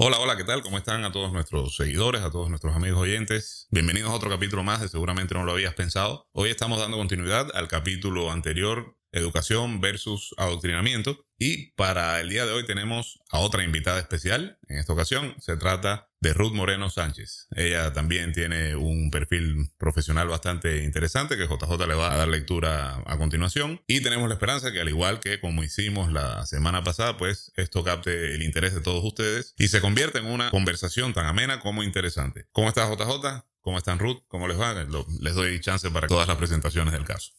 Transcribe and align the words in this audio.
Hola, 0.00 0.20
hola, 0.20 0.36
¿qué 0.36 0.44
tal? 0.44 0.62
¿Cómo 0.62 0.78
están 0.78 1.04
a 1.04 1.10
todos 1.10 1.32
nuestros 1.32 1.74
seguidores, 1.74 2.22
a 2.22 2.30
todos 2.30 2.48
nuestros 2.48 2.76
amigos 2.76 3.00
oyentes? 3.00 3.66
Bienvenidos 3.72 4.12
a 4.12 4.14
otro 4.14 4.30
capítulo 4.30 4.62
más 4.62 4.80
de 4.80 4.88
Seguramente 4.88 5.34
no 5.34 5.42
lo 5.42 5.50
habías 5.50 5.74
pensado. 5.74 6.28
Hoy 6.30 6.50
estamos 6.50 6.78
dando 6.78 6.96
continuidad 6.96 7.48
al 7.52 7.66
capítulo 7.66 8.30
anterior 8.30 8.96
educación 9.12 9.80
versus 9.80 10.34
adoctrinamiento. 10.36 11.24
Y 11.40 11.70
para 11.72 12.20
el 12.20 12.28
día 12.28 12.44
de 12.46 12.52
hoy 12.52 12.66
tenemos 12.66 13.20
a 13.30 13.38
otra 13.38 13.62
invitada 13.62 14.00
especial. 14.00 14.58
En 14.66 14.78
esta 14.78 14.92
ocasión 14.92 15.36
se 15.38 15.56
trata 15.56 16.08
de 16.20 16.34
Ruth 16.34 16.52
Moreno 16.52 16.90
Sánchez. 16.90 17.46
Ella 17.54 17.92
también 17.92 18.32
tiene 18.32 18.74
un 18.74 19.10
perfil 19.10 19.70
profesional 19.78 20.26
bastante 20.26 20.82
interesante 20.82 21.36
que 21.36 21.46
JJ 21.46 21.86
le 21.86 21.94
va 21.94 22.12
a 22.12 22.16
dar 22.16 22.28
lectura 22.28 23.02
a 23.06 23.18
continuación. 23.18 23.80
Y 23.86 24.00
tenemos 24.00 24.28
la 24.28 24.34
esperanza 24.34 24.72
que 24.72 24.80
al 24.80 24.88
igual 24.88 25.20
que 25.20 25.40
como 25.40 25.62
hicimos 25.62 26.12
la 26.12 26.44
semana 26.46 26.82
pasada, 26.82 27.16
pues 27.16 27.52
esto 27.56 27.84
capte 27.84 28.34
el 28.34 28.42
interés 28.42 28.74
de 28.74 28.80
todos 28.80 29.04
ustedes 29.04 29.54
y 29.58 29.68
se 29.68 29.80
convierta 29.80 30.18
en 30.18 30.26
una 30.26 30.50
conversación 30.50 31.12
tan 31.12 31.26
amena 31.26 31.60
como 31.60 31.84
interesante. 31.84 32.46
¿Cómo 32.50 32.68
estás 32.68 32.90
JJ? 32.90 33.44
¿Cómo 33.60 33.78
están 33.78 33.98
Ruth? 33.98 34.22
¿Cómo 34.28 34.48
les 34.48 34.58
va? 34.58 34.74
Les 35.20 35.34
doy 35.34 35.60
chance 35.60 35.88
para 35.90 36.08
todas 36.08 36.26
las 36.26 36.36
presentaciones 36.36 36.92
del 36.92 37.04
caso. 37.04 37.32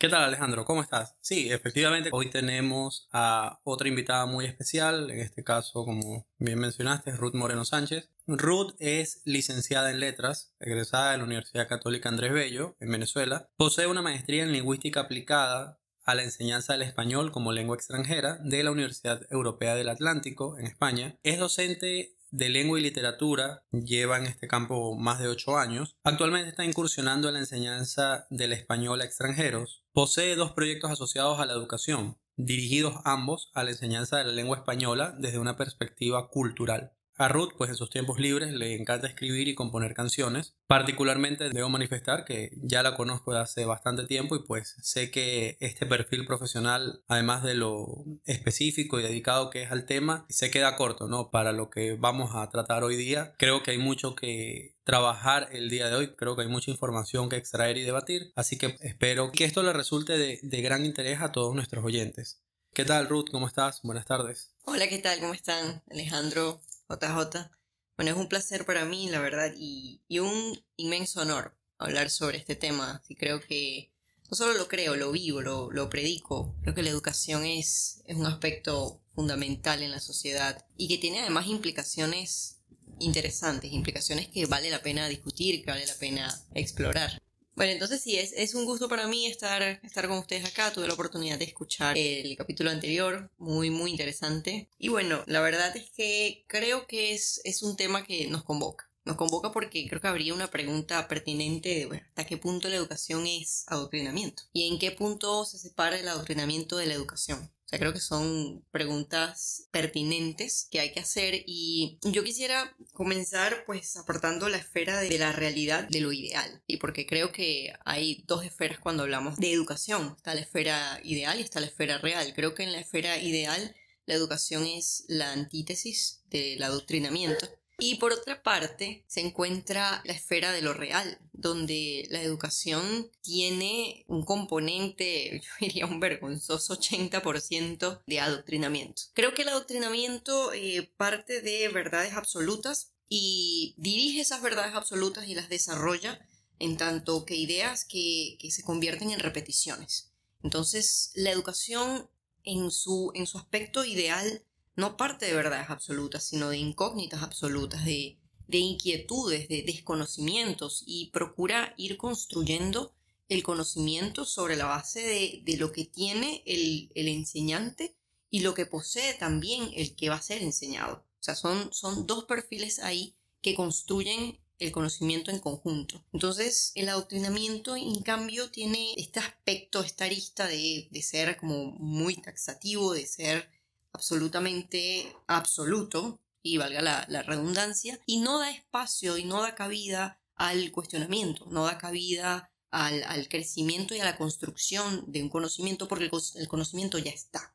¿Qué 0.00 0.08
tal 0.08 0.24
Alejandro? 0.24 0.64
¿Cómo 0.64 0.80
estás? 0.80 1.14
Sí, 1.20 1.52
efectivamente, 1.52 2.08
hoy 2.10 2.30
tenemos 2.30 3.06
a 3.12 3.60
otra 3.64 3.86
invitada 3.86 4.24
muy 4.24 4.46
especial, 4.46 5.10
en 5.10 5.20
este 5.20 5.44
caso, 5.44 5.84
como 5.84 6.26
bien 6.38 6.58
mencionaste, 6.58 7.12
Ruth 7.12 7.34
Moreno 7.34 7.66
Sánchez. 7.66 8.08
Ruth 8.26 8.72
es 8.78 9.20
licenciada 9.26 9.90
en 9.90 10.00
letras, 10.00 10.54
egresada 10.58 11.12
de 11.12 11.18
la 11.18 11.24
Universidad 11.24 11.68
Católica 11.68 12.08
Andrés 12.08 12.32
Bello, 12.32 12.76
en 12.80 12.90
Venezuela. 12.92 13.50
Posee 13.58 13.88
una 13.88 14.00
maestría 14.00 14.42
en 14.42 14.52
lingüística 14.52 15.00
aplicada 15.00 15.82
a 16.06 16.14
la 16.14 16.22
enseñanza 16.22 16.72
del 16.72 16.80
español 16.80 17.30
como 17.30 17.52
lengua 17.52 17.76
extranjera 17.76 18.38
de 18.42 18.64
la 18.64 18.70
Universidad 18.70 19.26
Europea 19.30 19.74
del 19.74 19.90
Atlántico, 19.90 20.56
en 20.58 20.64
España. 20.64 21.18
Es 21.22 21.38
docente 21.38 22.16
de 22.30 22.48
lengua 22.48 22.78
y 22.78 22.82
literatura, 22.82 23.64
lleva 23.72 24.18
en 24.18 24.26
este 24.26 24.48
campo 24.48 24.96
más 24.96 25.18
de 25.18 25.28
ocho 25.28 25.58
años. 25.58 25.96
Actualmente 26.04 26.48
está 26.48 26.64
incursionando 26.64 27.28
en 27.28 27.34
la 27.34 27.40
enseñanza 27.40 28.26
del 28.30 28.52
español 28.52 29.00
a 29.00 29.04
extranjeros. 29.04 29.84
Posee 29.92 30.36
dos 30.36 30.52
proyectos 30.52 30.90
asociados 30.90 31.40
a 31.40 31.46
la 31.46 31.52
educación, 31.52 32.18
dirigidos 32.36 32.94
ambos 33.04 33.50
a 33.54 33.64
la 33.64 33.70
enseñanza 33.70 34.18
de 34.18 34.24
la 34.24 34.32
lengua 34.32 34.58
española 34.58 35.14
desde 35.18 35.38
una 35.38 35.56
perspectiva 35.56 36.28
cultural. 36.28 36.92
A 37.20 37.28
Ruth, 37.28 37.50
pues 37.58 37.68
en 37.68 37.76
sus 37.76 37.90
tiempos 37.90 38.18
libres 38.18 38.54
le 38.54 38.74
encanta 38.74 39.06
escribir 39.06 39.46
y 39.46 39.54
componer 39.54 39.92
canciones. 39.92 40.54
Particularmente 40.66 41.50
debo 41.50 41.68
manifestar 41.68 42.24
que 42.24 42.50
ya 42.62 42.82
la 42.82 42.96
conozco 42.96 43.34
de 43.34 43.40
hace 43.40 43.66
bastante 43.66 44.06
tiempo 44.06 44.36
y 44.36 44.42
pues 44.46 44.74
sé 44.80 45.10
que 45.10 45.58
este 45.60 45.84
perfil 45.84 46.24
profesional, 46.24 47.04
además 47.08 47.42
de 47.42 47.52
lo 47.52 48.06
específico 48.24 48.98
y 48.98 49.02
dedicado 49.02 49.50
que 49.50 49.64
es 49.64 49.70
al 49.70 49.84
tema, 49.84 50.24
se 50.30 50.50
queda 50.50 50.76
corto, 50.76 51.08
¿no? 51.08 51.30
Para 51.30 51.52
lo 51.52 51.68
que 51.68 51.92
vamos 51.92 52.30
a 52.34 52.48
tratar 52.48 52.84
hoy 52.84 52.96
día. 52.96 53.34
Creo 53.36 53.62
que 53.62 53.72
hay 53.72 53.78
mucho 53.78 54.14
que 54.14 54.78
trabajar 54.84 55.50
el 55.52 55.68
día 55.68 55.90
de 55.90 55.96
hoy. 55.96 56.14
Creo 56.16 56.36
que 56.36 56.42
hay 56.44 56.48
mucha 56.48 56.70
información 56.70 57.28
que 57.28 57.36
extraer 57.36 57.76
y 57.76 57.82
debatir. 57.82 58.32
Así 58.34 58.56
que 58.56 58.78
espero 58.80 59.30
que 59.30 59.44
esto 59.44 59.62
le 59.62 59.74
resulte 59.74 60.16
de, 60.16 60.40
de 60.42 60.62
gran 60.62 60.86
interés 60.86 61.20
a 61.20 61.32
todos 61.32 61.54
nuestros 61.54 61.84
oyentes. 61.84 62.40
¿Qué 62.72 62.86
tal, 62.86 63.08
Ruth? 63.08 63.26
¿Cómo 63.30 63.46
estás? 63.46 63.80
Buenas 63.82 64.06
tardes. 64.06 64.54
Hola, 64.64 64.88
¿qué 64.88 65.00
tal? 65.00 65.18
¿Cómo 65.18 65.34
están? 65.34 65.82
Alejandro, 65.90 66.62
JJ. 66.90 67.50
Bueno, 67.96 68.12
es 68.12 68.16
un 68.16 68.28
placer 68.28 68.64
para 68.64 68.84
mí, 68.84 69.08
la 69.10 69.20
verdad, 69.20 69.52
y, 69.56 70.02
un 70.18 70.58
inmenso 70.76 71.20
honor 71.20 71.56
hablar 71.78 72.10
sobre 72.10 72.38
este 72.38 72.56
tema. 72.56 73.02
Y 73.08 73.16
creo 73.16 73.40
que 73.40 73.92
no 74.30 74.36
solo 74.36 74.54
lo 74.54 74.68
creo, 74.68 74.96
lo 74.96 75.12
vivo, 75.12 75.40
lo, 75.42 75.70
lo 75.70 75.88
predico. 75.90 76.56
Creo 76.62 76.74
que 76.74 76.82
la 76.82 76.90
educación 76.90 77.44
es, 77.44 78.02
es 78.06 78.16
un 78.16 78.26
aspecto 78.26 79.02
fundamental 79.14 79.82
en 79.82 79.90
la 79.90 80.00
sociedad 80.00 80.66
y 80.76 80.88
que 80.88 80.98
tiene 80.98 81.20
además 81.20 81.46
implicaciones 81.46 82.60
interesantes, 82.98 83.72
implicaciones 83.72 84.28
que 84.28 84.46
vale 84.46 84.70
la 84.70 84.82
pena 84.82 85.08
discutir, 85.08 85.64
que 85.64 85.70
vale 85.70 85.86
la 85.86 85.94
pena 85.94 86.42
explorar. 86.54 87.20
Bueno, 87.54 87.72
entonces 87.72 88.00
sí, 88.00 88.16
es, 88.16 88.32
es 88.32 88.54
un 88.54 88.64
gusto 88.64 88.88
para 88.88 89.06
mí 89.06 89.26
estar, 89.26 89.62
estar 89.62 90.08
con 90.08 90.18
ustedes 90.18 90.44
acá. 90.46 90.72
Tuve 90.72 90.86
la 90.86 90.94
oportunidad 90.94 91.38
de 91.38 91.44
escuchar 91.44 91.96
el 91.98 92.36
capítulo 92.36 92.70
anterior, 92.70 93.30
muy, 93.38 93.70
muy 93.70 93.90
interesante. 93.90 94.68
Y 94.78 94.88
bueno, 94.88 95.22
la 95.26 95.40
verdad 95.40 95.76
es 95.76 95.90
que 95.90 96.44
creo 96.46 96.86
que 96.86 97.12
es, 97.14 97.40
es 97.44 97.62
un 97.62 97.76
tema 97.76 98.04
que 98.04 98.28
nos 98.28 98.44
convoca. 98.44 98.88
Nos 99.04 99.16
convoca 99.16 99.50
porque 99.52 99.88
creo 99.88 100.00
que 100.00 100.08
habría 100.08 100.34
una 100.34 100.50
pregunta 100.50 101.08
pertinente 101.08 101.70
de 101.70 101.86
bueno, 101.86 102.02
hasta 102.08 102.26
qué 102.26 102.36
punto 102.36 102.68
la 102.68 102.76
educación 102.76 103.26
es 103.26 103.64
adoctrinamiento 103.66 104.42
y 104.52 104.68
en 104.68 104.78
qué 104.78 104.90
punto 104.90 105.44
se 105.44 105.58
separa 105.58 105.98
el 105.98 106.06
adoctrinamiento 106.06 106.76
de 106.76 106.86
la 106.86 106.94
educación 106.94 107.50
sea, 107.70 107.78
creo 107.78 107.92
que 107.92 108.00
son 108.00 108.64
preguntas 108.72 109.68
pertinentes 109.70 110.66
que 110.70 110.80
hay 110.80 110.92
que 110.92 111.00
hacer 111.00 111.44
y 111.46 111.98
yo 112.02 112.24
quisiera 112.24 112.76
comenzar 112.92 113.64
pues 113.64 113.96
apartando 113.96 114.48
la 114.48 114.58
esfera 114.58 115.00
de 115.00 115.18
la 115.18 115.32
realidad 115.32 115.88
de 115.88 116.00
lo 116.00 116.12
ideal 116.12 116.62
y 116.66 116.78
porque 116.78 117.06
creo 117.06 117.30
que 117.30 117.72
hay 117.84 118.24
dos 118.26 118.44
esferas 118.44 118.80
cuando 118.80 119.04
hablamos 119.04 119.36
de 119.36 119.52
educación, 119.52 120.14
está 120.16 120.34
la 120.34 120.40
esfera 120.40 121.00
ideal 121.04 121.38
y 121.38 121.42
está 121.42 121.60
la 121.60 121.66
esfera 121.66 121.98
real. 121.98 122.32
Creo 122.34 122.54
que 122.54 122.64
en 122.64 122.72
la 122.72 122.80
esfera 122.80 123.18
ideal 123.18 123.74
la 124.06 124.14
educación 124.14 124.66
es 124.66 125.04
la 125.06 125.32
antítesis 125.32 126.22
del 126.30 126.62
adoctrinamiento 126.62 127.59
y 127.80 127.96
por 127.96 128.12
otra 128.12 128.42
parte 128.42 129.04
se 129.08 129.20
encuentra 129.20 130.02
la 130.04 130.12
esfera 130.12 130.52
de 130.52 130.62
lo 130.62 130.74
real, 130.74 131.18
donde 131.32 132.06
la 132.10 132.22
educación 132.22 133.10
tiene 133.22 134.04
un 134.06 134.24
componente, 134.24 135.40
yo 135.42 135.50
diría 135.66 135.86
un 135.86 135.98
vergonzoso 135.98 136.78
80% 136.78 138.02
de 138.06 138.20
adoctrinamiento. 138.20 139.02
Creo 139.14 139.34
que 139.34 139.42
el 139.42 139.48
adoctrinamiento 139.48 140.52
eh, 140.52 140.90
parte 140.96 141.40
de 141.40 141.68
verdades 141.68 142.12
absolutas 142.12 142.92
y 143.08 143.74
dirige 143.76 144.20
esas 144.20 144.42
verdades 144.42 144.74
absolutas 144.74 145.26
y 145.26 145.34
las 145.34 145.48
desarrolla 145.48 146.20
en 146.58 146.76
tanto 146.76 147.24
que 147.24 147.34
ideas 147.34 147.84
que, 147.84 148.36
que 148.38 148.50
se 148.50 148.62
convierten 148.62 149.10
en 149.10 149.18
repeticiones. 149.18 150.12
Entonces, 150.42 151.10
la 151.14 151.30
educación 151.30 152.08
en 152.44 152.70
su, 152.70 153.12
en 153.14 153.26
su 153.26 153.38
aspecto 153.38 153.84
ideal 153.84 154.44
no 154.80 154.96
parte 154.96 155.26
de 155.26 155.34
verdades 155.34 155.68
absolutas, 155.68 156.24
sino 156.24 156.48
de 156.48 156.56
incógnitas 156.56 157.22
absolutas, 157.22 157.84
de, 157.84 158.18
inquietudes, 158.48 159.46
de 159.48 159.62
desconocimientos 159.62 160.82
y 160.86 161.10
procura 161.10 161.74
ir 161.76 161.98
construyendo 161.98 162.94
el 163.28 163.44
conocimiento 163.44 164.24
sobre 164.24 164.56
la 164.56 164.64
base 164.64 165.00
de, 165.44 165.56
lo 165.56 165.70
que 165.70 165.84
tiene 165.84 166.42
el, 166.46 166.90
enseñante 166.94 167.94
y 168.30 168.40
lo 168.40 168.54
que 168.54 168.66
posee 168.66 169.14
también 169.14 169.70
el 169.76 169.94
que 169.94 170.08
va 170.08 170.16
a 170.16 170.22
ser 170.22 170.42
enseñado. 170.42 171.04
O 171.20 171.22
sea, 171.22 171.36
son, 171.36 171.72
son 171.72 172.06
dos 172.06 172.24
perfiles 172.24 172.78
ahí 172.78 173.14
que 173.42 173.54
construyen 173.54 174.40
el 174.58 174.72
conocimiento 174.72 175.30
en 175.30 175.38
conjunto. 175.38 176.04
Entonces, 176.12 176.72
el 176.74 176.88
adoctrinamiento, 176.88 177.76
en 177.76 178.02
cambio, 178.02 178.50
tiene 178.50 178.94
este 178.96 179.20
aspecto, 179.20 179.82
esta 179.82 180.06
arista 180.06 180.46
de, 180.46 180.88
de 180.90 181.02
ser 181.02 181.36
como 181.36 181.72
muy 181.72 182.16
taxativo, 182.16 182.92
de 182.92 183.06
ser 183.06 183.59
absolutamente 183.92 185.14
absoluto, 185.26 186.20
y 186.42 186.56
valga 186.56 186.80
la, 186.80 187.22
redundancia, 187.22 188.00
y 188.06 188.20
no 188.20 188.38
da 188.38 188.50
espacio 188.50 189.18
y 189.18 189.24
no 189.24 189.42
da 189.42 189.54
cabida 189.54 190.20
al 190.36 190.72
cuestionamiento, 190.72 191.46
no 191.50 191.64
da 191.64 191.78
cabida 191.78 192.50
al, 192.70 193.28
crecimiento 193.28 193.94
y 193.94 194.00
a 194.00 194.04
la 194.04 194.16
construcción 194.16 195.04
de 195.06 195.22
un 195.22 195.28
conocimiento 195.28 195.86
porque 195.88 196.10
el, 196.36 196.48
conocimiento 196.48 196.98
ya 196.98 197.10
está. 197.10 197.54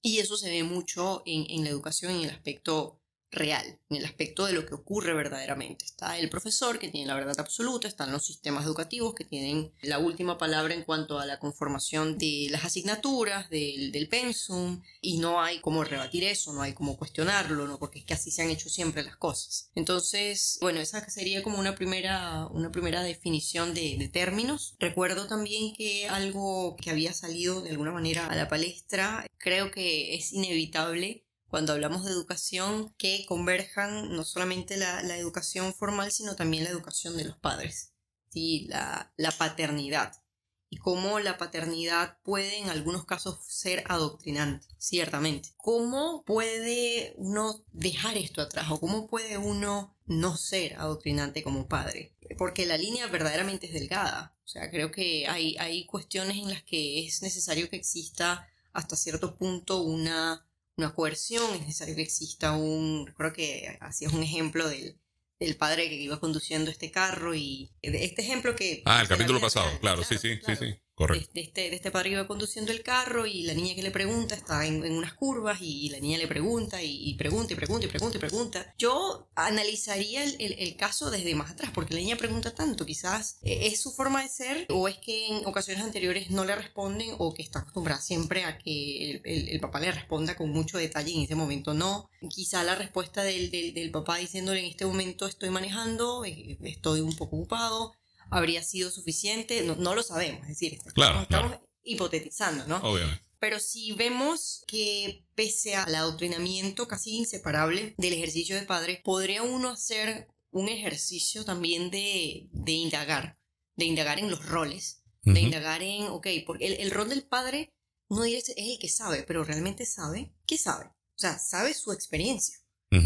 Y 0.00 0.18
eso 0.18 0.36
se 0.36 0.50
ve 0.50 0.62
mucho 0.62 1.22
en, 1.26 1.50
en 1.50 1.64
la 1.64 1.70
educación 1.70 2.12
en 2.12 2.24
el 2.24 2.30
aspecto 2.30 3.00
real, 3.34 3.78
en 3.90 3.96
el 3.96 4.04
aspecto 4.04 4.46
de 4.46 4.52
lo 4.52 4.66
que 4.66 4.74
ocurre 4.74 5.14
verdaderamente. 5.14 5.84
Está 5.84 6.18
el 6.18 6.30
profesor 6.30 6.78
que 6.78 6.88
tiene 6.88 7.06
la 7.06 7.14
verdad 7.14 7.38
absoluta, 7.38 7.88
están 7.88 8.12
los 8.12 8.24
sistemas 8.24 8.64
educativos 8.64 9.14
que 9.14 9.24
tienen 9.24 9.72
la 9.82 9.98
última 9.98 10.38
palabra 10.38 10.74
en 10.74 10.84
cuanto 10.84 11.18
a 11.18 11.26
la 11.26 11.38
conformación 11.38 12.18
de 12.18 12.48
las 12.50 12.64
asignaturas, 12.64 13.50
del, 13.50 13.92
del 13.92 14.08
pensum, 14.08 14.82
y 15.00 15.18
no 15.18 15.40
hay 15.40 15.60
cómo 15.60 15.84
rebatir 15.84 16.24
eso, 16.24 16.52
no 16.52 16.62
hay 16.62 16.72
cómo 16.72 16.96
cuestionarlo, 16.96 17.66
¿no? 17.66 17.78
porque 17.78 18.00
es 18.00 18.04
que 18.04 18.14
así 18.14 18.30
se 18.30 18.42
han 18.42 18.50
hecho 18.50 18.68
siempre 18.68 19.02
las 19.02 19.16
cosas. 19.16 19.70
Entonces, 19.74 20.58
bueno, 20.60 20.80
esa 20.80 21.08
sería 21.10 21.42
como 21.42 21.58
una 21.58 21.74
primera, 21.74 22.46
una 22.46 22.70
primera 22.70 23.02
definición 23.02 23.74
de, 23.74 23.96
de 23.98 24.08
términos. 24.08 24.74
Recuerdo 24.78 25.26
también 25.26 25.74
que 25.74 26.08
algo 26.08 26.76
que 26.76 26.90
había 26.90 27.12
salido 27.12 27.60
de 27.60 27.70
alguna 27.70 27.92
manera 27.92 28.26
a 28.26 28.36
la 28.36 28.48
palestra, 28.48 29.26
creo 29.38 29.70
que 29.70 30.14
es 30.14 30.32
inevitable 30.32 31.23
cuando 31.54 31.72
hablamos 31.72 32.04
de 32.04 32.10
educación, 32.10 32.92
que 32.98 33.24
converjan 33.26 34.10
no 34.10 34.24
solamente 34.24 34.76
la, 34.76 35.16
educación 35.16 35.72
formal, 35.72 36.10
sino 36.10 36.34
también 36.34 36.64
la 36.64 36.70
educación 36.70 37.16
de 37.16 37.26
los 37.26 37.36
padres, 37.36 37.92
¿sí? 38.28 38.66
la, 38.68 39.12
la 39.16 39.30
paternidad 39.30 40.20
y 40.68 40.78
cómo 40.78 41.20
la 41.20 41.38
paternidad 41.38 42.18
puede 42.24 42.58
en 42.58 42.70
algunos 42.70 43.04
casos 43.04 43.38
ser 43.46 43.84
adoctrinante, 43.86 44.66
ciertamente. 44.78 45.50
¿Cómo 45.56 46.24
puede 46.24 47.14
uno 47.18 47.64
dejar 47.70 48.16
esto 48.16 48.40
atrás 48.42 48.66
o 48.72 48.80
cómo 48.80 49.06
puede 49.06 49.38
uno 49.38 49.96
no 50.06 50.36
ser 50.36 50.74
adoctrinante 50.74 51.44
como 51.44 51.68
padre? 51.68 52.16
Porque 52.36 52.66
la 52.66 52.78
línea 52.78 53.06
verdaderamente 53.06 53.68
es 53.68 53.74
delgada. 53.74 54.36
O 54.44 54.48
sea, 54.48 54.72
creo 54.72 54.90
que 54.90 55.28
hay, 55.28 55.56
hay 55.60 55.86
cuestiones 55.86 56.36
en 56.36 56.50
las 56.50 56.64
que 56.64 57.06
es 57.06 57.22
necesario 57.22 57.70
que 57.70 57.76
exista 57.76 58.48
hasta 58.72 58.96
cierto 58.96 59.36
punto 59.36 59.82
una 59.82 60.43
una 60.76 60.94
coerción, 60.94 61.54
es 61.54 61.60
necesario 61.60 61.94
que 61.94 62.02
exista 62.02 62.52
un, 62.52 63.06
creo 63.16 63.32
que 63.32 63.76
así 63.80 64.04
es 64.04 64.12
un 64.12 64.22
ejemplo 64.22 64.68
del, 64.68 64.98
del 65.38 65.56
padre 65.56 65.88
que 65.88 65.94
iba 65.96 66.20
conduciendo 66.20 66.70
este 66.70 66.90
carro 66.90 67.34
y 67.34 67.70
este 67.82 68.22
ejemplo 68.22 68.56
que... 68.56 68.82
Ah, 68.84 69.00
el 69.00 69.08
capítulo 69.08 69.40
pasado, 69.40 69.70
claro, 69.80 70.02
sí, 70.02 70.18
sí, 70.18 70.40
sí, 70.44 70.56
sí. 70.56 70.74
Correcto. 70.94 71.30
De, 71.34 71.40
este, 71.40 71.70
de 71.70 71.76
este 71.76 71.90
padre 71.90 72.10
que 72.10 72.14
iba 72.14 72.26
conduciendo 72.28 72.70
el 72.70 72.84
carro 72.84 73.26
y 73.26 73.42
la 73.42 73.54
niña 73.54 73.74
que 73.74 73.82
le 73.82 73.90
pregunta 73.90 74.36
está 74.36 74.64
en, 74.64 74.80
unas 74.92 75.12
curvas 75.14 75.58
y, 75.60 75.88
la 75.88 75.98
niña 75.98 76.18
le 76.18 76.28
pregunta 76.28 76.82
y, 76.82 77.14
pregunta 77.14 77.52
y 77.52 77.56
pregunta 77.56 77.86
y 77.86 77.88
pregunta 77.88 78.16
y 78.16 78.20
pregunta. 78.20 78.74
Yo 78.78 79.28
analizaría 79.34 80.22
el, 80.22 80.36
el, 80.38 80.76
caso 80.76 81.10
desde 81.10 81.34
más 81.34 81.50
atrás 81.50 81.72
porque 81.74 81.94
la 81.94 82.00
niña 82.00 82.16
pregunta 82.16 82.54
tanto. 82.54 82.86
Quizás 82.86 83.38
eh, 83.42 83.66
es 83.66 83.80
su 83.80 83.90
forma 83.90 84.22
de 84.22 84.28
ser 84.28 84.66
o 84.70 84.86
es 84.86 84.98
que 84.98 85.26
en 85.26 85.46
ocasiones 85.46 85.82
anteriores 85.82 86.30
no 86.30 86.44
le 86.44 86.54
responden 86.54 87.16
o 87.18 87.34
que 87.34 87.42
está 87.42 87.60
acostumbrada 87.60 88.00
siempre 88.00 88.44
a 88.44 88.58
que 88.58 89.20
el, 89.24 89.60
papá 89.60 89.80
le 89.80 89.90
responda 89.90 90.36
con 90.36 90.50
mucho 90.50 90.78
detalle 90.78 91.10
y 91.10 91.16
en 91.16 91.22
ese 91.24 91.34
momento 91.34 91.74
no. 91.74 92.08
Quizá 92.28 92.62
la 92.62 92.76
respuesta 92.76 93.24
del, 93.24 93.50
del, 93.50 93.74
del 93.74 93.90
papá 93.90 94.18
diciéndole 94.18 94.60
en 94.60 94.66
este 94.66 94.86
momento 94.86 95.26
estoy 95.26 95.50
manejando, 95.50 96.24
eh, 96.24 96.56
estoy 96.62 97.00
un 97.00 97.16
poco 97.16 97.36
ocupado 97.36 97.94
habría 98.30 98.62
sido 98.62 98.90
suficiente, 98.90 99.62
no, 99.62 99.94
lo 99.94 100.02
sabemos, 100.02 100.42
es 100.42 100.48
decir, 100.48 100.78
estamos, 100.86 101.60
hipotetizando, 101.82 102.66
¿no? 102.66 102.78
Obviamente. 102.78 103.24
Pero 103.44 103.60
si 103.60 103.92
vemos 103.92 104.64
que 104.66 105.26
pese 105.34 105.74
al 105.74 105.94
adoctrinamiento 105.94 106.88
casi 106.88 107.16
inseparable 107.16 107.94
del 107.98 108.14
ejercicio 108.14 108.56
de 108.56 108.62
padre, 108.62 109.02
podría 109.04 109.42
uno 109.42 109.68
hacer 109.68 110.28
un 110.50 110.70
ejercicio 110.70 111.44
también 111.44 111.90
de, 111.90 112.48
indagar, 112.64 113.38
de 113.76 113.84
indagar 113.84 114.18
en 114.18 114.30
los 114.30 114.46
roles, 114.46 115.02
de 115.24 115.40
indagar 115.40 115.82
en, 115.82 116.04
ok, 116.04 116.26
porque 116.46 116.66
el, 116.82 116.90
rol 116.90 117.10
del 117.10 117.26
padre, 117.26 117.74
uno 118.08 118.22
dice, 118.22 118.54
es 118.56 118.72
el 118.72 118.78
que 118.78 118.88
sabe, 118.88 119.24
pero 119.24 119.44
realmente 119.44 119.84
sabe, 119.84 120.32
¿qué 120.46 120.56
sabe? 120.56 120.86
O 120.86 121.18
sea, 121.18 121.38
sabe 121.38 121.74
su 121.74 121.92
experiencia, 121.92 122.56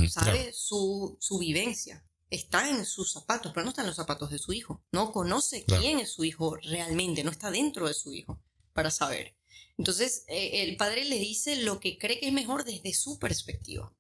sabe 0.09 0.53
su, 0.53 1.17
su 1.21 1.39
vivencia, 1.39 2.08
está 2.31 2.69
en 2.69 2.85
sus 2.85 3.13
zapatos, 3.13 3.53
pero 3.53 3.65
no 3.65 3.71
está 3.71 3.83
en 3.83 3.89
los 3.89 3.97
zapatos 3.97 4.31
de 4.31 4.39
su 4.39 4.53
hijo. 4.53 4.85
No 4.93 5.13
conoce 5.13 5.65
quién 5.65 5.99
es 5.99 6.11
su 6.13 6.25
hijo 6.25 6.57
realmente, 6.57 7.25
no 7.25 7.31
está 7.31 7.51
dentro 7.51 7.89
de 7.89 7.95
su 7.95 8.13
hijo 8.13 8.41
para 8.73 8.91
saber. 8.91 9.37
Entonces, 9.77 10.25
eh, 10.29 10.63
el 10.63 10.77
padre 10.77 11.05
le 11.05 11.19
dice 11.19 11.57
lo 11.57 11.81
que 11.81 11.99
cree 11.99 12.19
que 12.19 12.27
es 12.27 12.33
mejor 12.33 12.65
desde 12.65 12.93
su 12.93 13.19
perspectiva. 13.19 13.95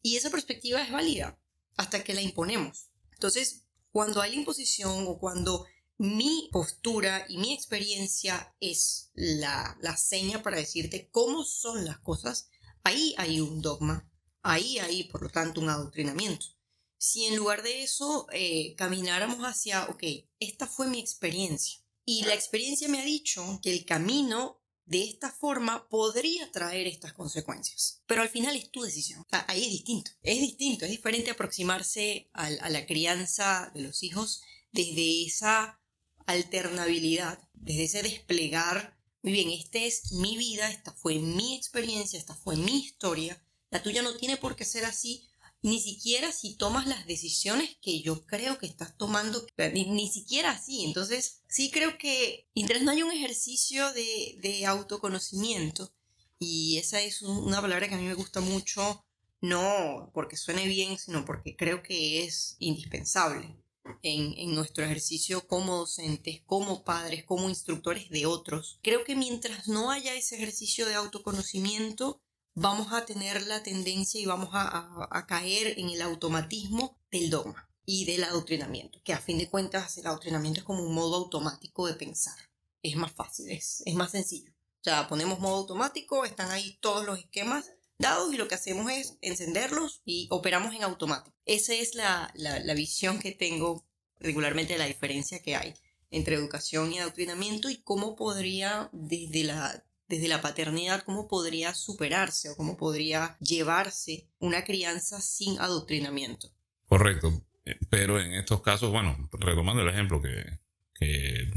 Y 0.00 0.16
esa 0.16 0.30
perspectiva 0.30 0.82
es 0.82 0.92
válida 0.92 1.38
hasta 1.76 2.04
que 2.04 2.14
la 2.14 2.22
imponemos. 2.22 2.90
Entonces, 3.12 3.64
cuando 3.90 4.20
hay 4.20 4.30
la 4.30 4.36
imposición 4.36 5.06
o 5.08 5.18
cuando 5.18 5.66
mi 5.98 6.48
postura 6.52 7.26
y 7.28 7.38
mi 7.38 7.52
experiencia 7.52 8.54
es 8.60 9.10
la, 9.14 9.76
la 9.82 9.96
seña 9.96 10.42
para 10.42 10.56
decirte 10.56 11.08
cómo 11.10 11.44
son 11.44 11.84
las 11.84 11.98
cosas, 11.98 12.48
ahí 12.84 13.14
hay 13.18 13.40
un 13.40 13.60
dogma, 13.60 14.08
ahí 14.42 14.78
hay, 14.78 15.04
por 15.04 15.22
lo 15.22 15.30
tanto, 15.30 15.60
un 15.60 15.68
adoctrinamiento 15.68 16.57
si 16.98 17.26
en 17.26 17.36
lugar 17.36 17.62
de 17.62 17.82
eso 17.82 18.26
eh, 18.32 18.74
camináramos 18.76 19.38
hacia, 19.44 19.84
ok, 19.86 20.02
esta 20.40 20.66
fue 20.66 20.88
mi 20.88 20.98
experiencia 20.98 21.80
y 22.04 22.22
la 22.24 22.34
experiencia 22.34 22.88
me 22.88 23.00
ha 23.00 23.04
dicho 23.04 23.60
que 23.62 23.70
el 23.70 23.84
camino 23.84 24.60
de 24.86 25.04
esta 25.04 25.30
forma 25.30 25.88
podría 25.90 26.50
traer 26.50 26.86
estas 26.86 27.12
consecuencias. 27.12 28.02
Pero 28.06 28.22
al 28.22 28.30
final 28.30 28.56
es 28.56 28.70
tu 28.70 28.82
decisión. 28.82 29.26
ahí 29.30 29.64
es 29.64 29.70
distinto. 29.70 30.10
Es 30.22 30.40
distinto, 30.40 30.86
es 30.86 30.90
diferente 30.90 31.30
aproximarse 31.30 32.30
a, 32.32 32.46
a 32.46 32.70
la 32.70 32.86
crianza 32.86 33.70
de 33.74 33.82
los 33.82 34.02
hijos 34.02 34.40
desde 34.72 35.26
esa 35.26 35.82
alternabilidad, 36.24 37.38
desde 37.52 37.84
ese 37.84 38.02
desplegar, 38.02 38.98
muy 39.22 39.32
bien, 39.32 39.50
esta 39.50 39.78
es 39.78 40.12
mi 40.12 40.36
vida, 40.38 40.70
esta 40.70 40.92
fue 40.92 41.18
mi 41.18 41.56
experiencia, 41.56 42.18
esta 42.18 42.34
fue 42.34 42.56
mi 42.56 42.78
historia, 42.78 43.44
la 43.70 43.82
tuya 43.82 44.00
no 44.00 44.16
tiene 44.16 44.36
por 44.36 44.56
qué 44.56 44.64
ser 44.64 44.84
así, 44.84 45.27
ni 45.62 45.80
siquiera 45.80 46.30
si 46.32 46.56
tomas 46.56 46.86
las 46.86 47.06
decisiones 47.06 47.76
que 47.82 48.00
yo 48.00 48.24
creo 48.26 48.58
que 48.58 48.66
estás 48.66 48.96
tomando, 48.96 49.44
ni, 49.72 50.08
siquiera 50.08 50.52
así. 50.52 50.84
Entonces, 50.84 51.42
sí 51.48 51.70
creo 51.70 51.98
que 51.98 52.48
mientras 52.54 52.82
no 52.82 52.90
hay 52.90 53.02
un 53.02 53.10
ejercicio 53.10 53.92
de, 53.92 54.38
de 54.40 54.66
autoconocimiento, 54.66 55.92
y 56.38 56.78
esa 56.78 57.00
es 57.00 57.22
una 57.22 57.60
palabra 57.60 57.88
que 57.88 57.94
a 57.94 57.98
mí 57.98 58.04
me 58.04 58.14
gusta 58.14 58.40
mucho, 58.40 59.04
no 59.40 60.10
porque 60.14 60.36
suene 60.36 60.66
bien, 60.66 60.98
sino 60.98 61.24
porque 61.24 61.56
creo 61.56 61.82
que 61.82 62.24
es 62.24 62.56
indispensable 62.60 63.56
en, 64.02 64.34
en, 64.36 64.54
nuestro 64.54 64.84
ejercicio 64.84 65.46
como 65.46 65.76
docentes, 65.78 66.42
como 66.44 66.84
padres, 66.84 67.24
como 67.24 67.48
instructores 67.48 68.08
de 68.10 68.26
otros. 68.26 68.78
Creo 68.82 69.04
que 69.04 69.16
mientras 69.16 69.66
no 69.66 69.90
haya 69.90 70.14
ese 70.14 70.36
ejercicio 70.36 70.86
de 70.86 70.94
autoconocimiento, 70.94 72.22
vamos 72.54 72.92
a 72.92 73.06
tener 73.06 73.46
la 73.46 73.62
tendencia 73.62 74.20
y 74.20 74.26
vamos 74.26 74.50
a, 74.52 75.24
caer 75.28 75.78
en 75.78 75.90
el 75.90 76.02
automatismo 76.02 76.98
del 77.10 77.30
dogma 77.30 77.68
y 77.84 78.04
del 78.04 78.24
adoctrinamiento, 78.24 79.00
que 79.04 79.12
a 79.12 79.20
fin 79.20 79.38
de 79.38 79.48
cuentas 79.48 79.96
el 79.98 80.06
adoctrinamiento 80.06 80.60
es 80.60 80.64
como 80.64 80.82
un 80.82 80.94
modo 80.94 81.16
automático 81.16 81.86
de 81.86 81.94
pensar. 81.94 82.36
Es 82.82 82.96
más 82.96 83.12
fácil, 83.12 83.50
es, 83.50 83.82
es 83.86 83.94
más 83.94 84.10
sencillo. 84.10 84.52
O 84.52 84.84
sea, 84.84 85.08
ponemos 85.08 85.40
modo 85.40 85.56
automático, 85.56 86.24
están 86.24 86.50
ahí 86.50 86.78
todos 86.80 87.04
los 87.04 87.18
esquemas 87.18 87.72
dados 87.98 88.32
y 88.32 88.36
lo 88.36 88.46
que 88.46 88.54
hacemos 88.54 88.90
es 88.92 89.18
encenderlos 89.20 90.02
y 90.04 90.28
operamos 90.30 90.74
en 90.74 90.84
automático. 90.84 91.36
Esa 91.44 91.74
es 91.74 91.94
la, 91.94 92.32
la, 92.34 92.60
la 92.60 92.74
visión 92.74 93.18
que 93.18 93.32
tengo 93.32 93.84
regularmente 94.20 94.74
de 94.74 94.78
la 94.78 94.86
diferencia 94.86 95.42
que 95.42 95.56
hay 95.56 95.74
entre 96.10 96.36
educación 96.36 96.92
y 96.92 96.98
adoctrinamiento 96.98 97.68
y 97.68 97.82
cómo 97.82 98.16
podría 98.16 98.88
desde 98.92 99.44
la 99.44 99.84
desde 100.08 100.28
la 100.28 100.40
paternidad, 100.40 101.02
cómo 101.04 101.28
podría 101.28 101.74
superarse 101.74 102.50
o 102.50 102.56
cómo 102.56 102.76
podría 102.76 103.36
llevarse 103.40 104.28
una 104.38 104.64
crianza 104.64 105.20
sin 105.20 105.60
adoctrinamiento. 105.60 106.50
Correcto. 106.86 107.44
Eh, 107.64 107.78
pero 107.90 108.20
en 108.20 108.34
estos 108.34 108.62
casos, 108.62 108.90
bueno, 108.90 109.28
retomando 109.32 109.82
el 109.82 109.88
ejemplo 109.88 110.22
que, 110.22 110.58
que 110.94 111.50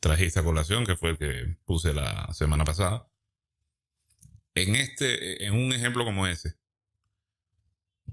trajiste 0.00 0.40
a 0.40 0.44
colación, 0.44 0.84
que 0.84 0.96
fue 0.96 1.10
el 1.10 1.18
que 1.18 1.56
puse 1.64 1.94
la 1.94 2.32
semana 2.34 2.64
pasada, 2.64 3.08
en, 4.54 4.76
este, 4.76 5.44
en 5.44 5.54
un 5.54 5.72
ejemplo 5.72 6.04
como 6.04 6.26
ese, 6.26 6.56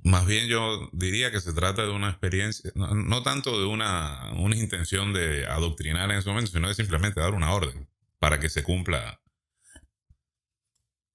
más 0.03 0.27
bien 0.27 0.47
yo 0.47 0.89
diría 0.93 1.31
que 1.31 1.41
se 1.41 1.53
trata 1.53 1.81
de 1.81 1.89
una 1.89 2.09
experiencia, 2.09 2.71
no, 2.75 3.23
tanto 3.23 3.59
de 3.59 3.65
una, 3.65 4.31
una, 4.37 4.55
intención 4.55 5.13
de 5.13 5.47
adoctrinar 5.47 6.11
en 6.11 6.17
ese 6.17 6.29
momento, 6.29 6.51
sino 6.51 6.67
de 6.67 6.75
simplemente 6.75 7.19
dar 7.19 7.33
una 7.33 7.51
orden 7.51 7.89
para 8.19 8.39
que 8.39 8.49
se 8.49 8.61
cumpla 8.61 9.19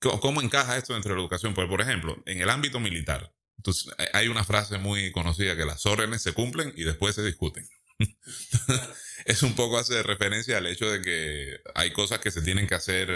¿Cómo 0.00 0.40
encaja 0.40 0.76
esto 0.76 0.94
dentro 0.94 1.10
de 1.10 1.16
la 1.16 1.22
educación? 1.22 1.54
Pues, 1.54 1.68
por 1.68 1.80
ejemplo, 1.80 2.22
en 2.26 2.40
el 2.40 2.48
ámbito 2.48 2.80
militar, 2.80 3.32
entonces, 3.60 3.92
hay 4.14 4.28
una 4.28 4.42
frase 4.42 4.78
muy 4.78 5.12
conocida 5.12 5.54
que 5.54 5.66
las 5.66 5.84
órdenes 5.84 6.22
se 6.22 6.32
cumplen 6.32 6.72
y 6.76 6.84
después 6.84 7.14
se 7.14 7.22
discuten. 7.22 7.68
es 9.26 9.42
un 9.42 9.54
poco 9.54 9.76
hace 9.76 10.02
referencia 10.02 10.56
al 10.56 10.66
hecho 10.66 10.90
de 10.90 11.02
que 11.02 11.60
hay 11.74 11.92
cosas 11.92 12.20
que 12.20 12.30
se 12.30 12.40
tienen 12.40 12.66
que 12.66 12.74
hacer, 12.74 13.10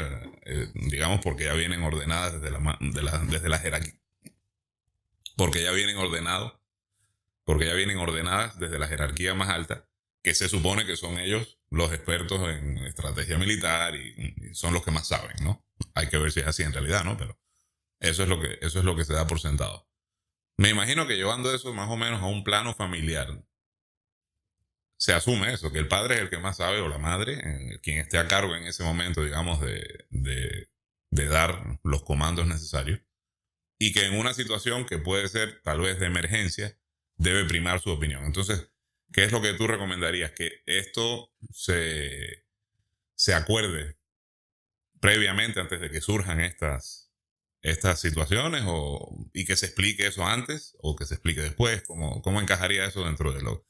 eh, 0.45 0.71
digamos, 0.75 1.21
porque 1.23 1.45
ya 1.45 1.55
vienen 1.55 1.83
ordenadas 1.83 2.35
desde 2.35 2.51
la, 2.51 2.79
desde 3.23 3.49
la 3.49 3.59
jerarquía. 3.59 3.99
Porque 5.35 5.63
ya 5.63 5.73
vienen 5.73 5.97
ordenados, 5.97 6.53
porque 7.45 7.65
ya 7.65 7.73
vienen 7.73 7.97
ordenadas 7.97 8.59
desde 8.59 8.79
la 8.79 8.87
jerarquía 8.87 9.33
más 9.33 9.49
alta, 9.49 9.89
que 10.25 10.35
se 10.35 10.49
supone 10.49 10.87
que 10.87 10.97
son 10.97 11.19
ellos 11.19 11.59
los 11.71 11.93
expertos 11.93 12.49
en 12.49 12.79
estrategia 12.79 13.37
militar 13.37 13.95
y 13.95 14.55
son 14.55 14.73
los 14.73 14.83
que 14.83 14.91
más 14.91 15.07
saben, 15.07 15.37
¿no? 15.43 15.67
Hay 15.95 16.09
que 16.09 16.17
ver 16.17 16.33
si 16.33 16.41
es 16.41 16.47
así 16.47 16.63
en 16.63 16.73
realidad, 16.73 17.05
¿no? 17.05 17.19
Pero 17.19 17.39
eso 18.01 18.23
es 18.23 18.29
lo 18.31 18.41
que, 18.41 18.59
eso 18.63 18.79
es 18.79 18.87
lo 18.87 18.97
que 18.97 19.05
se 19.05 19.13
da 19.13 19.27
por 19.27 19.39
sentado. 19.39 19.87
Me 20.57 20.71
imagino 20.71 21.07
que 21.07 21.17
llevando 21.17 21.55
eso 21.55 21.75
más 21.75 21.91
o 21.91 21.99
menos 21.99 22.23
a 22.23 22.27
un 22.27 22.43
plano 22.43 22.75
familiar, 22.75 23.45
se 24.97 25.13
asume 25.13 25.53
eso, 25.53 25.71
que 25.71 25.79
el 25.79 25.89
padre 25.89 26.15
es 26.15 26.21
el 26.23 26.31
que 26.31 26.39
más 26.39 26.57
sabe 26.57 26.81
o 26.81 26.89
la 26.89 26.97
madre, 26.97 27.79
quien 27.83 27.99
esté 27.99 28.17
a 28.17 28.27
cargo 28.27 28.57
en 28.57 28.65
ese 28.65 28.83
momento, 28.83 29.23
digamos, 29.23 29.61
de, 29.61 30.07
de, 30.09 30.71
de 31.11 31.27
dar 31.27 31.81
los 31.83 32.03
comandos 32.03 32.47
necesarios. 32.47 33.01
Y 33.79 33.93
que 33.93 34.07
en 34.07 34.17
una 34.17 34.33
situación 34.33 34.87
que 34.87 34.97
puede 34.97 35.29
ser 35.29 35.61
tal 35.63 35.81
vez 35.81 36.01
de 36.01 36.07
emergencia, 36.07 36.79
debe 37.17 37.45
primar 37.45 37.81
su 37.81 37.91
opinión. 37.91 38.25
Entonces, 38.25 38.74
¿qué 39.15 39.25
es 39.25 39.33
lo 39.33 39.41
que 39.41 39.55
tú 39.55 39.67
recomendarías? 39.69 40.33
Que 40.33 40.63
esto 40.67 41.33
se, 41.51 42.45
se 43.15 43.33
acuerde 43.33 43.97
previamente, 45.01 45.61
antes 45.61 45.81
de 45.81 45.91
que 45.91 46.01
surjan 46.01 46.41
estas, 46.41 47.13
estas 47.63 48.01
situaciones, 48.01 48.65
o, 48.67 49.29
y 49.33 49.45
que 49.45 49.55
se 49.55 49.67
explique 49.67 50.07
eso 50.07 50.25
antes 50.27 50.77
o 50.81 50.97
que 50.97 51.07
se 51.07 51.15
explique 51.15 51.43
después? 51.43 51.83
¿Cómo, 51.87 52.23
cómo 52.23 52.41
encajaría 52.41 52.87
eso 52.87 53.05
dentro 53.05 53.33
de, 53.33 53.43
lo, 53.43 53.69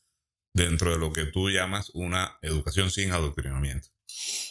dentro 0.54 0.92
de 0.92 0.98
lo 0.98 1.12
que 1.12 1.24
tú 1.24 1.50
llamas 1.50 1.90
una 1.90 2.38
educación 2.40 2.90
sin 2.90 3.12
adoctrinamiento? 3.12 3.88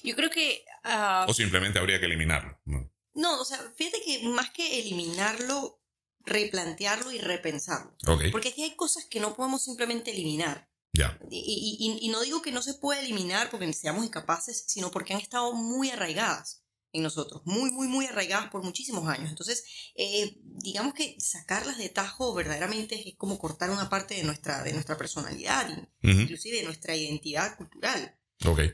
Yo 0.04 0.16
creo 0.16 0.30
que... 0.30 0.64
Ah, 0.84 1.26
o 1.28 1.34
simplemente 1.34 1.80
habría 1.80 2.00
que 2.00 2.06
eliminarlo. 2.06 2.62
¿no? 2.66 3.42
o 3.42 3.46
sea, 3.46 3.58
fíjate 3.76 4.02
que 4.06 4.28
más 4.28 4.52
que 4.52 4.80
eliminarlo, 4.80 5.82
replantearlo 6.20 7.12
y 7.12 7.18
repensarlo. 7.18 7.96
Porque 8.32 8.50
aquí 8.50 8.64
hay 8.64 8.76
cosas 8.76 9.06
que 9.06 9.20
no 9.20 9.36
podemos 9.36 9.64
simplemente 9.64 10.12
eliminar. 10.12 10.70
Ya. 10.94 11.20
Y, 11.30 11.38
y, 11.80 12.06
y, 12.06 12.10
no 12.10 12.22
digo 12.22 12.42
que 12.42 12.52
no 12.52 12.62
se 12.62 12.76
pueda 12.76 13.02
eliminar 13.02 13.50
porque 13.50 13.72
seamos 13.74 14.06
incapaces, 14.06 14.64
sino 14.68 14.92
porque 14.92 15.14
han 15.14 15.20
estado 15.20 15.54
muy 15.54 15.90
arraigadas 15.90 16.64
en 16.94 17.02
nosotros, 17.02 17.42
muy, 17.46 17.72
muy, 17.72 17.88
muy 17.88 18.06
arraigadas 18.06 18.52
por 18.52 18.64
muchísimos 18.64 19.08
años. 19.08 19.30
Entonces, 19.30 19.64
eh, 19.96 20.38
digamos 20.44 20.94
que 20.94 21.16
sacarlas 21.20 21.80
de 21.80 21.90
tajo 21.90 22.36
verdaderamente 22.36 23.10
es 23.10 23.16
como 23.16 23.40
cortar 23.40 23.72
una 23.72 23.90
parte 23.90 24.14
de 24.14 24.24
nuestra, 24.24 24.62
de 24.62 24.74
nuestra 24.74 24.96
personalidad, 24.96 25.68
inclusive 26.04 26.58
de 26.58 26.64
nuestra 26.64 26.96
identidad 26.96 27.58
cultural. 27.58 28.16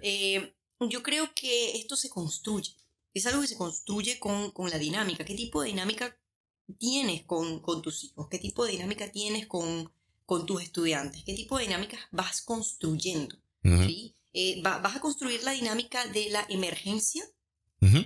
Eh, 0.01 0.53
yo 0.81 1.01
creo 1.01 1.33
que 1.33 1.77
esto 1.77 1.95
se 1.95 2.09
construye, 2.09 2.75
es 3.13 3.25
algo 3.25 3.41
que 3.41 3.47
se 3.47 3.57
construye 3.57 4.19
con, 4.19 4.51
con 4.51 4.69
la 4.69 4.77
dinámica. 4.77 5.23
¿Qué 5.23 5.35
tipo 5.35 5.61
de 5.61 5.69
dinámica 5.69 6.17
tienes 6.77 7.23
con, 7.23 7.61
con, 7.61 7.81
tus 7.81 8.03
hijos? 8.03 8.27
¿Qué 8.29 8.37
tipo 8.37 8.65
de 8.65 8.73
dinámica 8.73 9.09
tienes 9.11 9.47
con, 9.47 9.93
con 10.29 10.45
tus 10.45 10.61
estudiantes? 10.61 11.23
¿Qué 11.25 11.33
tipo 11.33 11.57
de 11.57 11.63
dinámicas 11.63 12.01
vas 12.11 12.43
construyendo? 12.43 13.35
¿sí? 13.63 14.15
Eh, 14.31 14.61
vas 14.61 14.95
a 14.95 14.99
construir 14.99 15.43
la 15.43 15.53
dinámica 15.53 16.05
de 16.05 16.29
la 16.29 16.45
emergencia, 16.49 17.23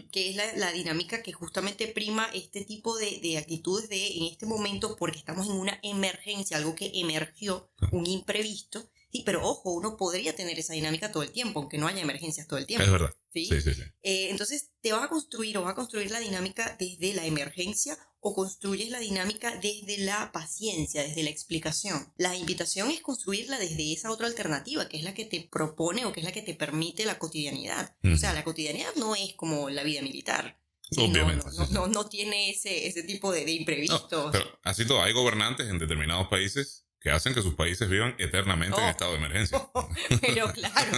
que 0.09 0.29
es 0.29 0.35
la, 0.57 0.71
dinámica 0.71 1.21
que 1.21 1.33
justamente 1.33 1.85
prima 1.87 2.29
este 2.33 2.63
tipo 2.63 2.95
de, 2.95 3.19
de, 3.21 3.37
actitudes 3.37 3.89
de 3.89 4.19
en 4.19 4.23
este 4.23 4.45
momento 4.45 4.95
porque 4.95 5.17
estamos 5.17 5.47
en 5.47 5.57
una 5.57 5.77
emergencia, 5.83 6.55
algo 6.55 6.75
que 6.75 6.91
emergió, 6.93 7.69
un 7.91 8.07
imprevisto. 8.07 8.89
Sí, 9.11 9.23
pero 9.25 9.45
ojo, 9.45 9.73
uno 9.73 9.97
podría 9.97 10.33
tener 10.33 10.57
esa 10.57 10.71
dinámica 10.71 11.11
todo 11.11 11.23
el 11.23 11.31
tiempo, 11.31 11.59
aunque 11.59 11.77
no 11.77 11.87
haya 11.87 12.01
emergencias 12.01 12.47
todo 12.47 12.57
el 12.57 12.67
tiempo. 12.67 12.85
Es 12.85 12.91
verdad. 12.91 13.13
Sí, 13.33 13.61
sí, 13.61 13.73
sí. 13.73 13.81
Eh, 14.03 14.29
entonces, 14.29 14.71
te 14.81 14.91
vas 14.91 15.03
a 15.03 15.09
construir 15.09 15.57
o 15.57 15.63
vas 15.63 15.71
a 15.71 15.75
construir 15.75 16.11
la 16.11 16.19
dinámica 16.19 16.75
desde 16.79 17.13
la 17.13 17.25
emergencia 17.25 17.97
o 18.19 18.33
construyes 18.33 18.89
la 18.89 18.99
dinámica 18.99 19.57
desde 19.57 19.97
la 19.97 20.31
paciencia, 20.31 21.03
desde 21.03 21.23
la 21.23 21.29
explicación. 21.29 22.13
La 22.17 22.35
invitación 22.35 22.89
es 22.89 23.01
construirla 23.01 23.59
desde 23.59 23.91
esa 23.91 24.11
otra 24.11 24.27
alternativa, 24.27 24.87
que 24.87 24.97
es 24.97 25.03
la 25.03 25.13
que 25.13 25.25
te 25.25 25.47
propone 25.51 26.05
o 26.05 26.13
que 26.13 26.21
es 26.21 26.25
la 26.25 26.31
que 26.31 26.41
te 26.41 26.53
permite 26.53 27.05
la 27.05 27.19
cotidianidad. 27.19 27.95
O 28.03 28.15
sea, 28.15 28.33
la 28.33 28.45
cotidianidad 28.45 28.95
no 28.95 29.15
es 29.15 29.33
como 29.33 29.69
la 29.69 29.83
vida 29.83 30.01
militar. 30.01 30.57
Obviamente. 30.97 31.45
No, 31.71 31.87
no, 31.87 32.05
tiene 32.07 32.51
ese, 32.51 32.87
ese 32.87 33.03
tipo 33.03 33.31
de, 33.31 33.43
de 33.43 33.51
imprevistos. 33.51 34.29
pero 34.31 34.59
así 34.63 34.85
todo, 34.85 35.01
hay 35.01 35.11
gobernantes 35.11 35.67
en 35.67 35.79
determinados 35.79 36.27
países 36.29 36.82
que 37.03 37.11
hacen 37.11 37.33
que 37.33 37.41
sus 37.41 37.55
países 37.55 37.89
vivan 37.89 38.15
eternamente 38.17 38.77
en 38.77 38.85
oh. 38.85 38.89
estado 38.89 39.11
de 39.11 39.17
emergencia. 39.17 39.69
pero 40.21 40.53
claro, 40.53 40.91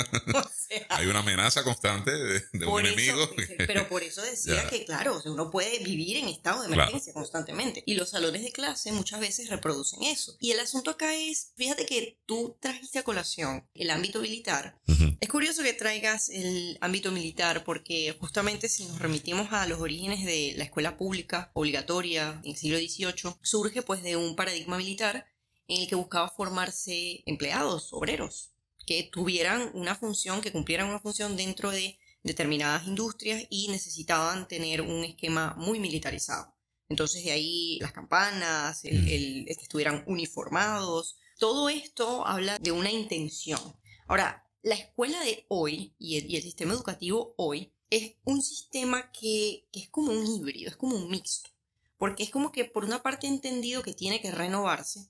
hay 0.90 1.08
una 1.08 1.20
amenaza 1.20 1.64
constante 1.64 2.12
de, 2.12 2.66
un 2.68 2.86
enemigo. 2.86 3.28
pero 3.66 3.88
por 3.90 4.04
eso 4.04 4.22
decía 4.22 4.70
que, 4.70 4.86
claro, 4.86 5.20
uno 5.26 5.50
puede 5.50 5.80
vivir 5.80 6.18
en 6.18 6.28
estado 6.28 6.62
de 6.62 6.74
emergencia 6.74 7.12
constantemente. 7.12 7.82
Y 7.88 7.96
los 7.96 8.12
salones 8.12 8.44
de 8.44 8.52
clase 8.52 8.92
muchas 8.92 9.20
veces 9.20 9.50
reproducen 9.50 10.04
eso. 10.04 10.38
Y 10.40 10.52
el 10.52 10.60
asunto 10.60 10.92
acá 10.92 11.16
es, 11.16 11.54
fíjate 11.58 11.88
que 11.88 12.20
tú 12.28 12.56
trajiste 12.60 13.00
a 13.00 13.04
colación 13.04 13.68
el 13.74 13.90
ámbito 13.90 14.22
militar. 14.22 14.78
Es 15.20 15.30
curioso 15.30 15.64
que 15.64 15.74
traigas 15.74 16.30
el 16.30 16.78
ámbito 16.82 17.12
militar 17.12 17.64
porque 17.64 18.16
justamente 18.20 18.70
si 18.70 18.86
nos 18.86 19.00
remitimos 19.00 19.52
a 19.52 19.66
los 19.66 19.80
orígenes 19.80 20.24
de 20.24 20.54
la 20.56 20.66
escuela 20.66 20.98
pública 20.98 21.50
obligatoria 21.54 22.40
en 22.44 22.52
el 22.52 22.58
siglo 22.58 22.78
XVIII, 22.78 23.36
surge 23.42 23.82
pues 23.82 24.04
de 24.04 24.18
un 24.18 24.36
paradigma 24.36 24.78
militar 24.78 25.28
en 25.68 25.82
el 25.82 25.88
que 25.88 25.96
buscaba 25.96 26.30
formarse 26.30 27.24
empleados, 27.26 27.92
obreros, 27.92 28.52
que 28.86 29.10
tuvieran 29.12 29.72
una 29.74 29.96
función, 29.96 30.42
que 30.42 30.52
cumplieran 30.52 30.88
una 30.88 31.00
función 31.00 31.36
dentro 31.36 31.72
de 31.72 31.98
determinadas 32.24 32.88
industrias 32.88 33.46
y 33.50 33.68
necesitaban 33.70 34.48
tener 34.48 34.82
un 34.82 35.04
esquema 35.04 35.56
muy 35.58 35.80
militarizado. 35.80 36.56
Entonces 36.90 37.24
de 37.24 37.32
ahí 37.32 37.80
las 37.80 37.94
campanas, 37.94 38.86
el, 38.86 39.46
que 39.46 39.54
estuvieran 39.62 40.04
uniformados, 40.08 41.18
todo 41.40 41.70
esto 41.70 42.26
habla 42.26 42.58
de 42.60 42.72
una 42.72 42.92
intención. 42.92 43.60
Ahora, 44.08 44.48
la 44.62 44.76
escuela 44.76 45.20
de 45.22 45.46
hoy 45.50 45.96
y 46.00 46.36
el, 46.36 46.42
sistema 46.42 46.74
educativo 46.74 47.34
hoy 47.38 47.74
es 47.90 48.16
un 48.24 48.42
sistema 48.42 49.12
que, 49.12 49.68
es 49.72 49.90
como 49.90 50.12
un 50.12 50.26
híbrido, 50.26 50.70
es 50.70 50.76
como 50.76 50.96
un 50.96 51.10
mixto 51.10 51.55
porque 51.98 52.24
es 52.24 52.30
como 52.30 52.52
que 52.52 52.66
por 52.66 52.86
una 52.86 53.02
parte 53.02 53.28
he 53.28 53.30
entendido 53.30 53.84
que 53.84 53.94
tiene 53.94 54.22
que 54.22 54.32
renovarse, 54.32 55.10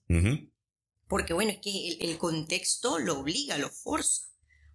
porque 1.08 1.34
bueno, 1.34 1.52
es 1.52 1.60
que 1.60 1.98
el, 2.00 2.18
contexto 2.18 3.00
lo 3.00 3.20
obliga, 3.20 3.58
lo 3.58 3.70
forza, 3.70 4.28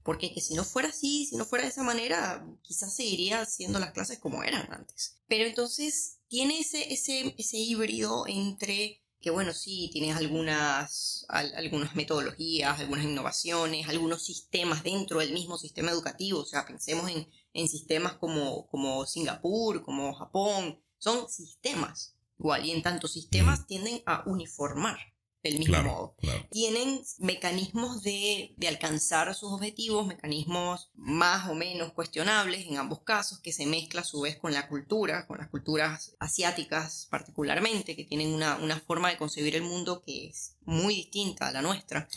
porque 0.02 0.32
que 0.32 0.40
si 0.40 0.54
no 0.54 0.64
fuera 0.64 0.88
así, 0.88 1.26
si 1.26 1.36
no 1.36 1.44
fuera 1.44 1.64
de 1.64 1.70
esa 1.70 1.82
manera, 1.82 2.46
quizás 2.62 2.94
seguiría 2.94 3.40
haciendo 3.42 3.78
las 3.78 3.92
clases 3.92 4.18
como 4.18 4.42
eran 4.42 4.72
antes. 4.72 5.18
Pero 5.28 5.44
entonces 5.44 6.18
tiene 6.28 6.60
ese, 6.60 6.92
ese, 6.92 7.34
ese 7.36 7.56
híbrido 7.56 8.24
entre 8.26 9.02
que 9.20 9.30
bueno, 9.30 9.52
sí, 9.52 9.90
tienes 9.92 10.16
algunas, 10.16 11.26
algunas 11.28 11.94
metodologías, 11.94 12.80
algunas 12.80 13.04
innovaciones, 13.04 13.86
algunos 13.86 14.24
sistemas 14.24 14.82
dentro 14.82 15.20
del 15.20 15.34
mismo 15.34 15.58
sistema 15.58 15.90
educativo, 15.90 16.40
o 16.40 16.46
sea, 16.46 16.64
pensemos 16.64 17.10
en, 17.10 17.28
en 17.52 17.68
sistemas 17.68 18.14
como, 18.14 18.66
como 18.68 19.04
Singapur, 19.04 19.82
como 19.82 20.14
Japón, 20.14 20.80
son 21.00 21.28
sistemas. 21.28 22.14
Igual, 22.38 22.64
y 22.64 22.70
en 22.70 22.82
tantos 22.82 23.12
sistemas 23.12 23.66
tienden 23.66 24.00
a 24.06 24.22
uniformar 24.26 24.98
del 25.42 25.58
mismo 25.58 25.82
modo. 25.82 26.16
Tienen 26.50 27.02
mecanismos 27.18 28.02
de, 28.02 28.54
de, 28.56 28.68
alcanzar 28.68 29.34
sus 29.34 29.52
objetivos, 29.52 30.06
mecanismos 30.06 30.90
más 30.94 31.48
o 31.48 31.54
menos 31.54 31.92
cuestionables 31.92 32.66
en 32.66 32.76
ambos 32.76 33.00
casos, 33.00 33.40
que 33.40 33.52
se 33.52 33.66
mezcla 33.66 34.02
a 34.02 34.04
su 34.04 34.20
vez 34.20 34.36
con 34.36 34.52
la 34.52 34.68
cultura, 34.68 35.26
con 35.26 35.38
las 35.38 35.48
culturas 35.48 36.14
asiáticas 36.18 37.08
particularmente, 37.10 37.96
que 37.96 38.04
tienen 38.04 38.28
una, 38.32 38.56
una 38.56 38.78
forma 38.78 39.08
de 39.10 39.16
concebir 39.16 39.56
el 39.56 39.62
mundo 39.62 40.02
que 40.02 40.28
es 40.28 40.56
muy 40.62 40.94
distinta 40.94 41.48
a 41.48 41.52
la 41.52 41.62
nuestra. 41.62 42.08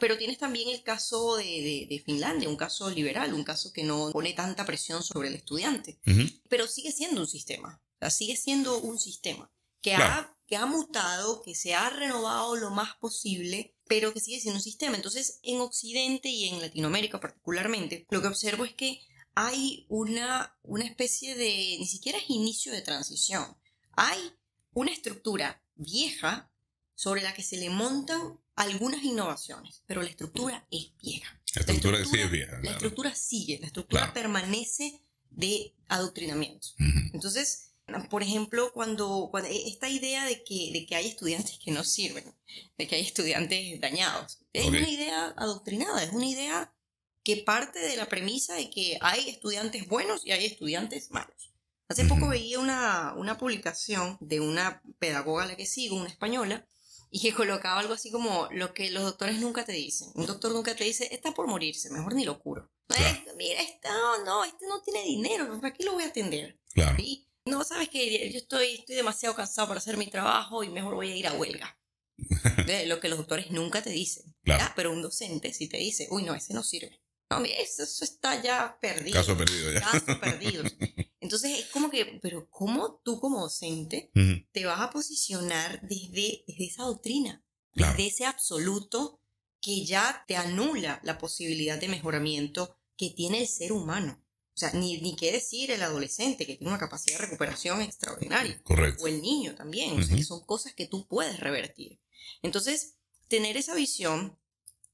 Pero 0.00 0.18
tienes 0.18 0.36
también 0.36 0.68
el 0.68 0.82
caso 0.82 1.36
de, 1.36 1.86
de, 1.88 2.02
Finlandia, 2.04 2.50
un 2.50 2.56
caso 2.56 2.90
liberal, 2.90 3.32
un 3.32 3.44
caso 3.44 3.72
que 3.72 3.84
no 3.84 4.10
pone 4.12 4.34
tanta 4.34 4.66
presión 4.66 5.02
sobre 5.02 5.28
el 5.28 5.34
estudiante, 5.34 5.98
pero 6.50 6.66
sigue 6.66 6.92
siendo 6.92 7.22
un 7.22 7.26
sistema 7.26 7.80
sigue 8.10 8.36
siendo 8.36 8.78
un 8.78 8.98
sistema 8.98 9.50
que, 9.80 9.94
ha, 9.94 10.36
que 10.46 10.56
ha 10.56 10.66
mutado, 10.66 11.42
que 11.42 11.54
se 11.54 11.74
ha 11.74 11.90
renovado 11.90 12.56
lo 12.56 12.70
más 12.70 12.96
posible, 12.96 13.74
pero 13.86 14.12
que 14.12 14.20
sigue 14.20 14.40
siendo 14.40 14.58
un 14.58 14.62
sistema. 14.62 14.96
Entonces, 14.96 15.40
en 15.42 15.60
Occidente 15.60 16.28
y 16.28 16.48
en 16.48 16.60
Latinoamérica 16.60 17.20
particularmente, 17.20 18.06
lo 18.10 18.20
que 18.20 18.28
observo 18.28 18.64
es 18.64 18.74
que 18.74 19.00
hay 19.34 19.86
una, 19.88 20.58
una 20.62 20.84
especie 20.84 21.36
de, 21.36 21.76
ni 21.78 21.86
siquiera 21.86 22.18
es 22.18 22.28
inicio 22.28 22.72
de 22.72 22.82
transición, 22.82 23.56
hay 23.92 24.18
una 24.72 24.92
estructura 24.92 25.62
vieja 25.76 26.50
sobre 26.94 27.22
la 27.22 27.32
que 27.32 27.42
se 27.42 27.56
le 27.56 27.70
montan 27.70 28.40
algunas 28.56 29.04
innovaciones, 29.04 29.84
pero 29.86 30.02
la 30.02 30.10
estructura 30.10 30.66
es 30.70 30.92
vieja. 31.00 31.40
La 31.54 31.60
estructura, 31.60 32.04
sigue 32.04 32.26
vieja. 32.26 32.58
La 32.62 32.72
estructura 32.72 33.14
sigue, 33.14 33.58
la 33.60 33.68
estructura 33.68 34.12
permanece 34.12 35.00
de 35.30 35.74
adoctrinamiento. 35.86 36.68
Entonces, 37.12 37.70
por 38.10 38.22
ejemplo, 38.22 38.72
cuando, 38.72 39.30
e, 39.44 39.68
esta 39.68 39.88
idea 39.88 40.26
de 40.26 40.44
que, 40.44 40.70
de 40.72 40.86
que 40.86 40.94
hay 40.94 41.06
estudiantes 41.06 41.58
que 41.58 41.70
no 41.70 41.84
sirven, 41.84 42.34
de 42.76 42.86
que 42.86 42.96
hay 42.96 43.02
estudiantes 43.02 43.80
dañados, 43.80 44.38
es 44.52 44.66
una 44.66 44.88
idea 44.88 45.34
adoctrinada, 45.36 46.02
es 46.02 46.12
una 46.12 46.26
idea 46.26 46.74
que 47.22 47.38
parte 47.38 47.78
de 47.78 47.96
la 47.96 48.06
premisa 48.06 48.54
de 48.54 48.70
que 48.70 48.98
hay 49.00 49.28
estudiantes 49.28 49.86
buenos 49.88 50.24
y 50.24 50.32
hay 50.32 50.46
estudiantes 50.46 51.10
malos. 51.10 51.52
Hace 51.88 52.04
poco 52.04 52.28
veía 52.28 52.58
una, 52.58 53.14
una 53.16 53.38
publicación 53.38 54.18
de 54.20 54.40
una 54.40 54.82
pedagoga 54.98 55.44
a 55.44 55.46
la 55.46 55.56
que 55.56 55.66
sigo, 55.66 55.96
una 55.96 56.08
española, 56.08 56.66
y 57.10 57.20
que 57.20 57.32
colocaba 57.32 57.80
algo 57.80 57.94
así 57.94 58.10
como 58.10 58.48
lo 58.52 58.74
que 58.74 58.90
los 58.90 59.02
doctores 59.02 59.40
nunca 59.40 59.64
te 59.64 59.72
dicen. 59.72 60.10
Un 60.14 60.26
doctor 60.26 60.52
nunca 60.52 60.76
te 60.76 60.84
dice, 60.84 61.08
está 61.10 61.32
por 61.32 61.46
morirse, 61.46 61.90
mejor 61.90 62.14
ni 62.14 62.24
lo 62.24 62.38
curo. 62.38 62.70
mira, 63.36 63.62
este, 63.62 63.88
no, 63.88 64.24
no, 64.24 64.44
este 64.44 64.66
no 64.66 64.82
tiene 64.82 65.02
dinero, 65.04 65.58
¿para 65.60 65.72
qué 65.72 65.84
lo 65.84 65.92
voy 65.92 66.04
a 66.04 66.08
atender? 66.08 66.58
Claro 66.74 66.96
no, 67.48 67.64
sabes 67.64 67.88
que 67.88 68.30
yo 68.30 68.38
estoy, 68.38 68.74
estoy 68.74 68.96
demasiado 68.96 69.34
cansado 69.34 69.68
para 69.68 69.78
hacer 69.78 69.96
mi 69.96 70.06
trabajo 70.06 70.62
y 70.62 70.68
mejor 70.68 70.94
voy 70.94 71.10
a 71.10 71.16
ir 71.16 71.26
a 71.26 71.34
huelga. 71.34 71.78
Lo 72.86 73.00
que 73.00 73.08
los 73.08 73.18
doctores 73.18 73.50
nunca 73.50 73.82
te 73.82 73.90
dicen. 73.90 74.34
Pero 74.74 74.92
un 74.92 75.02
docente 75.02 75.52
si 75.52 75.68
te 75.68 75.78
dice, 75.78 76.08
uy, 76.10 76.24
no, 76.24 76.34
ese 76.34 76.54
no 76.54 76.62
sirve. 76.62 77.00
No, 77.30 77.44
eso, 77.44 78.04
está 78.04 78.42
ya 78.42 78.78
perdido. 78.80 79.14
Caso 79.14 79.36
perdido 79.36 79.72
ya. 79.72 79.80
Caso 79.80 80.18
perdido. 80.18 80.64
Entonces 81.20 81.58
es 81.58 81.66
como 81.66 81.90
que, 81.90 82.18
pero 82.22 82.48
¿cómo 82.48 83.00
tú 83.04 83.20
como 83.20 83.40
docente 83.40 84.10
te 84.52 84.64
vas 84.64 84.80
a 84.80 84.90
posicionar 84.90 85.80
desde, 85.82 86.44
esa 86.46 86.84
doctrina? 86.84 87.44
Desde 87.74 88.06
ese 88.06 88.24
absoluto 88.24 89.20
que 89.60 89.84
ya 89.84 90.24
te 90.26 90.36
anula 90.36 91.00
la 91.04 91.18
posibilidad 91.18 91.78
de 91.78 91.88
mejoramiento 91.88 92.76
que 92.96 93.10
tiene 93.10 93.40
el 93.40 93.48
ser 93.48 93.72
humano. 93.72 94.24
O 94.58 94.60
sea, 94.60 94.72
ni, 94.72 95.00
ni 95.00 95.14
qué 95.14 95.30
decir 95.30 95.70
el 95.70 95.84
adolescente 95.84 96.44
que 96.44 96.56
tiene 96.56 96.72
una 96.72 96.80
capacidad 96.80 97.16
de 97.20 97.26
recuperación 97.26 97.80
extraordinaria. 97.80 98.60
Correcto. 98.64 99.04
O 99.04 99.06
el 99.06 99.22
niño 99.22 99.54
también. 99.54 99.96
O 99.96 100.02
sea, 100.02 100.16
que 100.16 100.24
son 100.24 100.44
cosas 100.44 100.74
que 100.74 100.88
tú 100.88 101.06
puedes 101.06 101.38
revertir. 101.38 102.00
Entonces, 102.42 102.96
tener 103.28 103.56
esa 103.56 103.76
visión 103.76 104.36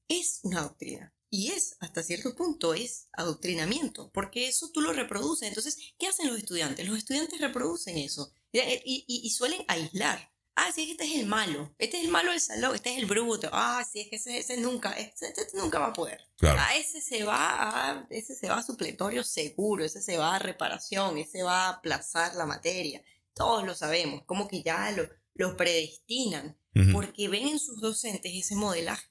es 0.07 0.41
una 0.43 0.61
doctrina. 0.61 1.15
Y 1.31 1.47
es, 1.47 1.77
hasta 1.79 2.03
cierto 2.03 2.35
punto, 2.35 2.75
es 2.75 3.07
adoctrinamiento, 3.13 4.11
porque 4.13 4.47
eso 4.47 4.69
tú 4.69 4.81
lo 4.81 4.93
reproduces. 4.93 5.47
Entonces, 5.47 5.79
¿qué 5.97 6.05
hacen 6.05 6.27
los 6.27 6.37
estudiantes? 6.37 6.87
Los 6.87 6.99
estudiantes 6.99 7.41
reproducen 7.41 7.97
eso 7.97 8.31
y, 8.51 8.59
y, 8.59 9.03
y 9.07 9.29
suelen 9.31 9.65
aislar 9.67 10.31
ah, 10.55 10.71
sí, 10.73 10.91
este 10.91 11.03
es 11.05 11.15
el 11.15 11.25
malo, 11.25 11.73
este 11.77 11.97
es 11.97 12.05
el 12.05 12.11
malo 12.11 12.31
del 12.31 12.39
salón, 12.39 12.75
este 12.75 12.93
es 12.93 12.99
el 12.99 13.05
bruto, 13.05 13.49
ah, 13.51 13.85
sí, 13.89 14.01
es 14.01 14.09
que 14.09 14.15
ese, 14.15 14.37
ese 14.37 14.57
nunca, 14.57 14.91
ese, 14.93 15.27
ese 15.27 15.47
nunca 15.57 15.79
va 15.79 15.87
a 15.87 15.93
poder. 15.93 16.21
Claro. 16.37 16.59
Ah, 16.61 16.75
ese 16.75 17.01
se 17.01 17.23
va 17.23 17.91
a, 17.91 18.07
ese 18.09 18.35
se 18.35 18.47
va 18.47 18.57
a 18.57 18.63
supletorio 18.63 19.23
seguro, 19.23 19.83
ese 19.83 20.01
se 20.01 20.17
va 20.17 20.35
a 20.35 20.39
reparación, 20.39 21.17
ese 21.17 21.43
va 21.43 21.65
a 21.65 21.69
aplazar 21.69 22.35
la 22.35 22.45
materia. 22.45 23.03
Todos 23.33 23.65
lo 23.65 23.75
sabemos, 23.75 24.23
como 24.25 24.47
que 24.47 24.63
ya 24.63 24.91
lo, 24.91 25.09
lo 25.33 25.57
predestinan, 25.57 26.57
Ujú. 26.75 26.91
porque 26.93 27.27
ven 27.27 27.47
en 27.47 27.59
sus 27.59 27.79
docentes 27.79 28.31
ese 28.33 28.55
modelaje. 28.55 29.07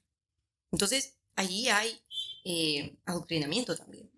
Entonces, 0.71 1.19
allí 1.37 1.69
hay 1.69 2.01
eh, 2.45 2.97
adoctrinamiento 3.05 3.77
también. 3.77 4.11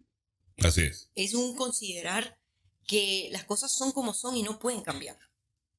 Así 0.58 0.82
es. 0.82 1.10
Es 1.14 1.34
un 1.34 1.54
considerar 1.54 2.40
que 2.86 3.28
las 3.32 3.44
cosas 3.44 3.72
son 3.72 3.92
como 3.92 4.14
son 4.14 4.36
y 4.36 4.42
no 4.42 4.58
pueden 4.58 4.80
cambiar. 4.82 5.18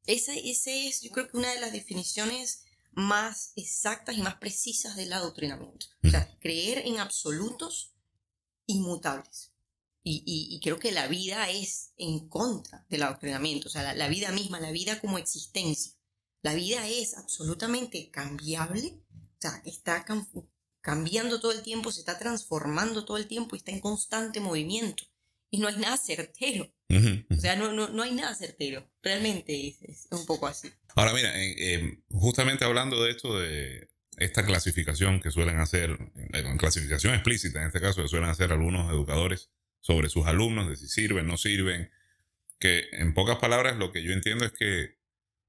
Ese, 0.07 0.49
ese 0.49 0.87
es, 0.87 1.01
yo 1.01 1.11
creo 1.11 1.27
que 1.29 1.37
una 1.37 1.53
de 1.53 1.59
las 1.59 1.71
definiciones 1.73 2.63
más 2.93 3.51
exactas 3.55 4.17
y 4.17 4.21
más 4.21 4.35
precisas 4.35 4.95
del 4.95 5.13
adoctrinamiento. 5.13 5.85
O 6.03 6.09
sea, 6.09 6.35
creer 6.39 6.79
en 6.87 6.99
absolutos 6.99 7.93
inmutables. 8.65 9.51
Y, 10.03 10.23
y- 10.25 10.55
y 10.55 10.59
creo 10.61 10.79
que 10.79 10.91
la 10.91 11.07
vida 11.07 11.49
es 11.49 11.91
en 11.97 12.27
contra 12.29 12.85
del 12.89 13.03
adoctrinamiento. 13.03 13.67
O 13.67 13.71
sea, 13.71 13.83
la, 13.83 13.93
la 13.93 14.07
vida 14.07 14.31
misma, 14.31 14.59
la 14.59 14.71
vida 14.71 14.99
como 15.01 15.17
existencia. 15.17 15.93
La 16.41 16.53
vida 16.53 16.87
es 16.87 17.17
absolutamente 17.17 18.09
cambiable. 18.09 19.03
O 19.13 19.41
sea, 19.41 19.61
está 19.65 20.05
cam- 20.05 20.27
cambiando 20.81 21.39
todo 21.41 21.51
el 21.51 21.61
tiempo, 21.61 21.91
se 21.91 21.99
está 21.99 22.17
transformando 22.17 23.03
todo 23.05 23.17
el 23.17 23.27
tiempo 23.27 23.55
y 23.55 23.59
está 23.59 23.71
en 23.71 23.81
constante 23.81 24.39
movimiento. 24.39 25.03
Y 25.49 25.59
no 25.59 25.67
hay 25.67 25.75
nada 25.77 25.97
certero. 25.97 26.71
O 26.89 27.35
sea, 27.35 27.55
no, 27.55 27.73
no, 27.73 27.89
no 27.89 28.03
hay 28.03 28.13
nada 28.13 28.33
certero. 28.33 28.89
Realmente 29.03 29.67
es, 29.67 29.81
es 29.81 30.07
un 30.11 30.25
poco 30.25 30.47
así. 30.47 30.71
Ahora, 30.95 31.13
mira, 31.13 31.37
eh, 31.37 31.55
eh, 31.57 31.99
justamente 32.09 32.65
hablando 32.65 33.03
de 33.03 33.11
esto, 33.11 33.37
de 33.37 33.89
esta 34.17 34.45
clasificación 34.45 35.19
que 35.19 35.31
suelen 35.31 35.59
hacer, 35.59 35.97
eh, 36.33 36.43
clasificación 36.57 37.13
explícita 37.13 37.59
en 37.61 37.67
este 37.67 37.81
caso, 37.81 38.01
que 38.01 38.07
suelen 38.07 38.29
hacer 38.29 38.51
algunos 38.51 38.91
educadores 38.91 39.51
sobre 39.81 40.09
sus 40.09 40.25
alumnos, 40.25 40.69
de 40.69 40.75
si 40.75 40.87
sirven, 40.87 41.27
no 41.27 41.37
sirven, 41.37 41.91
que 42.59 42.85
en 42.93 43.13
pocas 43.13 43.37
palabras 43.37 43.77
lo 43.77 43.91
que 43.91 44.03
yo 44.03 44.13
entiendo 44.13 44.45
es 44.45 44.53
que 44.53 44.97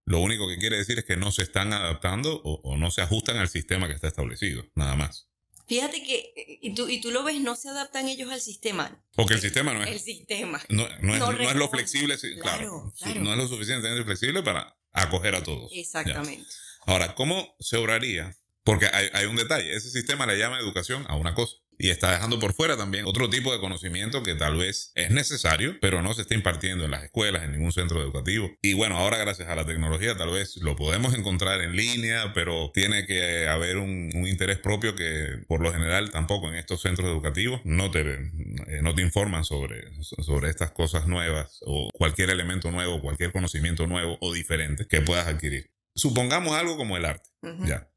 lo 0.05 0.21
único 0.21 0.49
que 0.49 0.59
quiere 0.59 0.77
decir 0.77 0.99
es 0.99 1.05
que 1.05 1.17
no 1.17 1.31
se 1.33 1.43
están 1.43 1.73
adaptando 1.73 2.41
o, 2.45 2.61
o 2.63 2.77
no 2.77 2.91
se 2.91 3.03
ajustan 3.03 3.37
al 3.37 3.49
sistema 3.49 3.89
que 3.89 3.95
está 3.95 4.09
establecido, 4.09 4.67
nada 4.75 4.97
más. 4.97 5.28
Fíjate 5.69 6.03
que, 6.03 6.33
eh, 6.35 6.59
y 6.63 6.75
tú, 6.75 6.89
y 6.89 7.01
tú 7.01 7.11
lo 7.11 7.23
ves, 7.23 7.41
no 7.41 7.55
se 7.55 7.69
adaptan 7.69 8.09
ellos 8.09 8.31
al 8.33 8.41
sistema. 8.41 9.05
Porque 9.15 9.35
el 9.35 9.41
sistema 9.41 9.75
no 9.75 9.83
El 9.83 9.95
es, 9.95 10.05
sistema. 10.05 10.63
no, 10.71 10.89
no 11.01 11.15
es, 11.15 11.21
no 11.21 11.33
no 11.33 11.51
es 11.51 11.57
lo 11.57 11.69
flexible, 11.69 12.17
claro, 12.41 12.93
Claro, 12.99 13.21
no 13.21 13.33
es 13.33 13.39
lo 13.39 13.49
suficientemente 13.49 14.05
flexible 14.05 14.43
para 14.43 14.77
acoger 14.93 15.35
a 15.35 15.43
todos. 15.43 15.71
Ya. 15.73 15.81
Exactamente. 15.81 16.49
Ahora, 16.87 17.15
¿cómo 17.15 17.55
se 17.61 17.77
obraría? 17.77 18.37
Porque 18.65 18.87
hay, 18.93 19.09
hay 19.13 19.27
un 19.27 19.37
detalle, 19.37 19.75
ese 19.75 19.91
sistema 19.91 20.27
le 20.27 20.39
llama 20.39 20.59
educación 20.59 21.05
a 21.09 21.17
una 21.17 21.35
cosa 21.35 21.57
y 21.79 21.91
está 21.91 22.13
dejando 22.13 22.39
por 22.39 22.53
fuera 22.53 22.77
también 22.77 23.07
otro 23.07 23.31
tipo 23.31 23.53
de 23.53 23.61
conocimiento 23.61 24.23
que 24.23 24.35
tal 24.35 24.57
vez 24.57 24.93
es 24.95 25.11
necesario, 25.11 25.77
pero 25.81 26.03
no 26.03 26.13
se 26.15 26.23
está 26.23 26.35
impartiendo 26.35 26.85
en 26.85 26.91
las 26.91 27.05
escuelas, 27.05 27.45
en 27.45 27.53
ningún 27.53 27.73
centro 27.73 28.01
educativo. 28.03 28.51
Y 28.63 28.75
bueno, 28.75 28.99
ahora 28.99 29.17
gracias 29.19 29.49
a 29.49 29.55
la 29.55 29.65
tecnología 29.65 30.17
tal 30.17 30.31
vez 30.31 30.57
lo 30.57 30.77
podemos 30.77 31.15
encontrar 31.15 31.61
en 31.61 31.77
línea, 31.77 32.33
pero 32.35 32.71
tiene 32.75 33.07
que 33.07 33.47
haber 33.49 33.79
un, 33.79 34.11
un 34.15 34.27
interés 34.27 34.59
propio 34.59 34.95
que 34.95 35.39
por 35.47 35.61
lo 35.63 35.73
general 35.73 36.11
tampoco 36.11 36.49
en 36.49 36.57
estos 36.57 36.83
centros 36.83 37.09
educativos 37.09 37.61
no 37.65 37.91
te, 37.91 38.01
eh, 38.01 38.83
no 38.83 38.95
te 38.95 39.03
informan 39.03 39.45
sobre, 39.45 39.85
sobre 40.03 40.51
estas 40.51 40.73
cosas 40.73 41.07
nuevas 41.07 41.61
o 41.63 41.91
cualquier 41.93 42.31
elemento 42.31 42.71
nuevo, 42.71 43.01
cualquier 43.01 43.33
conocimiento 43.33 43.87
nuevo 43.87 44.19
o 44.21 44.33
diferente 44.33 44.87
que 44.87 45.01
puedas 45.01 45.27
adquirir. 45.27 45.71
Supongamos 45.95 46.55
algo 46.55 46.77
como 46.77 46.97
el 46.97 47.05
arte. 47.05 47.29
Ya. 47.67 47.89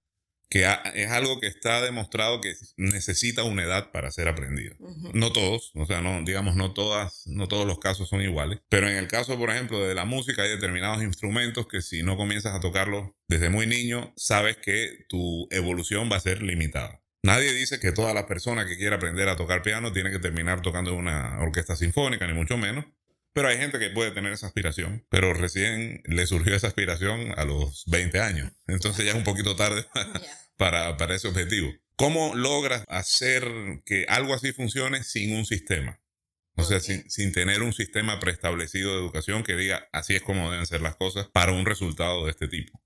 Que 0.52 0.68
es 0.96 1.10
algo 1.10 1.40
que 1.40 1.48
está 1.48 1.82
demostrado 1.82 2.42
que 2.42 2.54
necesita 2.76 3.46
una 3.46 3.64
edad 3.64 3.92
para 3.92 4.12
ser 4.12 4.28
aprendido. 4.28 4.76
Ujú. 4.80 5.12
No 5.14 5.32
todos, 5.32 5.72
o 5.76 5.86
sea, 5.86 6.02
no, 6.02 6.22
digamos, 6.24 6.58
no 6.58 6.74
todas, 6.74 7.24
no 7.26 7.48
todos 7.48 7.66
los 7.66 7.80
casos 7.80 8.10
son 8.10 8.22
iguales. 8.22 8.60
Pero 8.68 8.90
en 8.90 8.98
el 8.98 9.08
caso, 9.08 9.38
por 9.38 9.50
ejemplo, 9.50 9.80
de 9.80 9.96
la 9.96 10.04
música, 10.04 10.44
hay 10.44 10.50
determinados 10.50 11.02
instrumentos 11.02 11.68
que 11.68 11.82
si 11.82 12.04
no 12.04 12.18
comienzas 12.18 12.54
a 12.54 12.60
tocarlos 12.60 13.12
desde 13.30 13.50
muy 13.50 13.66
niño, 13.66 14.14
sabes 14.18 14.58
que 14.58 15.06
tu 15.08 15.48
evolución 15.52 16.10
va 16.12 16.18
a 16.18 16.20
ser 16.20 16.42
limitada. 16.44 17.02
Nadie 17.24 17.54
dice 17.54 17.80
que 17.80 17.94
toda 17.94 18.14
la 18.14 18.28
persona 18.28 18.66
que 18.66 18.78
quiera 18.78 18.98
aprender 18.98 19.30
a 19.30 19.38
tocar 19.38 19.62
piano 19.62 19.94
tiene 19.94 20.12
que 20.12 20.20
terminar 20.20 20.62
tocando 20.62 20.92
en 20.92 20.98
una 20.98 21.40
orquesta 21.40 21.78
sinfónica, 21.78 22.28
ni 22.28 22.34
mucho 22.34 22.58
menos. 22.58 22.86
Pero 23.34 23.48
hay 23.48 23.58
gente 23.58 23.80
que 23.80 23.90
puede 23.90 24.12
tener 24.12 24.34
esa 24.34 24.48
aspiración, 24.48 25.06
pero 25.10 25.34
recién 25.34 26.02
le 26.06 26.28
surgió 26.28 26.54
esa 26.54 26.68
aspiración 26.68 27.34
a 27.38 27.46
los 27.46 27.86
20 27.88 28.20
años. 28.20 28.52
Entonces 28.68 29.06
ya 29.06 29.12
es 29.12 29.18
un 29.18 29.24
poquito 29.24 29.56
tarde 29.56 29.86
Ya. 29.96 30.41
Para, 30.62 30.96
para 30.96 31.16
ese 31.16 31.28
objetivo. 31.28 31.72
¿Cómo 31.96 32.36
logras 32.36 32.86
hacer 32.88 33.44
que 33.84 34.06
algo 34.08 34.36
así 34.36 34.52
funcione 34.52 35.04
sin 35.04 35.36
un 35.36 35.44
sistema? 35.44 36.00
O 36.56 36.64
sea, 36.64 36.80
sin, 36.80 37.10
sin 37.10 37.32
tener 37.32 37.64
un 37.64 37.74
sistema 37.74 38.20
preestablecido 38.20 38.92
de 38.92 39.00
educación 39.00 39.42
que 39.42 39.56
diga 39.56 39.90
así 39.92 40.14
es 40.14 40.22
como 40.22 40.52
deben 40.52 40.68
ser 40.68 40.84
las 40.84 40.98
cosas 40.98 41.28
para 41.34 41.52
un 41.52 41.66
resultado 41.66 42.26
de 42.26 42.30
este 42.30 42.48
tipo. 42.48 42.80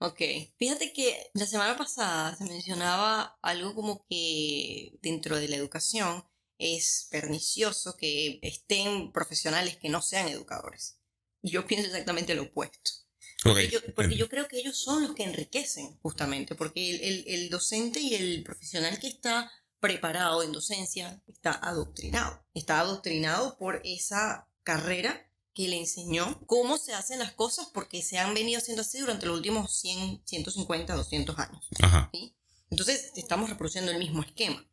Ok. 0.00 0.20
Fíjate 0.58 0.92
que 0.92 1.30
la 1.34 1.46
semana 1.46 1.76
pasada 1.76 2.34
se 2.34 2.42
mencionaba 2.42 3.38
algo 3.40 3.72
como 3.76 4.04
que 4.10 4.98
dentro 5.00 5.36
de 5.36 5.46
la 5.46 5.54
educación 5.54 6.24
es 6.58 7.06
pernicioso 7.08 7.96
que 7.96 8.40
estén 8.42 9.12
profesionales 9.12 9.76
que 9.76 9.90
no 9.90 10.02
sean 10.02 10.26
educadores. 10.26 10.98
Yo 11.40 11.68
pienso 11.68 11.86
exactamente 11.86 12.34
lo 12.34 12.42
opuesto. 12.42 12.90
Porque, 13.42 13.68
yo, 13.70 13.94
porque 13.94 14.16
yo 14.16 14.28
creo 14.28 14.46
que 14.48 14.58
ellos 14.58 14.76
son 14.78 15.02
los 15.02 15.14
que 15.14 15.24
enriquecen, 15.24 15.98
justamente, 16.02 16.54
porque 16.54 16.90
el, 16.90 17.00
el- 17.02 17.24
el 17.26 17.50
docente 17.50 18.00
y 18.00 18.14
el 18.14 18.42
profesional 18.42 18.98
que 18.98 19.08
está 19.08 19.50
preparado 19.80 20.42
en 20.42 20.52
docencia 20.52 21.22
está 21.26 21.52
adoctrinado. 21.52 22.44
Está 22.54 22.78
adoctrinado 22.80 23.56
por 23.58 23.80
esa 23.84 24.48
carrera 24.62 25.28
que 25.54 25.66
le 25.68 25.76
enseñó 25.78 26.40
cómo 26.46 26.78
se 26.78 26.94
hacen 26.94 27.18
las 27.18 27.32
cosas 27.32 27.66
porque 27.74 28.00
se 28.02 28.18
han 28.18 28.32
venido 28.32 28.58
haciendo 28.58 28.82
así 28.82 28.98
durante 29.00 29.26
los 29.26 29.36
últimos 29.36 29.76
100, 29.80 30.22
150, 30.24 30.94
200 30.94 31.38
años. 31.38 31.66
Ajá. 31.82 32.10
¿sí? 32.12 32.34
Entonces 32.70 33.10
estamos 33.16 33.50
reproduciendo 33.50 33.90
el 33.90 33.98
mismo 33.98 34.22
esquema. 34.22 34.64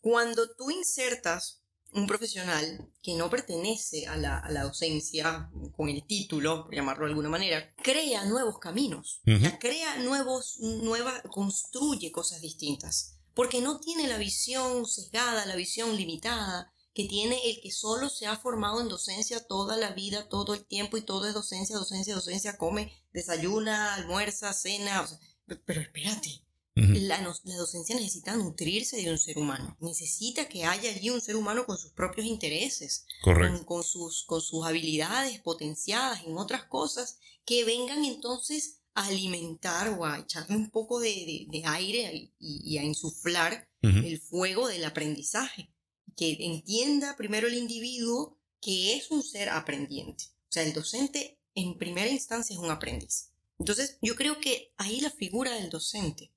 Cuando 0.00 0.54
tú 0.54 0.70
insertas 0.70 1.63
un 1.94 2.06
profesional 2.06 2.90
que 3.02 3.14
no 3.14 3.30
pertenece 3.30 4.06
a 4.06 4.16
la, 4.16 4.38
a 4.38 4.50
la 4.50 4.64
docencia 4.64 5.50
con 5.76 5.88
el 5.88 6.04
título, 6.06 6.64
por 6.64 6.74
llamarlo 6.74 7.04
de 7.04 7.10
alguna 7.10 7.28
manera, 7.28 7.72
crea 7.82 8.24
nuevos 8.24 8.58
caminos, 8.58 9.20
crea 9.60 9.96
nuevos, 9.98 10.56
nueva, 10.60 11.22
construye 11.30 12.10
cosas 12.12 12.40
distintas, 12.40 13.16
porque 13.34 13.60
no 13.60 13.78
tiene 13.80 14.06
la 14.08 14.18
visión 14.18 14.86
sesgada, 14.86 15.46
la 15.46 15.56
visión 15.56 15.96
limitada 15.96 16.70
que 16.94 17.06
tiene 17.06 17.36
el 17.50 17.60
que 17.60 17.72
solo 17.72 18.08
se 18.08 18.26
ha 18.26 18.36
formado 18.36 18.80
en 18.80 18.88
docencia 18.88 19.44
toda 19.44 19.76
la 19.76 19.90
vida, 19.90 20.28
todo 20.28 20.54
el 20.54 20.64
tiempo 20.64 20.96
y 20.96 21.02
todo 21.02 21.26
es 21.26 21.34
docencia, 21.34 21.76
docencia, 21.76 22.14
docencia, 22.14 22.56
come, 22.56 22.92
desayuna, 23.12 23.94
almuerza, 23.94 24.52
cena, 24.52 25.00
o 25.02 25.06
sea, 25.08 25.18
pe- 25.46 25.56
pero 25.56 25.80
espérate, 25.80 26.40
La, 26.76 27.20
no- 27.20 27.34
la 27.44 27.56
docencia 27.56 27.94
necesita 27.94 28.34
nutrirse 28.36 28.96
de 28.96 29.10
un 29.10 29.18
ser 29.18 29.38
humano. 29.38 29.76
Necesita 29.80 30.48
que 30.48 30.64
haya 30.64 30.90
allí 30.90 31.10
un 31.10 31.20
ser 31.20 31.36
humano 31.36 31.66
con 31.66 31.78
sus 31.78 31.92
propios 31.92 32.26
intereses, 32.26 33.06
con, 33.48 33.64
con 33.64 33.84
sus, 33.84 34.24
con 34.24 34.40
sus 34.40 34.66
habilidades 34.66 35.40
potenciadas 35.40 36.24
en 36.24 36.36
otras 36.36 36.64
cosas, 36.64 37.18
que 37.44 37.64
vengan 37.64 38.04
entonces 38.04 38.80
a 38.94 39.06
alimentar 39.06 39.96
o 39.98 40.04
a 40.04 40.18
echarle 40.18 40.56
un 40.56 40.70
poco 40.70 40.98
de, 41.00 41.10
de- 41.10 41.46
de 41.50 41.62
aire 41.66 42.32
y, 42.40 42.62
y 42.74 42.78
a 42.78 42.82
insuflar 42.84 43.68
el 43.82 44.18
fuego 44.20 44.66
del 44.66 44.84
aprendizaje. 44.84 45.70
Que 46.16 46.36
entienda 46.40 47.16
primero 47.16 47.46
el 47.48 47.54
individuo 47.54 48.38
que 48.60 48.94
es 48.96 49.10
un 49.10 49.22
ser 49.22 49.48
aprendiente. 49.50 50.24
O 50.48 50.52
sea, 50.54 50.62
el 50.62 50.72
docente 50.72 51.38
en 51.54 51.76
primera 51.76 52.08
instancia 52.10 52.54
es 52.54 52.58
un 52.60 52.70
aprendiz. 52.70 53.30
Entonces, 53.58 53.98
yo 54.02 54.16
creo 54.16 54.40
que 54.40 54.72
ahí 54.76 55.00
la 55.00 55.10
figura 55.10 55.52
del 55.54 55.70
docente 55.70 56.32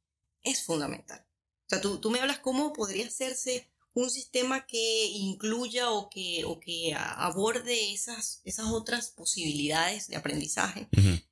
es 0.48 0.64
fundamental. 0.64 1.26
O 1.66 1.70
sea, 1.70 1.82
tú, 1.82 2.00
tú 2.00 2.10
me 2.10 2.20
hablas 2.20 2.40
cómo 2.40 2.74
podría 2.74 3.08
hacerse 3.08 3.68
un 3.98 4.10
sistema 4.12 4.68
que 4.68 5.06
incluya 5.06 5.92
o 5.92 6.08
que, 6.10 6.44
o 6.46 6.60
que 6.60 6.94
aborde 6.96 7.94
esas, 7.94 8.42
esas 8.46 8.68
otras 8.68 9.10
posibilidades 9.10 10.08
de 10.08 10.16
aprendizaje, 10.16 10.88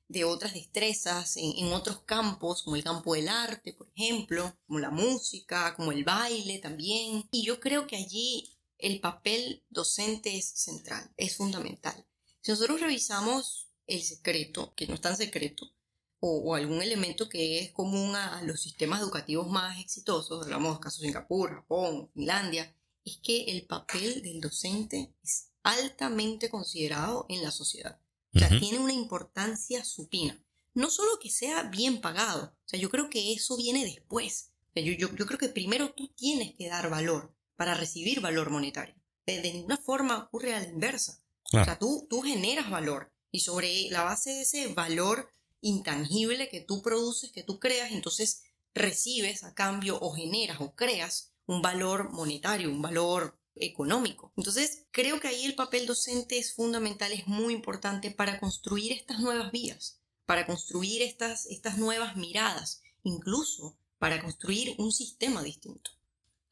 de 0.08 0.24
otras 0.24 0.54
destrezas 0.54 1.36
en, 1.36 1.52
en 1.58 1.72
otros 1.72 2.00
campos, 2.00 2.64
como 2.64 2.74
el 2.74 2.82
campo 2.82 3.14
del 3.14 3.28
arte, 3.28 3.72
por 3.72 3.88
ejemplo, 3.94 4.58
como 4.66 4.80
la 4.80 4.90
música, 4.90 5.74
como 5.76 5.92
el 5.92 6.02
baile 6.02 6.58
también. 6.58 7.28
Y 7.30 7.44
yo 7.44 7.60
creo 7.60 7.86
que 7.86 7.96
allí 7.96 8.58
el 8.78 9.00
papel 9.00 9.64
docente 9.70 10.36
es 10.36 10.46
central, 10.46 11.12
es 11.16 11.36
fundamental. 11.36 12.04
Si 12.40 12.50
nosotros 12.50 12.80
revisamos 12.80 13.70
el 13.86 14.02
secreto, 14.02 14.74
que 14.74 14.88
no 14.88 14.94
es 14.94 15.00
tan 15.00 15.16
secreto, 15.16 15.72
o, 16.20 16.38
o 16.38 16.54
algún 16.54 16.82
elemento 16.82 17.28
que 17.28 17.60
es 17.60 17.72
común 17.72 18.14
a, 18.16 18.38
a 18.38 18.42
los 18.42 18.60
sistemas 18.60 19.00
educativos 19.00 19.48
más 19.48 19.78
exitosos, 19.80 20.44
hablamos 20.44 20.76
de 20.76 20.80
casos 20.80 21.00
de 21.00 21.08
Singapur, 21.08 21.54
Japón, 21.54 22.10
Finlandia, 22.14 22.74
es 23.04 23.18
que 23.22 23.44
el 23.44 23.66
papel 23.66 24.22
del 24.22 24.40
docente 24.40 25.14
es 25.22 25.50
altamente 25.62 26.50
considerado 26.50 27.26
en 27.28 27.42
la 27.42 27.50
sociedad. 27.50 28.00
O 28.34 28.38
sea, 28.38 28.48
tiene 28.48 28.78
una 28.78 28.92
importancia 28.92 29.84
supina. 29.84 30.38
no 30.74 30.90
solo 30.90 31.18
que 31.18 31.30
sea 31.30 31.62
bien 31.62 32.02
pagado, 32.02 32.54
o 32.54 32.68
sea, 32.68 32.78
yo 32.78 32.90
creo 32.90 33.08
que 33.08 33.32
eso 33.32 33.56
viene 33.56 33.84
después. 33.84 34.52
yo, 34.74 34.92
yo, 34.92 35.14
yo 35.16 35.26
creo 35.26 35.38
que 35.38 35.48
primero 35.48 35.94
tú 35.94 36.08
tienes 36.08 36.54
que 36.54 36.68
dar 36.68 36.90
valor 36.90 37.34
para 37.56 37.74
recibir 37.74 38.20
valor 38.20 38.50
monetario. 38.50 38.94
De, 39.24 39.40
ninguna 39.40 39.78
forma 39.78 40.18
ocurre 40.18 40.54
a 40.54 40.60
la 40.60 40.68
inversa. 40.68 41.22
O 41.52 41.64
sea, 41.64 41.78
tú, 41.78 42.06
tú 42.10 42.20
generas 42.20 42.70
valor 42.70 43.12
y 43.30 43.40
sobre 43.40 43.88
la 43.90 44.02
base 44.02 44.30
de 44.30 44.42
ese 44.42 44.74
valor 44.74 45.30
intangible 45.60 46.48
que 46.48 46.60
tú 46.60 46.82
produces, 46.82 47.32
que 47.32 47.42
tú 47.42 47.58
creas, 47.58 47.92
entonces 47.92 48.42
recibes 48.74 49.44
a 49.44 49.54
cambio 49.54 49.98
o 50.00 50.12
generas 50.12 50.60
o 50.60 50.74
creas 50.74 51.32
un 51.46 51.62
valor 51.62 52.12
monetario, 52.12 52.70
un 52.70 52.82
valor 52.82 53.38
económico. 53.54 54.32
Entonces, 54.36 54.84
creo 54.90 55.18
que 55.18 55.28
ahí 55.28 55.44
el 55.44 55.54
papel 55.54 55.86
docente 55.86 56.38
es 56.38 56.54
fundamental, 56.54 57.12
es 57.12 57.26
muy 57.26 57.54
importante 57.54 58.10
para 58.10 58.38
construir 58.38 58.92
estas 58.92 59.20
nuevas 59.20 59.50
vías, 59.50 60.00
para 60.26 60.46
construir 60.46 61.02
estas, 61.02 61.46
estas 61.46 61.78
nuevas 61.78 62.16
miradas, 62.16 62.82
incluso 63.02 63.78
para 63.98 64.20
construir 64.20 64.74
un 64.78 64.92
sistema 64.92 65.42
distinto. 65.42 65.90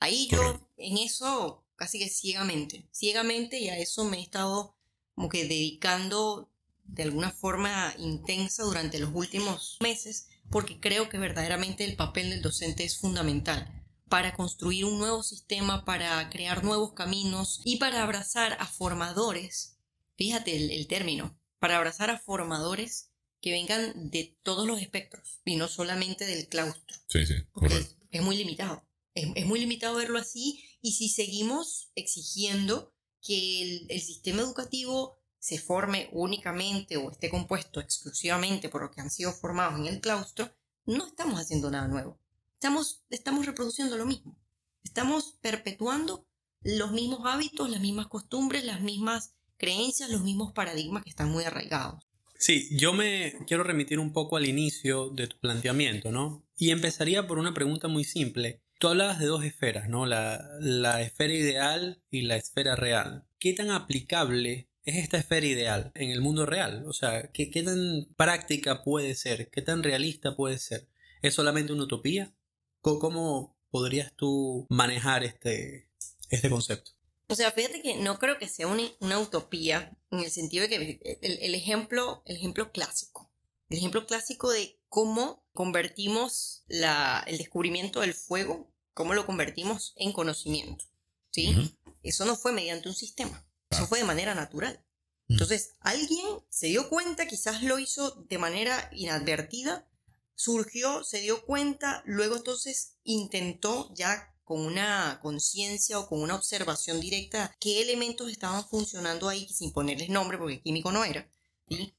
Ahí 0.01 0.29
yo 0.29 0.69
en 0.77 0.99
eso 0.99 1.65
casi 1.77 1.99
que 1.99 2.09
ciegamente, 2.09 2.89
ciegamente 2.93 3.59
y 3.59 3.69
a 3.69 3.79
eso 3.79 4.05
me 4.05 4.19
he 4.19 4.23
estado 4.23 4.75
como 5.15 5.29
que 5.29 5.45
dedicando 5.45 6.51
de 6.85 7.03
alguna 7.03 7.31
forma 7.31 7.95
intensa 7.99 8.63
durante 8.63 8.99
los 8.99 9.11
últimos 9.15 9.79
meses 9.81 10.29
porque 10.51 10.81
creo 10.81 11.09
que 11.09 11.19
verdaderamente 11.19 11.85
el 11.85 11.97
papel 11.97 12.31
del 12.31 12.43
docente 12.43 12.85
es 12.85 12.99
fundamental 12.99 13.85
para 14.09 14.35
construir 14.35 14.85
un 14.85 14.99
nuevo 14.99 15.23
sistema, 15.23 15.85
para 15.85 16.29
crear 16.31 16.63
nuevos 16.63 16.93
caminos 16.93 17.61
y 17.65 17.77
para 17.79 18.03
abrazar 18.03 18.57
a 18.61 18.67
formadores, 18.67 19.79
fíjate 20.17 20.77
el, 20.77 20.87
término, 20.87 21.39
para 21.59 21.77
abrazar 21.77 22.11
a 22.11 22.19
formadores 22.19 23.11
que 23.41 23.51
vengan 23.51 24.11
de 24.11 24.39
todos 24.43 24.67
los 24.67 24.81
espectros 24.81 25.41
y 25.45 25.57
no 25.57 25.69
solamente 25.69 26.27
del 26.27 26.49
claustro. 26.49 26.97
Sí, 27.09 27.27
sí, 27.27 27.35
correcto. 27.53 27.97
Es, 28.11 28.23
muy 28.23 28.37
limitado. 28.37 28.87
Es, 29.15 29.47
muy 29.47 29.59
limitado 29.59 29.97
verlo 29.97 30.19
así 30.19 30.65
y 30.81 30.93
si 30.93 31.09
seguimos 31.09 31.91
exigiendo 31.95 32.95
que 33.21 33.63
el, 33.63 33.87
el 33.89 34.01
sistema 34.01 34.43
educativo 34.43 35.24
se 35.45 35.59
forme 35.59 36.09
únicamente 36.13 36.97
o 36.97 37.11
esté 37.11 37.29
compuesto 37.29 37.79
exclusivamente 37.79 38.71
por 38.71 38.81
los 38.81 38.91
que 38.93 39.03
han 39.03 39.11
sido 39.11 39.31
formados 39.31 39.79
en 39.79 39.85
el 39.85 40.01
claustro, 40.01 40.51
no 40.87 41.07
estamos 41.07 41.39
haciendo 41.39 41.71
nada 41.71 41.87
nuevo. 41.87 42.19
Estamos, 42.55 43.05
estamos 43.11 43.45
reproduciendo 43.45 43.99
lo 43.99 44.07
mismo. 44.07 44.39
Estamos 44.83 45.37
perpetuando 45.43 46.27
los 46.63 46.93
mismos 46.93 47.27
hábitos, 47.27 47.69
las 47.69 47.83
mismas 47.83 48.07
costumbres, 48.07 48.65
las 48.65 48.81
mismas 48.81 49.35
creencias, 49.59 50.09
los 50.09 50.23
mismos 50.23 50.55
paradigmas 50.55 51.05
que 51.05 51.11
están 51.11 51.31
muy 51.31 51.45
arraigados. 51.45 52.09
Sí, 52.39 52.71
yo 52.71 52.95
me 52.95 53.35
quiero 53.47 53.65
remitir 53.65 53.99
un 53.99 54.15
poco 54.15 54.39
al 54.39 54.47
inicio 54.47 55.11
de 55.11 55.27
tu 55.27 55.39
planteamiento, 55.41 56.11
¿no? 56.11 56.43
Y 56.57 56.71
empezaría 56.71 57.27
por 57.27 57.39
una 57.39 57.53
pregunta 57.53 57.87
muy 57.87 58.05
simple. 58.05 58.63
Tú 58.79 58.89
hablabas 58.89 59.19
de 59.19 59.27
dos 59.27 59.45
esferas, 59.45 59.91
¿no? 59.91 60.07
La, 60.07 60.43
la 60.61 61.03
esfera 61.03 61.35
ideal 61.35 62.03
y 62.11 62.23
la 62.23 62.37
esfera 62.37 62.77
real. 62.77 63.27
¿Qué 63.39 63.53
tan 63.53 63.71
aplicable 63.71 64.71
es 64.85 64.97
esta 64.97 65.19
esfera 65.19 65.47
ideal 65.47 65.93
en 65.95 66.11
el 66.11 66.21
mundo 66.21 66.47
real? 66.47 66.85
O 66.87 66.93
sea, 66.93 67.31
¿qué, 67.33 67.51
¿qué, 67.51 67.63
tan 67.63 68.07
práctica 68.17 68.83
puede 68.83 69.15
ser? 69.15 69.51
¿Qué 69.51 69.63
tan 69.63 69.83
realista 69.83 70.37
puede 70.37 70.59
ser? 70.59 70.89
¿Es 71.23 71.35
solamente 71.35 71.73
una 71.73 71.85
utopía? 71.85 72.35
¿Cómo 72.81 73.57
podrías 73.71 74.13
tú 74.15 74.67
manejar 74.69 75.25
este, 75.25 75.89
este 76.29 76.51
concepto? 76.51 76.93
O 77.29 77.35
sea, 77.35 77.51
fíjate 77.51 77.81
que 77.81 77.97
no 77.97 78.19
creo 78.19 78.39
que 78.39 78.49
sea 78.49 78.67
una, 78.67 79.19
utopía 79.19 79.97
en 80.11 80.21
el 80.21 80.31
sentido 80.31 80.69
de 80.69 80.69
que 80.69 81.19
el, 81.23 81.55
ejemplo, 81.55 82.23
el 82.27 82.37
ejemplo 82.37 82.71
clásico, 82.71 83.31
el 83.71 83.79
ejemplo 83.79 84.07
clásico 84.07 84.51
de 84.51 84.79
cómo 84.89 85.47
convertimos 85.55 86.65
la, 86.69 87.25
el 87.27 87.39
descubrimiento 87.39 88.01
del 88.01 88.13
fuego, 88.13 88.71
cómo 88.93 89.15
lo 89.15 89.25
convertimos 89.25 89.95
en 89.97 90.13
conocimiento, 90.13 90.85
¿sí? 91.31 91.77
Eso 92.03 92.27
no 92.27 92.37
fue 92.37 92.53
mediante 92.53 92.89
un 92.89 92.95
sistema, 92.95 93.47
eso 93.75 93.87
fue 93.87 93.99
de 93.99 94.05
manera 94.05 94.35
natural. 94.35 94.85
Entonces, 95.29 95.75
alguien 95.81 96.27
se 96.51 96.67
dio 96.69 96.89
cuenta, 96.89 97.27
quizás 97.27 97.63
lo 97.63 97.79
hizo 97.79 98.11
de 98.29 98.39
manera 98.39 98.91
inadvertida, 98.93 99.89
surgió, 100.35 101.05
se 101.05 101.21
dio 101.21 101.45
cuenta, 101.45 102.03
luego 102.05 102.37
entonces 102.37 102.99
intentó 103.05 103.93
ya 103.95 104.35
con 104.45 104.61
una 104.61 105.19
conciencia 105.23 105.99
o 105.99 106.07
con 106.07 106.21
una 106.21 106.35
observación 106.35 107.01
directa 107.01 107.55
qué 107.59 107.81
elementos 107.81 108.31
estaban 108.31 108.67
funcionando 108.69 109.29
ahí 109.29 109.49
sin 109.49 109.73
ponerles 109.73 110.11
nombre 110.11 110.37
porque 110.37 110.61
químico 110.61 110.93
no 110.93 111.05
era. 111.05 111.31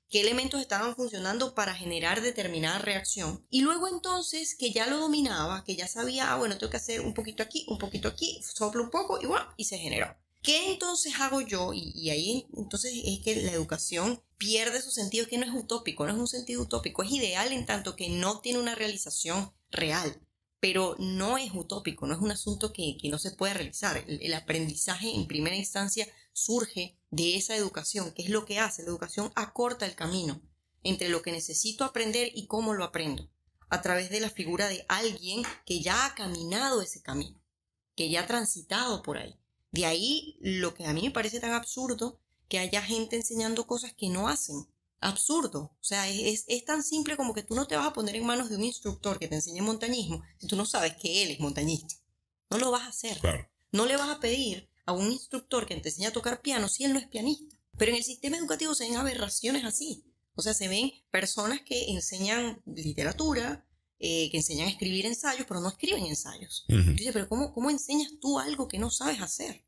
qué 0.10 0.22
elementos 0.22 0.62
estaban 0.62 0.96
funcionando 0.96 1.56
para 1.56 1.74
generar 1.74 2.22
determinada 2.22 2.78
reacción. 2.78 3.46
Y 3.50 3.62
luego 3.62 3.88
entonces 3.88 4.56
que 4.56 4.72
ya 4.72 4.86
lo 4.86 5.00
dominaba, 5.00 5.64
que 5.64 5.76
ya 5.76 5.88
sabía, 5.88 6.32
ah, 6.32 6.38
bueno, 6.38 6.58
tengo 6.60 6.70
que 6.70 6.78
hacer 6.78 7.02
un 7.02 7.16
poquito 7.16 7.42
aquí, 7.42 7.66
un 7.68 7.80
poquito 7.80 8.08
aquí, 8.08 8.40
soplo 8.44 8.84
un 8.84 8.92
poco 8.92 9.20
y 9.20 9.26
bueno, 9.26 9.48
y 9.58 9.66
se 9.66 9.80
generó. 9.80 10.16
¿Qué 10.46 10.72
entonces 10.72 11.14
hago 11.20 11.42
yo? 11.42 11.72
Y, 11.74 12.12
ahí 12.12 12.46
entonces 12.56 12.94
es 13.04 13.20
que 13.22 13.36
la 13.42 13.52
educación 13.52 14.22
pierde 14.38 14.80
su 14.80 14.92
sentido, 14.92 15.28
que 15.28 15.40
no 15.40 15.46
es 15.46 15.52
utópico, 15.52 16.06
no 16.06 16.14
es 16.14 16.20
un 16.20 16.28
sentido 16.28 16.62
utópico, 16.62 17.02
es 17.02 17.12
ideal 17.12 17.52
en 17.52 17.66
tanto 17.66 17.96
que 17.96 18.10
no 18.10 18.42
tiene 18.42 18.60
una 18.60 18.76
realización 18.76 19.52
real, 19.72 20.22
pero 20.60 20.96
no 21.00 21.40
es 21.40 21.52
utópico, 21.52 22.06
no 22.06 22.14
es 22.14 22.22
un 22.22 22.30
asunto 22.30 22.72
que, 22.74 22.96
no 23.10 23.18
se 23.18 23.32
puede 23.32 23.56
realizar. 23.56 23.98
El, 24.08 24.34
aprendizaje 24.36 25.16
en 25.16 25.26
primera 25.26 25.56
instancia 25.56 26.08
surge 26.32 26.96
de 27.10 27.38
esa 27.38 27.56
educación, 27.56 28.12
que 28.12 28.22
es 28.22 28.30
lo 28.30 28.46
que 28.46 28.60
hace, 28.60 28.84
la 28.84 28.90
educación 28.90 29.32
acorta 29.34 29.88
el 29.88 29.96
camino 29.96 30.44
entre 30.84 31.10
lo 31.10 31.24
que 31.24 31.32
necesito 31.32 31.86
aprender 31.86 32.32
y 32.36 32.46
cómo 32.46 32.76
lo 32.76 32.84
aprendo, 32.84 33.32
a 33.70 33.82
través 33.82 34.12
de 34.12 34.20
la 34.20 34.30
figura 34.30 34.68
de 34.68 34.86
alguien 34.90 35.42
que 35.66 35.82
ya 35.82 36.06
ha 36.06 36.14
caminado 36.14 36.84
ese 36.84 37.02
camino, 37.02 37.42
que 37.96 38.12
ya 38.12 38.22
ha 38.22 38.28
transitado 38.28 39.02
por 39.02 39.18
ahí. 39.18 39.40
De 39.76 39.86
ahí 39.86 40.38
lo 40.40 40.74
que 40.74 40.86
a 40.86 40.94
mí 40.94 41.02
me 41.02 41.12
parece 41.12 41.42
tan 41.42 41.52
absurdo 41.52 42.18
que 42.48 42.60
haya 42.60 42.82
gente 42.82 43.18
enseñando 43.18 43.68
cosas 43.68 43.94
que 43.94 44.08
no 44.08 44.30
hacen. 44.30 44.66
Absurdo. 45.02 45.76
O 45.82 45.84
sea, 45.84 46.08
es, 46.08 46.46
tan 46.64 46.82
simple 46.82 47.18
como 47.18 47.34
que 47.34 47.44
tú 47.44 47.56
no 47.56 47.68
te 47.68 47.76
vas 47.76 47.86
a 47.86 47.92
poner 47.92 48.16
en 48.16 48.26
manos 48.26 48.50
de 48.50 48.56
un 48.56 48.64
instructor 48.64 49.20
que 49.20 49.28
te 49.28 49.36
enseñe 49.36 49.62
montañismo 49.62 50.24
si 50.40 50.48
tú 50.48 50.56
no 50.56 50.66
sabes 50.66 50.96
que 50.96 51.24
él 51.24 51.32
es 51.32 51.42
montañista. 51.42 51.94
No 52.50 52.58
lo 52.58 52.72
vas 52.72 52.84
a 52.84 52.88
hacer. 52.88 53.20
No 53.74 53.86
le 53.86 53.98
vas 53.98 54.08
a 54.08 54.22
pedir 54.22 54.70
a 54.86 54.94
un 54.94 55.12
instructor 55.12 55.66
que 55.66 55.76
te 55.76 55.90
enseñe 55.90 56.08
a 56.08 56.14
tocar 56.14 56.42
piano 56.42 56.70
si 56.70 56.86
él 56.86 56.94
no 56.94 57.00
es 57.00 57.08
pianista. 57.08 57.58
Pero 57.78 57.92
en 57.92 57.98
el 57.98 58.04
sistema 58.06 58.38
educativo 58.38 58.76
se 58.76 58.86
ven 58.86 58.96
aberraciones 58.96 59.66
así. 59.66 60.06
O 60.36 60.42
sea, 60.42 60.54
se 60.54 60.70
ven 60.70 60.94
personas 61.12 61.60
que 61.64 61.92
enseñan 61.92 62.62
literatura, 62.66 63.68
eh, 64.00 64.30
que 64.30 64.38
enseñan 64.38 64.68
a 64.68 64.72
escribir 64.72 65.06
ensayos, 65.06 65.46
pero 65.48 65.62
no 65.62 65.70
escriben 65.70 66.06
ensayos. 66.06 66.66
pero 67.14 67.30
¿cómo, 67.30 67.54
¿cómo 67.54 67.70
enseñas 67.70 68.12
tú 68.20 68.40
algo 68.40 68.68
que 68.68 68.78
no 68.78 68.92
sabes 68.92 69.22
hacer? 69.22 69.66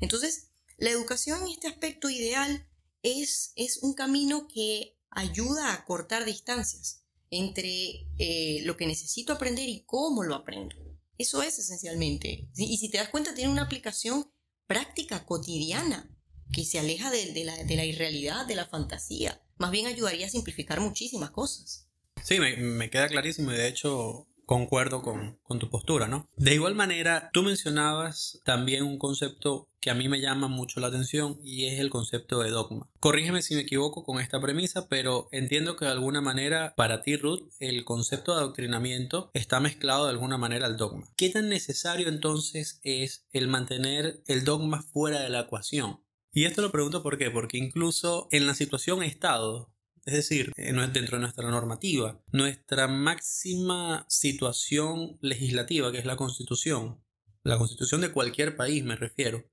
Entonces, 0.00 0.50
la 0.76 0.90
educación 0.90 1.42
en 1.42 1.48
este 1.48 1.68
aspecto 1.68 2.08
ideal 2.10 2.68
es, 3.02 3.52
es 3.56 3.78
un 3.82 3.94
camino 3.94 4.48
que 4.48 4.98
ayuda 5.10 5.74
a 5.74 5.84
cortar 5.84 6.24
distancias 6.24 7.04
entre 7.30 8.08
eh, 8.18 8.62
lo 8.64 8.76
que 8.76 8.86
necesito 8.86 9.32
aprender 9.32 9.68
y 9.68 9.84
cómo 9.84 10.22
lo 10.22 10.34
aprendo. 10.34 10.76
Eso 11.16 11.42
es 11.42 11.58
esencialmente. 11.58 12.48
Y 12.56 12.78
si 12.78 12.88
te 12.88 12.98
das 12.98 13.10
cuenta, 13.10 13.34
tiene 13.34 13.52
una 13.52 13.62
aplicación 13.62 14.32
práctica, 14.66 15.26
cotidiana, 15.26 16.16
que 16.52 16.64
se 16.64 16.78
aleja 16.78 17.10
de, 17.10 17.44
la, 17.44 17.56
de 17.62 17.76
la 17.76 17.84
irrealidad, 17.84 18.46
de 18.46 18.56
la 18.56 18.66
fantasía. 18.66 19.42
Más 19.58 19.70
bien 19.70 19.86
ayudaría 19.86 20.26
a 20.26 20.30
simplificar 20.30 20.80
muchísimas 20.80 21.30
cosas. 21.30 21.89
Sí, 22.22 22.38
me, 22.38 22.90
queda 22.90 23.08
clarísimo 23.08 23.52
y 23.52 23.56
de 23.56 23.68
hecho 23.68 24.26
concuerdo 24.50 25.00
con, 25.00 25.38
tu 25.60 25.70
postura, 25.70 26.08
¿no? 26.08 26.28
De 26.36 26.54
igual 26.54 26.74
manera, 26.74 27.30
tú 27.32 27.44
mencionabas 27.44 28.40
también 28.44 28.82
un 28.82 28.98
concepto 28.98 29.68
que 29.80 29.90
a 29.90 29.94
mí 29.94 30.08
me 30.08 30.20
llama 30.20 30.48
mucho 30.48 30.80
la 30.80 30.88
atención 30.88 31.38
y 31.44 31.66
es 31.66 31.78
el 31.78 31.88
concepto 31.88 32.40
de 32.40 32.50
dogma. 32.50 32.90
Corrígeme 32.98 33.42
si 33.42 33.54
me 33.54 33.60
equivoco 33.60 34.02
con 34.02 34.20
esta 34.20 34.40
premisa, 34.40 34.88
pero 34.88 35.28
entiendo 35.30 35.76
que 35.76 35.84
de 35.84 35.92
alguna 35.92 36.20
manera 36.20 36.74
para 36.76 37.00
ti, 37.02 37.16
Ruth, 37.16 37.48
el 37.60 37.84
concepto 37.84 38.34
de 38.34 38.40
adoctrinamiento 38.40 39.30
está 39.34 39.60
mezclado 39.60 40.06
de 40.06 40.10
alguna 40.10 40.36
manera 40.36 40.66
al 40.66 40.76
dogma. 40.76 41.06
¿Qué 41.16 41.30
tan 41.30 41.48
necesario 41.48 42.08
entonces 42.08 42.80
es 42.82 43.26
el 43.30 43.46
mantener 43.46 44.20
el 44.26 44.44
dogma 44.44 44.82
fuera 44.82 45.20
de 45.20 45.30
la 45.30 45.42
ecuación? 45.42 46.00
Y 46.32 46.44
esto 46.44 46.60
lo 46.60 46.72
pregunto 46.72 47.04
por 47.04 47.18
qué, 47.18 47.30
porque 47.30 47.58
incluso 47.58 48.26
en 48.32 48.48
la 48.48 48.54
situación 48.54 49.04
Estado 49.04 49.72
es 50.06 50.14
decir, 50.14 50.52
eh, 50.56 50.72
dentro 50.72 51.16
de 51.16 51.20
nuestra 51.20 51.50
normativa. 51.50 52.22
Nuestra 52.32 52.88
máxima 52.88 54.06
situación 54.08 55.18
legislativa, 55.20 55.92
que 55.92 55.98
es 55.98 56.04
la 56.04 56.16
constitución, 56.16 57.02
la 57.42 57.58
constitución 57.58 58.00
de 58.00 58.12
cualquier 58.12 58.56
país 58.56 58.84
me 58.84 58.96
refiero, 58.96 59.44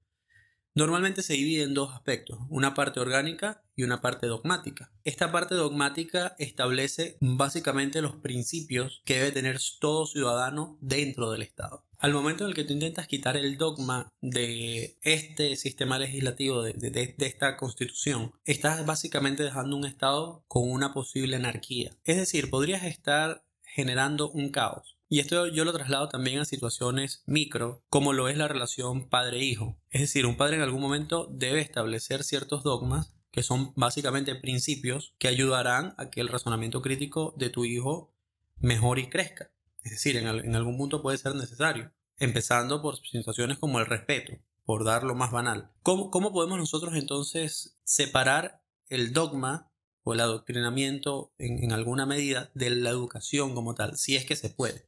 normalmente 0.77 1.23
se 1.23 1.33
divide 1.33 1.63
en 1.63 1.73
dos 1.73 1.91
aspectos, 1.91 2.37
una 2.49 2.75
parte 2.75 2.99
orgánica 2.99 3.63
y 3.75 3.81
una 3.81 3.99
parte 3.99 4.27
dogmática. 4.27 4.91
Esta 5.03 5.31
parte 5.31 5.55
dogmática 5.55 6.35
establece 6.37 7.17
básicamente 7.19 8.03
los 8.03 8.17
principios 8.17 9.01
que 9.03 9.15
debe 9.15 9.31
tener 9.31 9.59
todo 9.79 10.05
ciudadano 10.05 10.77
dentro 10.79 11.31
del 11.31 11.41
Estado. 11.41 11.83
Al 11.97 12.13
momento 12.13 12.43
en 12.43 12.49
el 12.49 12.55
que 12.55 12.63
tú 12.63 12.73
intentas 12.73 13.07
quitar 13.07 13.37
el 13.37 13.57
dogma 13.57 14.13
de 14.21 14.99
este 15.01 15.55
sistema 15.55 15.97
legislativo, 15.97 16.61
de, 16.61 17.15
esta 17.17 17.57
constitución, 17.57 18.33
estás 18.45 18.85
básicamente 18.85 19.41
dejando 19.41 19.75
un 19.75 19.85
Estado 19.85 20.43
con 20.47 20.69
una 20.69 20.93
posible 20.93 21.37
anarquía. 21.37 21.97
Es 22.03 22.17
decir, 22.17 22.51
podrías 22.51 22.83
estar 22.83 23.43
generando 23.63 24.29
un 24.29 24.49
caos. 24.49 24.96
Y 25.09 25.19
esto 25.19 25.47
yo 25.47 25.63
lo 25.63 25.73
traslado 25.73 26.09
también 26.09 26.39
a 26.39 26.45
situaciones 26.45 27.23
micro, 27.25 27.83
como 27.89 28.13
lo 28.13 28.27
es 28.27 28.37
la 28.37 28.47
relación 28.47 29.07
padre-hijo. 29.09 29.77
Es 29.89 30.01
decir, 30.01 30.25
un 30.25 30.35
padre 30.35 30.57
en 30.57 30.63
algún 30.63 30.81
momento 30.81 31.29
debe 31.31 31.61
establecer 31.61 32.23
ciertos 32.23 32.63
dogmas 32.63 33.13
que 33.31 33.43
son 33.43 33.73
básicamente 33.75 34.35
principios 34.35 35.13
que 35.19 35.27
ayudarán 35.27 35.93
a 35.97 36.09
que 36.09 36.21
el 36.21 36.27
razonamiento 36.27 36.81
crítico 36.81 37.35
de 37.37 37.49
tu 37.49 37.65
hijo 37.65 38.11
mejore 38.57 39.01
y 39.01 39.09
crezca. 39.09 39.51
Es 39.83 39.91
decir, 39.91 40.17
en, 40.17 40.55
algún 40.55 40.77
punto 40.77 41.01
puede 41.01 41.17
ser 41.17 41.35
necesario. 41.35 41.93
Empezando 42.17 42.81
por 42.81 42.97
situaciones 42.97 43.57
como 43.57 43.79
el 43.79 43.85
respeto, 43.85 44.33
por 44.65 44.83
dar 44.83 45.03
lo 45.03 45.15
más 45.15 45.31
banal. 45.31 45.71
¿Cómo, 45.83 46.09
cómo 46.09 46.33
podemos 46.33 46.57
nosotros 46.57 46.95
entonces 46.95 47.77
separar 47.83 48.61
el 48.89 49.13
dogma 49.13 49.71
o 50.03 50.13
el 50.13 50.19
adoctrinamiento 50.19 51.33
en, 51.37 51.71
alguna 51.71 52.05
medida 52.05 52.49
de 52.53 52.71
la 52.71 52.89
educación 52.89 53.53
como 53.53 53.75
tal, 53.75 53.97
si 53.97 54.15
es 54.15 54.25
que 54.25 54.35
se 54.35 54.49
puede? 54.49 54.86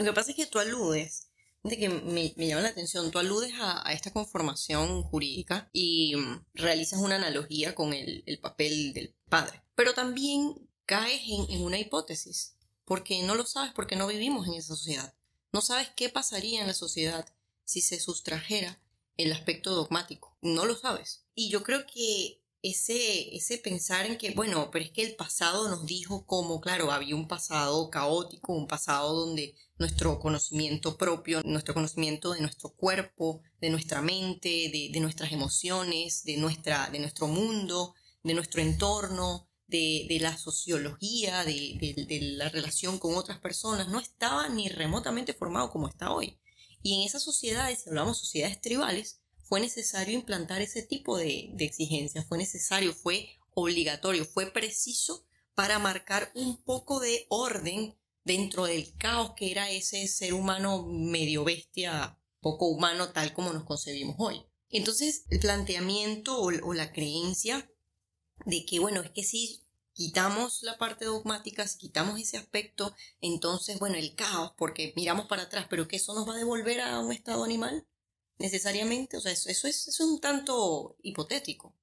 Lo 0.00 0.06
que 0.06 0.12
pasa 0.14 0.30
es 0.30 0.36
que 0.38 0.46
tú 0.46 0.58
aludes, 0.58 1.28
de 1.62 1.76
que 1.76 1.90
me, 1.90 2.32
llama 2.34 2.62
la 2.62 2.70
atención, 2.70 3.10
tú 3.10 3.18
aludes 3.18 3.52
a, 3.60 3.92
esta 3.92 4.10
conformación 4.10 5.02
jurídica 5.02 5.68
y 5.74 6.16
mm, 6.16 6.46
realizas 6.54 7.00
una 7.00 7.16
analogía 7.16 7.74
con 7.74 7.92
el, 7.92 8.38
papel 8.40 8.94
del 8.94 9.14
padre. 9.28 9.62
Pero 9.74 9.92
también 9.92 10.54
caes 10.86 11.20
en, 11.28 11.50
en 11.50 11.62
una 11.62 11.78
hipótesis, 11.78 12.56
porque 12.86 13.22
no 13.24 13.34
lo 13.34 13.44
sabes, 13.44 13.72
porque 13.74 13.94
no 13.94 14.06
vivimos 14.06 14.46
en 14.46 14.54
esa 14.54 14.68
sociedad. 14.68 15.14
No 15.52 15.60
sabes 15.60 15.90
qué 15.94 16.08
pasaría 16.08 16.62
en 16.62 16.66
la 16.66 16.72
sociedad 16.72 17.28
si 17.64 17.82
se 17.82 18.00
sustrajera 18.00 18.80
el 19.18 19.32
aspecto 19.32 19.74
dogmático. 19.74 20.38
No 20.40 20.64
lo 20.64 20.76
sabes. 20.76 21.26
Y 21.34 21.50
yo 21.50 21.62
creo 21.62 21.84
que 21.84 22.40
ese, 22.62 23.36
ese 23.36 23.58
pensar 23.58 24.06
en 24.06 24.16
que, 24.16 24.30
bueno, 24.30 24.70
pero 24.70 24.84
es 24.84 24.92
que 24.92 25.02
el 25.02 25.14
pasado 25.14 25.68
nos 25.68 25.84
dijo 25.84 26.24
cómo, 26.24 26.62
claro, 26.62 26.90
había 26.90 27.16
un 27.16 27.28
pasado 27.28 27.90
caótico, 27.90 28.54
un 28.54 28.66
pasado 28.66 29.14
donde 29.14 29.54
nuestro 29.80 30.20
conocimiento 30.20 30.98
propio, 30.98 31.40
nuestro 31.42 31.72
conocimiento 31.72 32.34
de 32.34 32.42
nuestro 32.42 32.68
cuerpo, 32.68 33.40
de 33.62 33.70
nuestra 33.70 34.02
mente, 34.02 34.70
de, 34.92 35.00
nuestras 35.00 35.32
emociones, 35.32 36.22
de, 36.22 36.36
nuestra, 36.36 36.90
de 36.90 36.98
nuestro 36.98 37.26
mundo, 37.26 37.94
de 38.22 38.34
nuestro 38.34 38.60
entorno, 38.60 39.48
de, 39.66 40.18
la 40.20 40.36
sociología, 40.36 41.44
de, 41.44 42.34
la 42.36 42.50
relación 42.50 42.98
con 42.98 43.16
otras 43.16 43.38
personas, 43.38 43.88
no 43.88 43.98
estaba 43.98 44.50
ni 44.50 44.68
remotamente 44.68 45.32
formado 45.32 45.70
como 45.70 45.88
está 45.88 46.12
hoy. 46.12 46.38
Y 46.82 47.00
en 47.00 47.06
esas 47.06 47.22
sociedades, 47.22 47.80
si 47.80 47.88
hablamos 47.88 48.18
sociedades 48.18 48.60
tribales, 48.60 49.22
fue 49.44 49.60
necesario 49.60 50.14
implantar 50.14 50.60
ese 50.60 50.82
tipo 50.82 51.16
de, 51.16 51.48
de 51.54 51.64
exigencias, 51.64 52.26
fue 52.26 52.36
necesario, 52.36 52.92
fue 52.92 53.30
obligatorio, 53.54 54.26
fue 54.26 54.46
preciso 54.52 55.24
para 55.54 55.78
marcar 55.78 56.30
un 56.34 56.62
poco 56.62 57.00
de 57.00 57.24
orden 57.30 57.96
dentro 58.24 58.64
del 58.64 58.96
caos 58.96 59.32
que 59.36 59.50
era 59.50 59.70
ese 59.70 60.06
ser 60.08 60.34
humano 60.34 60.86
medio 60.86 61.44
bestia, 61.44 62.18
poco 62.40 62.66
humano 62.66 63.10
tal 63.10 63.32
como 63.32 63.52
nos 63.52 63.64
concebimos 63.64 64.16
hoy. 64.18 64.44
Entonces, 64.70 65.24
el 65.30 65.40
planteamiento 65.40 66.40
o, 66.40 66.74
la 66.74 66.92
creencia 66.92 67.68
de 68.46 68.64
que, 68.64 68.78
bueno, 68.78 69.00
es 69.02 69.10
que 69.10 69.24
si 69.24 69.62
quitamos 69.92 70.62
la 70.62 70.78
parte 70.78 71.04
dogmática, 71.04 71.66
si 71.66 71.78
quitamos 71.78 72.20
ese 72.20 72.36
aspecto, 72.36 72.94
entonces, 73.20 73.78
bueno, 73.78 73.96
el 73.96 74.14
caos, 74.14 74.52
porque 74.56 74.92
miramos 74.96 75.26
para 75.26 75.42
atrás, 75.42 75.66
pero 75.68 75.88
que 75.88 75.96
eso 75.96 76.14
nos 76.14 76.28
va 76.28 76.34
a 76.34 76.38
devolver 76.38 76.80
a 76.80 77.00
un 77.00 77.12
estado 77.12 77.44
animal 77.44 77.86
necesariamente, 78.38 79.16
o 79.16 79.20
sea, 79.20 79.32
eso, 79.32 79.50
eso 79.50 79.68
es 79.68 80.00
un 80.00 80.20
tanto 80.20 80.96
hipotético. 81.02 81.74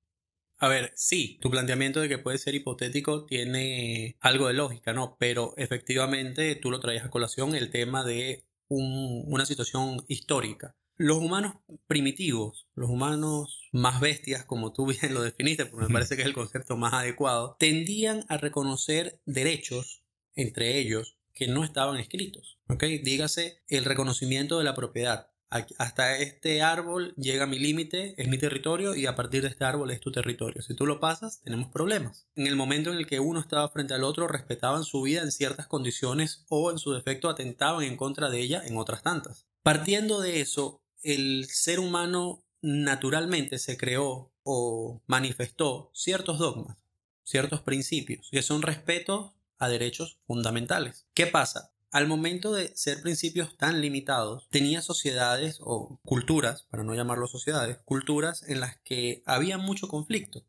A 0.59 0.67
ver, 0.67 0.91
sí, 0.95 1.37
tu 1.41 1.51
planteamiento 1.51 1.99
de 1.99 2.09
que 2.09 2.17
puede 2.17 2.39
ser 2.39 2.55
hipotético 2.55 3.25
tiene 3.25 4.17
algo 4.19 4.47
de 4.47 4.55
lógica, 4.55 4.91
¿no? 4.91 5.15
Pero 5.19 5.53
efectivamente 5.57 6.55
tú 6.55 6.71
lo 6.71 6.79
traías 6.79 7.05
a 7.05 7.11
colación 7.11 7.55
el 7.55 7.69
tema 7.69 8.03
de 8.03 8.45
una 8.67 9.45
situación 9.45 10.03
histórica. 10.07 10.75
Los 10.95 11.17
humanos 11.17 11.57
primitivos, 11.85 12.67
los 12.73 12.89
humanos 12.89 13.69
más 13.71 14.01
bestias, 14.01 14.45
como 14.45 14.73
tú 14.73 14.87
bien 14.99 15.13
lo 15.13 15.21
definiste, 15.21 15.67
porque 15.67 15.87
me 15.87 15.93
parece 15.93 16.15
que 16.15 16.23
es 16.23 16.27
el 16.27 16.33
concepto 16.33 16.75
más 16.75 16.93
adecuado, 16.93 17.55
tendían 17.59 18.25
a 18.27 18.37
reconocer 18.37 19.21
derechos 19.25 20.03
entre 20.33 20.79
ellos 20.79 21.17
que 21.35 21.47
no 21.47 21.63
estaban 21.63 21.99
escritos. 21.99 22.57
¿ok? 22.67 22.83
Dígase 23.03 23.61
el 23.67 23.85
reconocimiento 23.85 24.57
de 24.57 24.63
la 24.63 24.73
propiedad 24.73 25.29
hasta 25.49 26.17
este 26.17 26.61
árbol 26.61 27.13
llega 27.15 27.45
mi 27.45 27.57
límite, 27.57 28.15
es 28.17 28.27
mi 28.27 28.37
territorio 28.37 28.95
y 28.95 29.05
a 29.05 29.15
partir 29.15 29.43
de 29.43 29.47
este 29.47 29.63
árbol 29.63 29.91
es 29.91 30.01
tu 30.01 30.11
territorio. 30.11 30.61
Si 30.61 30.73
tú 30.73 30.85
lo 30.85 30.99
pasas, 30.99 31.41
tenemos 31.41 31.69
problemas. 31.69 32.27
En 32.35 32.47
el 32.47 32.55
momento 32.55 32.91
en 32.91 32.97
el 32.97 33.07
que 33.07 33.19
uno 33.19 33.39
estaba 33.39 33.69
frente 33.69 33.93
al 33.93 34.03
otro, 34.03 34.27
respetaban 34.27 34.83
su 34.83 35.01
vida 35.01 35.21
en 35.21 35.31
ciertas 35.31 35.67
condiciones 35.67 36.45
o 36.49 36.71
en 36.71 36.79
su 36.79 36.91
defecto 36.91 37.29
atentaban 37.29 37.83
en 37.83 37.97
contra 37.97 38.29
de 38.29 38.41
ella 38.41 38.61
en 38.65 38.77
otras 38.77 39.03
tantas. 39.03 39.47
Partiendo 39.63 40.19
de 40.21 40.41
eso, 40.41 40.81
el 41.01 41.45
ser 41.49 41.79
humano 41.79 42.43
naturalmente 42.61 43.59
se 43.59 43.77
creó 43.77 44.33
o 44.43 45.01
manifestó 45.07 45.91
ciertos 45.93 46.39
dogmas, 46.39 46.77
ciertos 47.23 47.61
principios, 47.61 48.29
que 48.31 48.41
son 48.41 48.61
respetos 48.61 49.31
a 49.57 49.69
derechos 49.69 50.17
fundamentales. 50.25 51.05
¿Qué 51.13 51.27
pasa? 51.27 51.71
Al 51.91 52.07
momento 52.07 52.53
de 52.53 52.75
ser 52.75 53.01
principios 53.01 53.57
tan 53.57 53.81
limitados, 53.81 54.47
tenía 54.49 54.81
sociedades 54.81 55.57
o 55.61 55.99
culturas, 56.03 56.67
para 56.69 56.83
no 56.83 56.93
llamarlo 56.93 57.27
sociedades, 57.27 57.77
culturas 57.85 58.43
en 58.47 58.59
las 58.59 58.77
que 58.83 59.23
había 59.25 59.57
mucho 59.57 59.87
conflicto, 59.87 60.45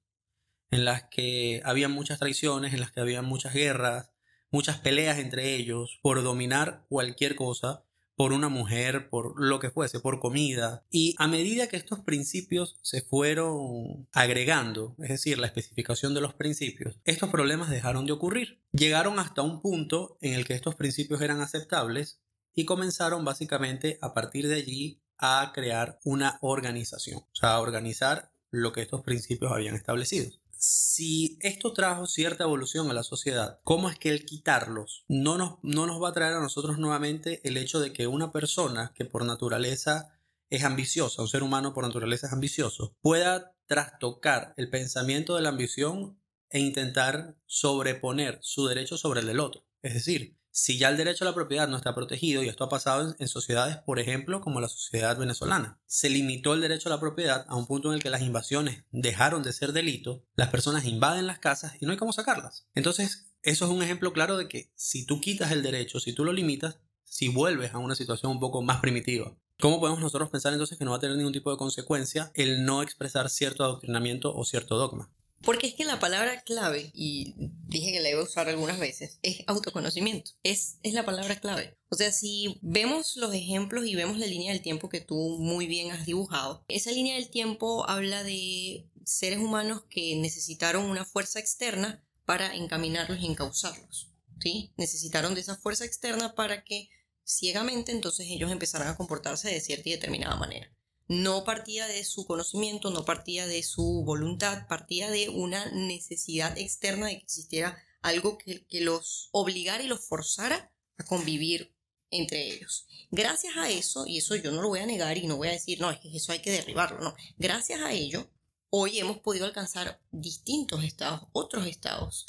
en 0.70 0.85
las 0.85 1.05
que 1.05 1.62
había 1.64 1.88
muchas 1.88 2.18
traiciones, 2.18 2.74
en 2.74 2.81
las 2.81 2.92
que 2.92 3.01
había 3.01 3.22
muchas 3.22 3.55
guerras, 3.55 4.11
muchas 4.51 4.79
peleas 4.79 5.18
entre 5.18 5.55
ellos 5.55 5.98
por 6.03 6.22
dominar 6.22 6.87
cualquier 6.88 7.37
cosa 7.37 7.85
por 8.18 8.33
una 8.33 8.48
mujer, 8.48 9.09
por 9.11 9.40
lo 9.40 9.61
que 9.61 9.70
fuese, 9.70 10.00
por 10.00 10.18
comida. 10.18 10.85
Y 10.90 11.14
a 11.18 11.28
medida 11.28 11.68
que 11.68 11.76
estos 11.76 12.00
principios 12.00 12.81
se 12.83 13.00
fueron 13.00 14.09
agregando, 14.11 14.96
es 14.98 15.11
decir, 15.11 15.38
la 15.38 15.46
especificación 15.46 16.14
de 16.14 16.20
los 16.20 16.35
principios, 16.35 16.98
estos 17.04 17.31
problemas 17.31 17.70
dejaron 17.70 18.07
de 18.07 18.12
ocurrir. 18.12 18.61
Llegaron 18.72 19.20
hasta 19.20 19.42
un 19.42 19.62
punto 19.62 20.18
en 20.20 20.35
el 20.35 20.44
que 20.44 20.54
estos 20.54 20.74
principios 20.74 21.20
eran 21.20 21.40
aceptables 21.40 22.20
y 22.57 22.64
comenzaron 22.64 23.24
básicamente 23.24 24.00
a 24.02 24.14
partir 24.14 24.48
de 24.48 24.57
allí 24.57 25.00
a 25.16 25.52
crear 25.54 26.00
una 26.02 26.38
organización, 26.40 27.20
o 27.20 27.35
sea, 27.37 27.52
a 27.52 27.61
organizar 27.61 28.33
lo 28.50 28.72
que 28.72 28.83
estos 28.83 29.02
principios 29.02 29.52
habían 29.52 29.76
establecido 29.76 30.28
si 30.59 31.38
esto 31.40 31.73
trajo 31.73 32.07
cierta 32.07 32.44
evolución 32.44 32.90
a 32.90 32.94
la 32.94 33.03
sociedad, 33.03 33.61
¿cómo 33.64 33.88
es 33.88 33.99
que 33.99 34.11
el 34.11 34.25
quitarlos 34.25 35.05
no 35.09 35.38
nos, 35.38 35.59
no 35.62 35.87
nos 35.87 36.03
va 36.03 36.11
a 36.11 36.12
traer 36.12 36.35
a 36.35 36.40
nosotros 36.40 36.79
nuevamente 36.79 37.40
el 37.44 37.57
hecho 37.57 37.81
de 37.81 37.92
que 37.92 38.07
una 38.07 38.33
persona 38.33 38.92
que 38.94 39.05
por 39.05 39.25
naturaleza 39.25 40.18
es 40.51 40.64
ambiciosa, 40.64 41.23
un 41.23 41.29
ser 41.29 41.42
humano 41.42 41.75
por 41.75 41.85
naturaleza 41.85 42.27
es 42.27 42.33
ambicioso, 42.33 42.97
pueda 43.01 43.55
trastocar 43.66 44.55
el 44.57 44.71
pensamiento 44.71 45.37
de 45.37 45.42
la 45.42 45.51
ambición 45.51 46.21
e 46.51 46.59
intentar 46.59 47.37
sobreponer 47.47 48.38
su 48.42 48.66
derecho 48.66 48.99
sobre 48.99 49.21
el 49.21 49.27
del 49.27 49.40
otro? 49.40 49.64
Es 49.83 49.94
decir, 49.94 50.38
si 50.59 50.77
ya 50.77 50.88
el 50.88 50.97
derecho 50.97 51.25
a 51.25 51.29
la 51.29 51.37
propiedad 51.37 51.68
no 51.68 51.77
está 51.77 51.94
protegido, 51.94 52.42
y 52.42 52.49
esto 52.49 52.64
ha 52.64 52.68
pasado 52.68 53.14
en, 53.16 53.29
sociedades, 53.29 53.77
por 53.77 54.01
ejemplo, 54.01 54.40
como 54.40 54.61
la 54.61 54.68
sociedad 54.68 55.16
venezolana, 55.16 55.79
se 55.87 56.11
limitó 56.11 56.53
el 56.53 56.61
derecho 56.61 56.88
a 56.88 56.92
la 56.92 56.99
propiedad 56.99 57.47
a 57.49 57.55
un 57.55 57.68
punto 57.68 57.88
en 57.88 57.94
el 57.94 58.03
que 58.03 58.11
las 58.11 58.23
invasiones 58.23 58.83
dejaron 58.90 59.44
de 59.44 59.53
ser 59.53 59.73
delito, 59.73 60.25
las 60.35 60.49
personas 60.49 60.85
invaden 60.85 61.29
las 61.29 61.38
casas 61.38 61.75
y 61.81 61.87
no 61.87 61.92
hay 61.92 61.97
cómo 61.97 62.12
sacarlas. 62.12 62.66
Entonces, 62.75 63.31
eso 63.42 63.66
es 63.66 63.71
un 63.71 63.85
ejemplo 63.85 64.12
claro 64.12 64.37
de 64.37 64.49
que 64.49 64.73
si 64.75 65.07
tú 65.07 65.21
quitas 65.21 65.53
el 65.53 65.62
derecho, 65.62 66.01
si 66.01 66.12
tú 66.12 66.25
lo 66.25 66.33
limitas, 66.33 66.81
si 67.05 67.29
vuelves 67.29 67.73
a 67.73 67.79
una 67.79 67.94
situación 67.94 68.33
un 68.33 68.40
poco 68.40 68.61
más 68.61 68.81
primitiva. 68.81 69.38
¿Cómo 69.61 69.79
podemos 69.79 70.01
nosotros 70.01 70.29
pensar 70.29 70.53
entonces 70.53 70.77
que 70.77 70.85
no 70.85 70.90
va 70.90 70.97
a 70.97 71.01
tener 71.01 71.16
ningún 71.16 71.33
tipo 71.33 71.53
de 71.53 71.57
consecuencia 71.57 72.33
el 72.35 72.64
no 72.64 72.83
expresar 72.83 73.31
cierto 73.31 73.62
adoctrinamiento 73.62 74.35
o 74.35 74.44
cierto 74.44 74.77
dogma? 74.77 75.09
Porque 75.42 75.68
es 75.68 75.74
que 75.74 75.85
la 75.85 76.01
palabra 76.01 76.40
clave, 76.42 76.90
y 76.94 77.35
dije 77.68 77.92
que 77.92 78.01
la 78.01 78.11
iba 78.11 78.20
a 78.20 78.24
usar 78.24 78.48
algunas 78.48 78.79
veces, 78.79 79.18
es 79.22 79.44
autoconocimiento. 79.46 80.33
Es, 80.42 80.79
es 80.83 80.92
la 80.94 81.05
palabra 81.05 81.40
clave. 81.40 81.77
O 81.90 81.96
sea, 81.96 82.12
si 82.12 82.59
vemos 82.61 83.16
los 83.16 83.33
ejemplos 83.35 83.87
y 83.87 83.94
vemos 83.94 84.18
la 84.18 84.27
línea 84.27 84.53
del 84.53 84.62
tiempo 84.62 84.88
que 84.88 85.01
tú 85.01 85.38
muy 85.38 85.66
bien 85.66 85.90
has 85.90 86.07
dibujado, 86.07 86.64
esa 86.68 86.90
línea 86.90 87.14
del 87.14 87.31
tiempo 87.31 87.88
habla 87.88 88.22
de 88.24 88.88
seres 89.05 89.38
humanos 89.38 89.85
que 89.88 90.16
necesitaron 90.16 90.85
una 90.85 91.05
fuerza 91.05 91.38
externa 91.38 92.05
para 92.24 92.55
encaminarlos 92.55 93.20
y 93.20 93.27
encauzarlos. 93.27 94.11
¿sí? 94.40 94.72
Necesitaron 94.77 95.35
de 95.35 95.40
esa 95.40 95.57
fuerza 95.57 95.85
externa 95.85 96.35
para 96.35 96.64
que 96.64 96.90
ciegamente 97.24 97.92
entonces 97.92 98.27
ellos 98.29 98.51
empezaran 98.51 98.88
a 98.88 98.96
comportarse 98.96 99.48
de 99.51 99.61
cierta 99.61 99.88
y 99.88 99.92
determinada 99.92 100.37
manera. 100.37 100.70
No 101.09 101.44
partía 101.44 101.87
de 101.87 102.05
su 102.05 102.27
conocimiento, 102.27 102.90
no 102.90 103.05
partía 103.05 103.47
de 103.47 103.62
su 103.62 104.05
voluntad, 104.05 104.68
partía 104.68 105.11
de 105.11 105.31
una 105.31 105.71
necesidad 105.73 106.57
externa 106.59 107.07
de 107.07 107.16
que 107.16 107.25
existiera 107.25 107.83
algo 108.03 108.38
que, 108.38 108.64
los 108.81 109.29
obligara 109.33 109.83
y 109.83 109.88
los 109.88 110.01
forzara 110.01 110.73
a 110.99 111.05
convivir 111.05 111.75
entre 112.11 112.53
ellos. 112.53 112.87
Gracias 113.11 113.57
a 113.57 113.71
eso, 113.71 114.07
y 114.07 114.18
eso 114.18 114.37
yo 114.37 114.53
no 114.53 114.62
lo 114.62 114.68
voy 114.68 114.81
a 114.81 114.87
negar 114.87 115.18
y 115.18 115.27
no 115.27 115.37
voy 115.37 115.49
a 115.49 115.53
decir, 115.53 115.81
no, 115.81 115.90
es 115.90 115.99
que 115.99 116.14
eso 116.14 116.33
hay 116.33 116.40
que 116.40 116.53
derribarlo, 116.53 117.01
no. 117.01 117.14
Gracias 117.38 117.81
a 117.81 117.92
ello, 117.92 118.31
hoy 118.71 118.99
hemos 118.99 119.18
podido 119.18 119.47
alcanzar 119.47 120.01
distintos 120.11 120.85
estados, 120.85 121.23
otros 121.33 121.66
estados 121.66 122.27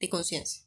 de 0.00 0.08
conciencia. 0.08 0.62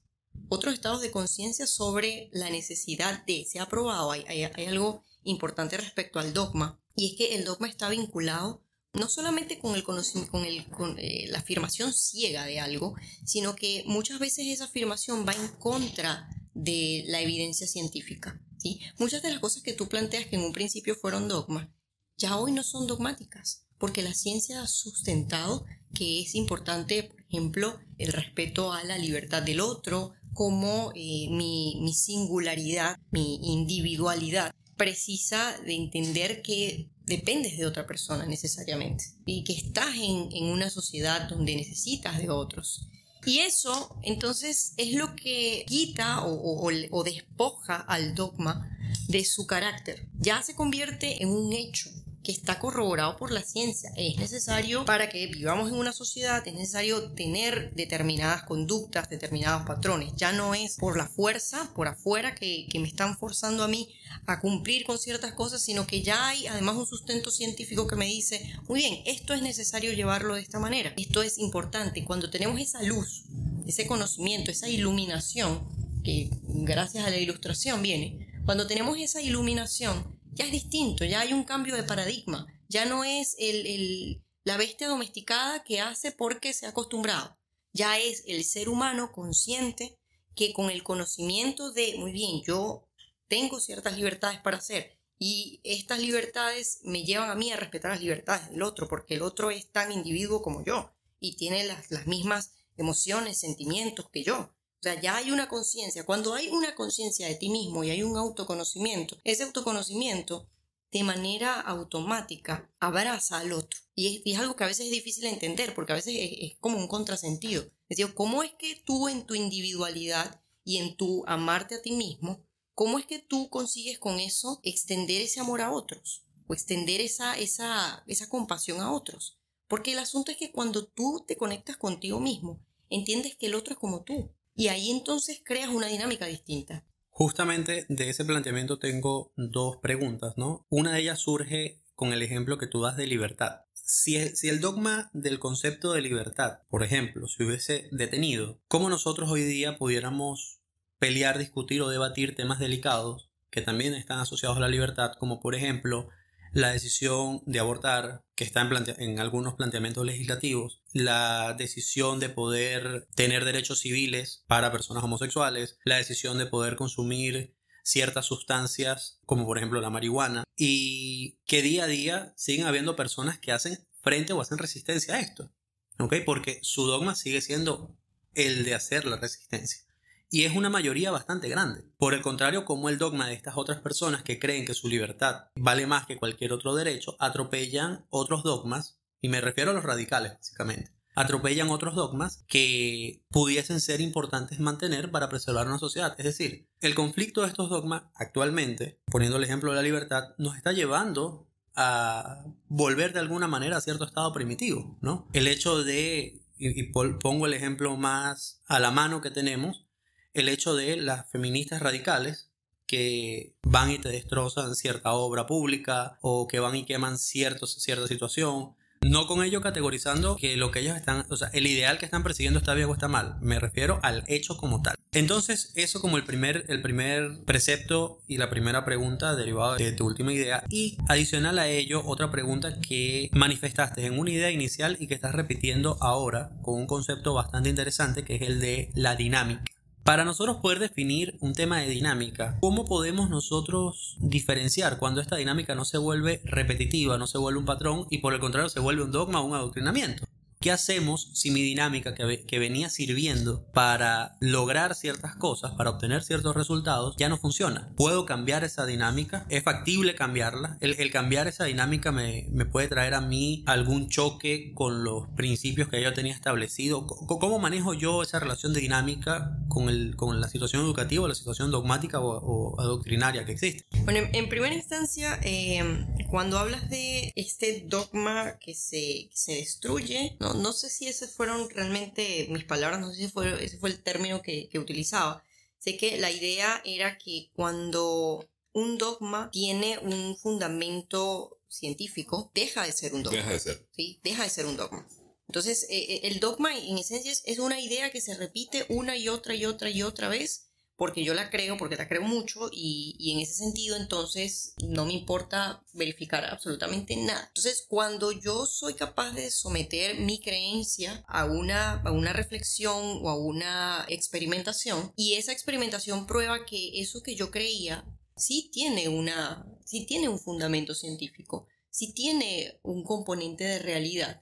Otros 0.48 0.74
estados 0.74 1.02
de 1.02 1.12
conciencia 1.12 1.68
sobre 1.68 2.30
la 2.32 2.50
necesidad 2.50 3.24
de, 3.26 3.46
se 3.46 3.60
ha 3.60 3.68
probado, 3.68 4.12
hay, 4.12 4.24
hay, 4.28 4.66
algo 4.66 5.04
importante 5.24 5.78
respecto 5.78 6.20
al 6.20 6.34
dogma, 6.34 6.80
y 7.00 7.12
es 7.12 7.16
que 7.16 7.36
el 7.36 7.46
dogma 7.46 7.70
está 7.70 7.88
vinculado 7.88 8.62
no 8.92 9.08
solamente 9.08 9.58
con, 9.58 9.74
el 9.76 9.84
con, 9.84 9.98
el, 10.46 10.66
con 10.66 11.00
eh, 11.00 11.28
la 11.30 11.40
afirmación 11.40 11.94
ciega 11.94 12.46
de 12.46 12.60
algo, 12.60 12.96
sino 13.24 13.56
que 13.56 13.84
muchas 13.86 14.20
veces 14.20 14.48
esa 14.48 14.66
afirmación 14.66 15.26
va 15.26 15.34
en 15.34 15.48
contra 15.60 16.28
de 16.54 17.06
la 17.08 17.22
evidencia 17.22 17.68
científica. 17.68 18.42
¿sí? 18.58 18.82
Muchas 18.98 19.22
de 19.22 19.30
las 19.30 19.40
cosas 19.40 19.64
que 19.64 19.72
tú 19.72 19.88
planteas 19.88 20.26
que 20.26 20.36
en 20.36 20.42
un 20.42 20.52
principio 20.52 20.96
fueron 20.96 21.30
dogmas, 21.30 21.70
ya 22.18 22.38
hoy 22.38 22.52
no 22.52 22.64
son 22.64 22.86
dogmáticas, 22.86 23.66
porque 23.78 24.02
la 24.02 24.14
ciencia 24.14 24.62
ha 24.62 24.68
sustentado 24.68 25.66
que 25.94 26.22
es 26.22 26.36
importante, 26.36 27.04
por 27.04 27.22
ejemplo, 27.22 27.80
el 27.98 28.12
respeto 28.12 28.74
a 28.74 28.84
la 28.84 28.98
libertad 28.98 29.42
del 29.42 29.62
otro, 29.62 30.12
como 30.34 30.92
eh, 30.96 31.28
mi, 31.30 31.80
mi 31.82 31.94
singularidad, 31.94 33.00
mi 33.12 33.40
individualidad 33.54 34.54
precisa 34.80 35.60
de 35.66 35.76
entender 35.76 36.42
que 36.42 36.88
dependes 37.06 37.58
de 37.58 37.66
otra 37.66 37.86
persona 37.86 38.26
necesariamente 38.26 39.04
y 39.26 39.44
que 39.44 39.52
estás 39.52 39.94
en, 39.96 40.30
en, 40.32 40.46
una 40.46 40.70
sociedad 40.70 41.28
donde 41.28 41.58
necesitas 41.58 42.18
de 42.18 42.30
otros. 42.30 42.88
Y 43.26 43.40
eso 43.40 44.00
entonces 44.04 44.74
es 44.78 44.94
lo 44.94 45.18
que 45.18 45.66
quita 45.68 46.26
o, 46.26 46.72
o, 46.92 47.04
despoja 47.04 47.76
al 47.76 48.16
dogma 48.16 48.78
de 49.10 49.26
su 49.26 49.46
carácter. 49.46 50.08
Ya 50.18 50.42
se 50.42 50.56
convierte 50.56 51.22
en 51.22 51.30
un 51.30 51.52
hecho 51.52 51.90
que 52.24 52.32
está 52.32 52.60
corroborado 52.60 53.16
por 53.18 53.32
la 53.32 53.42
ciencia. 53.44 53.92
Es 53.96 54.18
necesario 54.18 54.86
para 54.86 55.10
que 55.10 55.28
vivamos 55.28 55.70
en 55.72 55.78
una 55.78 55.94
sociedad, 55.94 56.46
es 56.46 56.54
necesario 56.54 57.12
tener 57.12 57.74
determinadas 57.74 58.44
conductas, 58.44 59.10
determinados 59.10 59.66
patrones. 59.66 60.14
Ya 60.16 60.32
no 60.32 60.54
es 60.54 60.76
por 60.76 60.98
la 60.98 61.08
fuerza, 61.08 61.72
por 61.76 61.88
afuera, 61.88 62.36
que, 62.36 62.68
que 62.70 62.80
me 62.80 62.88
están 62.88 63.18
forzando 63.18 63.64
a 63.64 63.68
mí 63.68 63.90
a 64.26 64.40
cumplir 64.40 64.86
con 64.86 64.98
ciertas 64.98 65.34
cosas, 65.34 65.62
sino 65.62 65.88
que 65.88 66.02
ya 66.02 66.28
hay 66.28 66.48
además 66.48 66.76
un 66.76 66.88
sustento 66.88 67.32
científico 67.32 67.88
que 67.88 67.96
me 67.96 68.06
dice, 68.06 68.54
muy 68.68 68.82
bien, 68.82 69.00
esto 69.06 69.34
es 69.34 69.42
necesario 69.42 69.94
llevarlo 69.94 70.36
de 70.36 70.42
esta 70.42 70.60
manera, 70.60 70.94
esto 70.98 71.22
es 71.22 71.38
importante. 71.38 72.04
Cuando 72.04 72.30
tenemos 72.30 72.60
esa 72.60 72.84
luz, 72.84 73.24
ese 73.66 73.88
conocimiento, 73.88 74.52
esa 74.52 74.68
iluminación, 74.68 75.68
que 76.04 76.30
gracias 76.44 77.06
a 77.06 77.10
la 77.10 77.18
ilustración 77.18 77.82
viene, 77.82 78.28
cuando 78.46 78.68
tenemos 78.68 78.98
esa 78.98 79.22
iluminación, 79.22 80.19
ya 80.40 80.46
es 80.46 80.52
distinto, 80.52 81.04
ya 81.04 81.20
hay 81.20 81.34
un 81.34 81.44
cambio 81.44 81.76
de 81.76 81.84
paradigma, 81.84 82.48
ya 82.70 82.86
no 82.86 83.04
es 83.04 83.36
el, 83.40 84.24
la 84.46 84.56
bestia 84.56 84.88
domesticada 84.88 85.66
que 85.66 85.82
hace 85.82 86.14
porque 86.14 86.54
se 86.54 86.66
ha 86.66 86.70
acostumbrado, 86.70 87.38
ya 87.74 88.00
es 88.00 88.24
el 88.26 88.46
ser 88.46 88.70
humano 88.70 89.12
consciente 89.12 90.00
que 90.36 90.54
con 90.54 90.70
el 90.70 90.82
conocimiento 90.82 91.74
de, 91.74 91.96
muy 91.98 92.14
bien, 92.14 92.42
yo 92.42 92.88
tengo 93.28 93.60
ciertas 93.60 93.98
libertades 93.98 94.40
para 94.40 94.60
hacer 94.60 94.98
y 95.18 95.60
estas 95.66 96.00
libertades 96.00 96.80
me 96.84 97.04
llevan 97.04 97.30
a 97.30 97.36
mí 97.36 97.52
a 97.52 97.58
respetar 97.58 97.92
las 97.92 98.02
libertades 98.02 98.50
del 98.50 98.64
otro, 98.64 98.88
porque 98.88 99.16
el 99.16 99.24
otro 99.24 99.52
es 99.52 99.70
tan 99.70 99.92
individuo 99.92 100.42
como 100.42 100.64
yo 100.64 100.94
y 101.20 101.36
tiene 101.36 101.66
las, 101.66 101.92
las 101.92 102.08
mismas 102.08 102.54
emociones, 102.78 103.40
sentimientos 103.40 104.10
que 104.10 104.24
yo. 104.24 104.54
O 104.80 104.84
sea, 104.84 105.00
ya 105.02 105.18
hay 105.18 105.32
una 105.32 105.50
conciencia. 105.50 106.06
Cuando 106.06 106.34
hay 106.34 106.48
una 106.48 106.74
conciencia 106.74 107.28
de 107.28 107.36
ti 107.36 107.50
mismo 107.50 107.84
y 107.84 107.90
hay 107.90 108.02
un 108.02 108.16
autoconocimiento, 108.16 109.18
ese 109.26 109.44
autoconocimiento 109.44 110.48
de 110.92 111.04
manera 111.04 111.60
automática 111.60 112.72
abraza 112.80 113.40
al 113.40 113.52
otro. 113.52 113.78
Y 113.94 114.24
es, 114.26 114.40
algo 114.40 114.56
que 114.56 114.64
a 114.64 114.68
veces 114.68 114.86
es 114.86 114.92
difícil 114.92 115.24
de 115.24 115.32
entender 115.32 115.76
porque 115.76 115.92
a 115.92 115.96
veces 115.96 116.16
es, 116.18 116.58
como 116.62 116.78
un 116.78 116.88
contrasentido. 116.88 117.64
Es 117.90 117.98
decir, 117.98 118.14
¿cómo 118.14 118.42
es 118.42 118.52
que 118.54 118.82
tú 118.86 119.10
en 119.10 119.26
tu 119.26 119.36
individualidad 119.36 120.42
y 120.64 120.78
en 120.78 120.96
tu 120.96 121.26
amarte 121.28 121.76
a 121.76 121.82
ti 121.82 121.92
mismo, 121.92 122.46
cómo 122.74 123.00
es 123.00 123.06
que 123.06 123.20
tú 123.20 123.50
consigues 123.50 124.00
con 124.00 124.22
eso 124.22 124.62
extender 124.64 125.22
ese 125.22 125.42
amor 125.42 125.60
a 125.60 125.72
otros? 125.72 126.24
O 126.48 126.54
extender 126.54 127.02
esa, 127.02 127.38
esa, 127.38 128.04
esa 128.08 128.30
compasión 128.30 128.80
a 128.80 128.94
otros. 128.94 129.38
Porque 129.68 129.92
el 129.92 130.00
asunto 130.00 130.32
es 130.32 130.38
que 130.38 130.54
cuando 130.54 130.88
tú 130.88 131.26
te 131.28 131.36
conectas 131.36 131.76
contigo 131.76 132.22
mismo, 132.22 132.66
entiendes 132.90 133.36
que 133.36 133.48
el 133.48 133.56
otro 133.56 133.74
es 133.74 133.80
como 133.80 134.04
tú 134.04 134.32
y 134.60 134.68
ahí 134.68 134.92
entonces 134.92 135.42
creas 135.42 135.70
una 135.70 135.88
dinámica 135.88 136.26
distinta. 136.26 136.84
Justamente 137.08 137.86
de 137.88 138.10
ese 138.10 138.26
planteamiento 138.26 138.78
tengo 138.78 139.32
dos 139.38 139.78
preguntas, 139.78 140.34
¿no? 140.36 140.68
Una 140.70 140.92
de 140.92 141.00
ellas 141.00 141.20
surge 141.20 141.82
con 141.96 142.12
el 142.12 142.22
ejemplo 142.22 142.58
que 142.58 142.68
tú 142.68 142.82
das 142.82 142.98
de 142.98 143.08
libertad. 143.08 143.62
Si, 143.74 144.20
si, 144.36 144.50
el 144.50 144.60
dogma 144.60 145.10
del 145.14 145.40
concepto 145.40 145.94
de 145.94 146.02
libertad, 146.02 146.60
por 146.70 146.84
ejemplo, 146.84 147.26
se 147.30 147.46
hubiese 147.46 147.88
detenido, 147.94 148.62
¿cómo 148.68 148.90
nosotros 148.90 149.32
hoy 149.32 149.44
día 149.44 149.78
pudiéramos 149.78 150.60
pelear, 151.00 151.38
discutir 151.38 151.82
o 151.82 151.88
debatir 151.88 152.36
temas 152.36 152.60
delicados 152.60 153.32
que 153.50 153.62
también 153.62 153.94
están 153.94 154.20
asociados 154.20 154.58
a 154.58 154.62
la 154.62 154.68
libertad, 154.68 155.14
como 155.18 155.40
por 155.40 155.56
ejemplo 155.56 156.10
la 156.52 156.72
decisión 156.72 157.42
de 157.46 157.60
abortar, 157.60 158.24
que 158.36 158.44
está 158.44 158.68
en, 158.98 159.20
algunos 159.20 159.56
planteamientos 159.56 160.06
legislativos, 160.06 160.82
la 160.94 161.54
decisión 161.58 162.20
de 162.20 162.30
poder 162.30 163.08
tener 163.16 163.46
derechos 163.46 163.80
civiles 163.80 164.44
para 164.48 164.72
personas 164.72 165.04
homosexuales, 165.04 165.78
la 165.86 165.98
decisión 165.98 166.38
de 166.38 166.46
poder 166.46 166.76
consumir 166.76 167.56
ciertas 167.84 168.26
sustancias, 168.26 169.20
como 169.26 169.46
por 169.46 169.58
ejemplo 169.58 169.82
la 169.82 169.90
marihuana, 169.90 170.44
y 170.56 171.40
que 171.46 171.62
día 171.62 171.86
a 171.86 171.88
día 171.88 172.34
siguen 172.36 172.68
habiendo 172.68 172.96
personas 172.96 173.40
que 173.40 173.52
hacen 173.52 173.88
frente 174.02 174.34
o 174.34 174.42
hacen 174.42 174.58
resistencia 174.58 175.16
a 175.16 175.20
esto, 175.20 175.52
¿ok? 175.98 176.16
Porque 176.26 176.60
su 176.62 176.86
dogma 176.86 177.16
sigue 177.16 177.42
siendo 177.42 177.98
el 178.36 178.64
de 178.64 178.76
hacer 178.76 179.06
la 179.06 179.18
resistencia 179.18 179.89
y 180.30 180.44
es 180.44 180.56
una 180.56 180.70
mayoría 180.70 181.12
bastante 181.12 181.50
grande. 181.50 181.84
Por 181.98 182.14
el 182.14 182.22
contrario, 182.22 182.66
como 182.66 182.90
el 182.90 182.98
dogma 182.98 183.28
de 183.28 183.34
estas 183.34 183.58
otras 183.58 183.82
personas 183.82 184.24
que 184.24 184.40
creen 184.40 184.66
que 184.66 184.74
su 184.74 184.88
libertad 184.88 185.46
vale 185.56 185.88
más 185.88 186.06
que 186.06 186.18
cualquier 186.18 186.54
otro 186.54 186.76
derecho, 186.76 187.16
atropellan 187.20 188.06
otros 188.10 188.44
dogmas, 188.44 189.00
y 189.22 189.30
me 189.30 189.42
refiero 189.42 189.72
a 189.72 189.74
los 189.74 189.84
radicales 189.84 190.34
básicamente, 190.34 190.92
atropellan 191.16 191.70
otros 191.70 191.96
dogmas 191.96 192.46
que 192.48 193.26
pudiesen 193.30 193.82
ser 193.82 194.02
importantes 194.02 194.60
mantener 194.60 195.12
para 195.12 195.30
preservar 195.30 195.68
una 195.68 195.80
sociedad. 195.80 196.16
Es 196.18 196.26
decir, 196.26 196.70
el 196.82 196.96
conflicto 196.96 197.42
de 197.42 197.48
estos 197.48 197.70
dogmas 197.70 198.04
actualmente, 198.16 199.02
poniendo 199.06 199.38
el 199.38 199.44
ejemplo 199.44 199.72
de 199.72 199.78
la 199.78 199.84
libertad, 199.84 200.36
nos 200.38 200.56
está 200.56 200.72
llevando 200.72 201.48
a 201.76 202.46
volver 202.68 203.14
de 203.14 203.20
alguna 203.20 203.48
manera 203.48 203.78
a 203.78 203.82
cierto 203.82 204.06
estado 204.06 204.32
primitivo, 204.34 204.98
¿no? 205.02 205.28
El 205.34 205.48
hecho 205.48 205.84
de, 205.84 206.42
y, 206.58 206.84
pongo 206.84 207.46
el 207.46 207.54
ejemplo 207.54 207.96
más 207.98 208.62
a 208.68 208.80
la 208.80 208.92
mano 208.92 209.22
que 209.22 209.32
tenemos, 209.32 209.89
el 210.34 210.50
hecho 210.50 210.76
de 210.76 210.98
las 210.98 211.30
feministas 211.30 211.82
radicales 211.82 212.50
que 212.90 213.54
van 213.62 213.92
y 213.92 214.00
te 214.00 214.10
destrozan 214.10 214.76
cierta 214.76 215.14
obra 215.14 215.46
pública 215.46 216.18
o 216.22 216.48
que 216.48 216.60
van 216.60 216.76
y 216.76 216.86
queman 216.86 217.20
cierta 217.20 217.68
situación. 217.68 218.76
No 219.02 219.28
con 219.28 219.44
ello 219.44 219.62
categorizando 219.62 220.36
que 220.36 220.58
lo 220.58 220.72
que 220.72 220.80
ellos 220.80 220.98
están, 220.98 221.26
o 221.30 221.38
sea, 221.38 221.50
el 221.54 221.68
ideal 221.68 222.00
que 222.00 222.06
están 222.06 222.24
persiguiendo 222.24 222.60
está 222.60 222.74
bien 222.74 222.90
o 222.90 222.94
está 222.94 223.08
mal. 223.08 223.38
Me 223.42 223.60
refiero 223.60 224.00
al 224.04 224.24
hecho 224.28 224.58
como 224.58 224.82
tal. 224.82 224.96
Entonces, 225.12 225.72
eso 225.76 226.02
como 226.02 226.18
el 226.18 226.24
primer, 226.24 226.66
el 226.68 226.82
primer 226.82 227.44
precepto 227.46 228.22
y 228.28 228.38
la 228.38 228.50
primera 228.50 228.86
pregunta 228.86 229.36
derivada 229.36 229.78
de 229.78 229.92
tu 229.92 230.06
última 230.06 230.34
idea. 230.34 230.64
Y 230.70 230.98
adicional 231.08 231.60
a 231.60 231.68
ello, 231.68 232.04
otra 232.06 232.30
pregunta 232.30 232.82
que 232.82 233.30
manifestaste 233.34 234.06
en 234.06 234.20
una 234.20 234.32
idea 234.32 234.52
inicial 234.52 234.98
y 235.00 235.08
que 235.08 235.14
estás 235.14 235.34
repitiendo 235.34 235.98
ahora 236.02 236.52
con 236.62 236.76
un 236.76 236.86
concepto 236.86 237.34
bastante 237.34 237.70
interesante 237.70 238.24
que 238.24 238.36
es 238.36 238.42
el 238.42 238.60
de 238.60 238.92
la 238.96 239.16
dinámica. 239.16 239.64
Para 240.04 240.26
nosotros 240.26 240.58
poder 240.58 240.80
definir 240.80 241.38
un 241.40 241.54
tema 241.54 241.80
de 241.80 241.90
dinámica, 241.90 242.58
¿cómo 242.62 242.86
podemos 242.86 243.30
nosotros 243.30 244.18
diferenciar 244.20 244.98
cuando 244.98 245.22
esta 245.22 245.36
dinámica 245.36 245.76
no 245.76 245.86
se 245.86 245.98
vuelve 245.98 246.42
repetitiva, 246.46 247.18
no 247.18 247.28
se 247.28 247.38
vuelve 247.38 247.60
un 247.60 247.66
patrón 247.66 248.08
y 248.10 248.18
por 248.18 248.34
el 248.34 248.40
contrario 248.40 248.70
se 248.70 248.80
vuelve 248.80 249.04
un 249.04 249.12
dogma 249.12 249.42
o 249.42 249.46
un 249.46 249.54
adoctrinamiento? 249.54 250.26
¿Qué 250.62 250.72
hacemos 250.72 251.30
si 251.36 251.52
mi 251.52 251.62
dinámica 251.62 252.14
que, 252.14 252.60
venía 252.60 252.90
sirviendo 252.90 253.64
para 253.72 254.36
lograr 254.42 254.94
ciertas 254.94 255.38
cosas, 255.38 255.72
para 255.76 255.92
obtener 255.92 256.22
ciertos 256.22 256.54
resultados, 256.54 257.16
ya 257.18 257.30
no 257.30 257.38
funciona? 257.38 257.94
¿Puedo 257.96 258.26
cambiar 258.26 258.66
esa 258.66 258.86
dinámica? 258.86 259.46
¿Es 259.48 259.64
factible 259.64 260.16
cambiarla? 260.16 260.78
¿El, 260.82 261.12
cambiar 261.12 261.48
esa 261.48 261.64
dinámica 261.64 262.12
me, 262.12 262.50
puede 262.74 262.90
traer 262.90 263.14
a 263.14 263.22
mí 263.22 263.64
algún 263.68 264.10
choque 264.10 264.74
con 264.76 265.06
los 265.06 265.30
principios 265.30 265.88
que 265.88 266.04
yo 266.04 266.14
tenía 266.14 266.34
establecido? 266.34 267.08
¿Cómo 267.08 267.58
manejo 267.60 267.94
yo 267.94 268.22
esa 268.22 268.40
relación 268.40 268.74
de 268.74 268.82
dinámica 268.82 269.58
con, 269.70 269.88
el, 269.88 270.18
con 270.18 270.42
la 270.42 270.50
situación 270.50 270.82
educativa, 270.82 271.26
la 271.28 271.36
situación 271.36 271.72
dogmática 271.72 272.20
o, 272.20 272.80
adoctrinaria 272.82 273.46
que 273.46 273.54
existe. 273.54 273.86
Bueno, 274.04 274.28
en, 274.34 274.50
primera 274.50 274.76
instancia, 274.76 275.40
eh, 275.44 276.06
cuando 276.30 276.58
hablas 276.58 276.90
de 276.90 277.32
este 277.36 277.86
dogma 277.88 278.58
que 278.60 278.74
se, 278.74 279.30
se 279.32 279.54
destruye, 279.54 280.36
no, 280.40 280.49
no 280.56 280.74
sé 280.74 280.90
si 280.90 281.08
esas 281.08 281.32
fueron 281.32 281.70
realmente 281.70 282.48
mis 282.50 282.64
palabras, 282.64 283.00
no 283.00 283.12
sé 283.12 283.18
si 283.18 283.28
fue, 283.28 283.64
ese 283.64 283.78
fue 283.78 283.90
el 283.90 284.02
término 284.02 284.42
que, 284.42 284.70
que 284.70 284.80
utilizaba. 284.80 285.44
Sé 285.78 285.98
que 285.98 286.18
la 286.18 286.32
idea 286.32 286.82
era 286.86 287.18
que 287.18 287.52
cuando 287.54 288.50
un 288.74 288.98
dogma 288.98 289.50
tiene 289.52 289.98
un 290.00 290.38
fundamento 290.38 291.60
científico, 291.68 292.52
deja 292.54 292.86
de 292.86 292.92
ser 292.92 293.14
un 293.14 293.24
dogma. 293.24 293.38
Deja 293.38 293.52
de 293.54 293.60
ser. 293.60 293.90
¿sí? 293.96 294.20
Deja 294.24 294.44
de 294.44 294.50
ser 294.50 294.66
un 294.66 294.78
dogma. 294.78 295.08
Entonces, 295.48 295.88
eh, 295.90 295.98
eh, 295.98 296.20
el 296.24 296.40
dogma 296.40 296.78
en 296.78 296.98
esencia 297.00 297.32
es, 297.32 297.60
una 297.60 297.80
idea 297.80 298.12
que 298.12 298.22
se 298.22 298.36
repite 298.36 298.86
una 298.90 299.18
y 299.18 299.30
otra 299.30 299.56
y 299.56 299.66
otra 299.66 299.90
y 299.90 300.04
otra 300.04 300.30
vez, 300.30 300.69
porque 301.00 301.24
yo 301.24 301.34
la 301.34 301.50
creo, 301.50 301.78
porque 301.78 301.96
la 301.96 302.10
creo 302.10 302.24
mucho, 302.24 302.70
y, 302.74 303.16
y 303.18 303.32
en 303.32 303.40
ese 303.40 303.54
sentido, 303.54 303.96
entonces, 303.96 304.74
no 304.84 305.06
me 305.06 305.14
importa 305.14 305.82
verificar 305.94 306.44
absolutamente 306.44 307.16
nada. 307.16 307.46
Entonces, 307.48 307.86
cuando 307.88 308.34
yo 308.34 308.66
soy 308.66 308.96
capaz 308.96 309.32
de 309.32 309.50
someter 309.50 310.20
mi 310.20 310.42
creencia 310.42 311.24
a 311.30 311.46
una, 311.46 312.02
a 312.02 312.12
una 312.12 312.34
reflexión 312.34 313.22
o 313.24 313.30
a 313.30 313.38
una 313.38 314.06
experimentación, 314.10 315.14
y 315.16 315.36
esa 315.36 315.54
experimentación 315.54 316.28
prueba 316.28 316.66
que 316.66 317.00
eso 317.00 317.24
que 317.24 317.34
yo 317.34 317.50
creía 317.50 318.04
sí 318.36 318.70
tiene, 318.74 319.08
una, 319.08 319.66
sí 319.86 320.06
tiene 320.06 320.28
un 320.28 320.38
fundamento 320.38 320.94
científico, 320.94 321.66
sí 321.90 322.12
tiene 322.12 322.78
un 322.84 323.06
componente 323.06 323.64
de 323.64 323.80
realidad. 323.80 324.42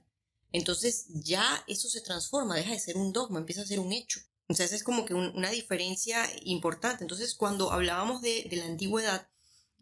Entonces 0.50 1.06
ya 1.08 1.62
eso 1.68 1.88
se 1.88 2.00
transforma, 2.00 2.56
deja 2.56 2.72
de 2.72 2.80
ser 2.80 2.96
un 2.96 3.12
dogma, 3.12 3.38
empieza 3.38 3.62
a 3.62 3.66
ser 3.66 3.78
un 3.78 3.92
hecho. 3.92 4.18
Entonces 4.48 4.72
es 4.72 4.82
como 4.82 5.04
que 5.04 5.14
una 5.14 5.50
diferencia 5.50 6.24
importante. 6.44 7.04
Entonces 7.04 7.34
cuando 7.34 7.72
hablábamos 7.72 8.22
de, 8.22 8.46
de 8.48 8.56
la 8.56 8.66
antigüedad, 8.66 9.28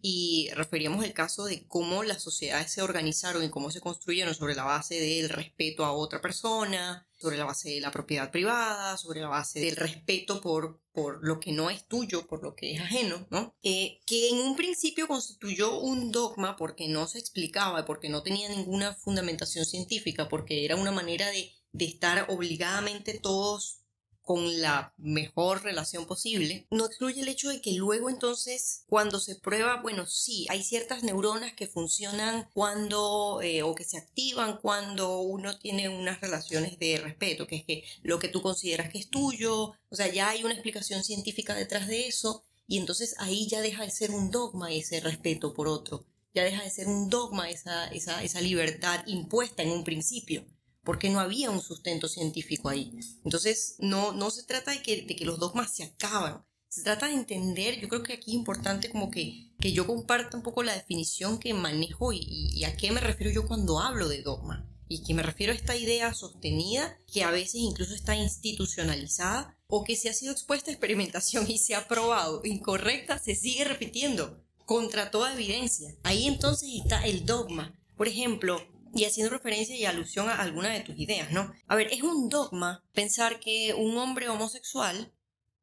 y 0.02 0.50
referíamos 0.54 1.04
el 1.04 1.14
caso 1.14 1.46
de 1.46 1.66
cómo 1.66 2.04
las 2.04 2.22
sociedades 2.22 2.70
se 2.70 2.82
organizaron 2.82 3.42
y 3.42 3.50
cómo 3.50 3.70
se 3.70 3.80
construyeron 3.80 4.34
sobre 4.34 4.54
la 4.54 4.64
base 4.64 5.00
del 5.00 5.28
respeto 5.28 5.84
a 5.84 5.92
otra 5.92 6.20
persona, 6.20 7.08
sobre 7.18 7.38
la 7.38 7.44
base 7.44 7.70
de 7.70 7.80
la 7.80 7.90
propiedad 7.90 8.30
privada, 8.30 8.96
sobre 8.98 9.20
la 9.20 9.28
base 9.28 9.58
del 9.58 9.74
respeto 9.74 10.40
por, 10.40 10.80
por 10.92 11.26
lo 11.26 11.40
que 11.40 11.50
no 11.50 11.70
es 11.70 11.88
tuyo, 11.88 12.26
por 12.26 12.42
lo 12.42 12.54
que 12.54 12.74
es 12.74 12.80
ajeno, 12.80 13.26
¿no? 13.30 13.56
Eh, 13.62 14.00
que 14.06 14.28
en 14.28 14.38
un 14.38 14.54
principio 14.54 15.08
constituyó 15.08 15.80
un 15.80 16.12
dogma 16.12 16.56
porque 16.56 16.88
no 16.88 17.08
se 17.08 17.18
explicaba, 17.18 17.84
porque 17.84 18.08
no 18.08 18.22
tenía 18.22 18.48
ninguna 18.48 18.94
fundamentación 18.94 19.64
científica, 19.64 20.28
porque 20.28 20.64
era 20.64 20.76
una 20.76 20.92
manera 20.92 21.30
de, 21.30 21.52
de 21.72 21.84
estar 21.84 22.26
obligadamente 22.28 23.18
todos 23.18 23.80
con 24.26 24.60
la 24.60 24.92
mejor 24.98 25.62
relación 25.62 26.04
posible, 26.04 26.66
no 26.72 26.86
excluye 26.86 27.20
el 27.20 27.28
hecho 27.28 27.48
de 27.48 27.60
que 27.60 27.74
luego 27.74 28.10
entonces 28.10 28.82
cuando 28.88 29.20
se 29.20 29.36
prueba, 29.36 29.80
bueno, 29.80 30.04
sí, 30.08 30.46
hay 30.48 30.64
ciertas 30.64 31.04
neuronas 31.04 31.52
que 31.52 31.68
funcionan 31.68 32.50
cuando 32.52 33.40
eh, 33.40 33.62
o 33.62 33.76
que 33.76 33.84
se 33.84 33.98
activan 33.98 34.58
cuando 34.60 35.20
uno 35.20 35.56
tiene 35.60 35.88
unas 35.88 36.20
relaciones 36.20 36.76
de 36.80 36.98
respeto, 36.98 37.46
que 37.46 37.54
es 37.54 37.64
que 37.64 37.84
lo 38.02 38.18
que 38.18 38.26
tú 38.26 38.42
consideras 38.42 38.90
que 38.90 38.98
es 38.98 39.10
tuyo, 39.10 39.74
o 39.90 39.94
sea, 39.94 40.12
ya 40.12 40.30
hay 40.30 40.42
una 40.42 40.54
explicación 40.54 41.04
científica 41.04 41.54
detrás 41.54 41.86
de 41.86 42.08
eso 42.08 42.42
y 42.66 42.78
entonces 42.78 43.14
ahí 43.18 43.46
ya 43.46 43.60
deja 43.60 43.84
de 43.84 43.92
ser 43.92 44.10
un 44.10 44.32
dogma 44.32 44.72
ese 44.72 44.98
respeto 44.98 45.54
por 45.54 45.68
otro, 45.68 46.04
ya 46.34 46.42
deja 46.42 46.64
de 46.64 46.70
ser 46.70 46.88
un 46.88 47.10
dogma 47.10 47.48
esa, 47.48 47.86
esa, 47.92 48.24
esa 48.24 48.40
libertad 48.40 49.04
impuesta 49.06 49.62
en 49.62 49.70
un 49.70 49.84
principio 49.84 50.44
porque 50.86 51.10
no 51.10 51.20
había 51.20 51.50
un 51.50 51.60
sustento 51.60 52.08
científico 52.08 52.70
ahí. 52.70 52.92
Entonces, 53.24 53.74
no, 53.80 54.12
no 54.12 54.30
se 54.30 54.44
trata 54.44 54.70
de 54.70 54.80
que, 54.80 55.02
de 55.02 55.16
que 55.16 55.26
los 55.26 55.38
dogmas 55.38 55.74
se 55.74 55.82
acaban, 55.82 56.46
se 56.68 56.82
trata 56.82 57.06
de 57.06 57.14
entender, 57.14 57.80
yo 57.80 57.88
creo 57.88 58.02
que 58.02 58.12
aquí 58.12 58.30
es 58.30 58.36
importante 58.36 58.88
como 58.88 59.10
que, 59.10 59.52
que 59.58 59.72
yo 59.72 59.86
comparta 59.86 60.36
un 60.36 60.42
poco 60.42 60.62
la 60.62 60.74
definición 60.74 61.38
que 61.38 61.52
manejo 61.54 62.12
y, 62.12 62.20
y, 62.22 62.64
a 62.64 62.76
qué 62.76 62.92
me 62.92 63.00
refiero 63.00 63.32
yo 63.32 63.46
cuando 63.46 63.80
hablo 63.80 64.08
de 64.08 64.22
dogma. 64.22 64.70
Y 64.88 65.02
que 65.02 65.14
me 65.14 65.24
refiero 65.24 65.52
a 65.52 65.56
esta 65.56 65.76
idea 65.76 66.14
sostenida 66.14 66.96
que 67.12 67.24
a 67.24 67.32
veces 67.32 67.56
incluso 67.56 67.92
está 67.92 68.14
institucionalizada 68.14 69.58
o 69.66 69.82
que 69.82 69.96
se 69.96 70.08
ha 70.08 70.12
sido 70.12 70.30
expuesta 70.30 70.70
a 70.70 70.74
experimentación 70.74 71.50
y 71.50 71.58
se 71.58 71.74
ha 71.74 71.88
probado 71.88 72.42
incorrecta, 72.44 73.18
se 73.18 73.34
sigue 73.34 73.64
repitiendo 73.64 74.40
contra 74.64 75.10
toda 75.10 75.32
evidencia. 75.32 75.96
Ahí 76.04 76.28
entonces 76.28 76.68
está 76.72 77.04
el 77.04 77.26
dogma. 77.26 77.76
Por 77.96 78.06
ejemplo, 78.06 78.60
y 78.96 79.04
haciendo 79.04 79.30
referencia 79.30 79.76
y 79.76 79.84
alusión 79.84 80.28
a 80.28 80.40
alguna 80.40 80.70
de 80.70 80.80
tus 80.80 80.98
ideas, 80.98 81.30
¿no? 81.30 81.52
A 81.66 81.76
ver, 81.76 81.92
es 81.92 82.02
un 82.02 82.28
dogma 82.28 82.84
pensar 82.92 83.38
que 83.40 83.74
un 83.74 83.96
hombre 83.98 84.28
homosexual 84.28 85.12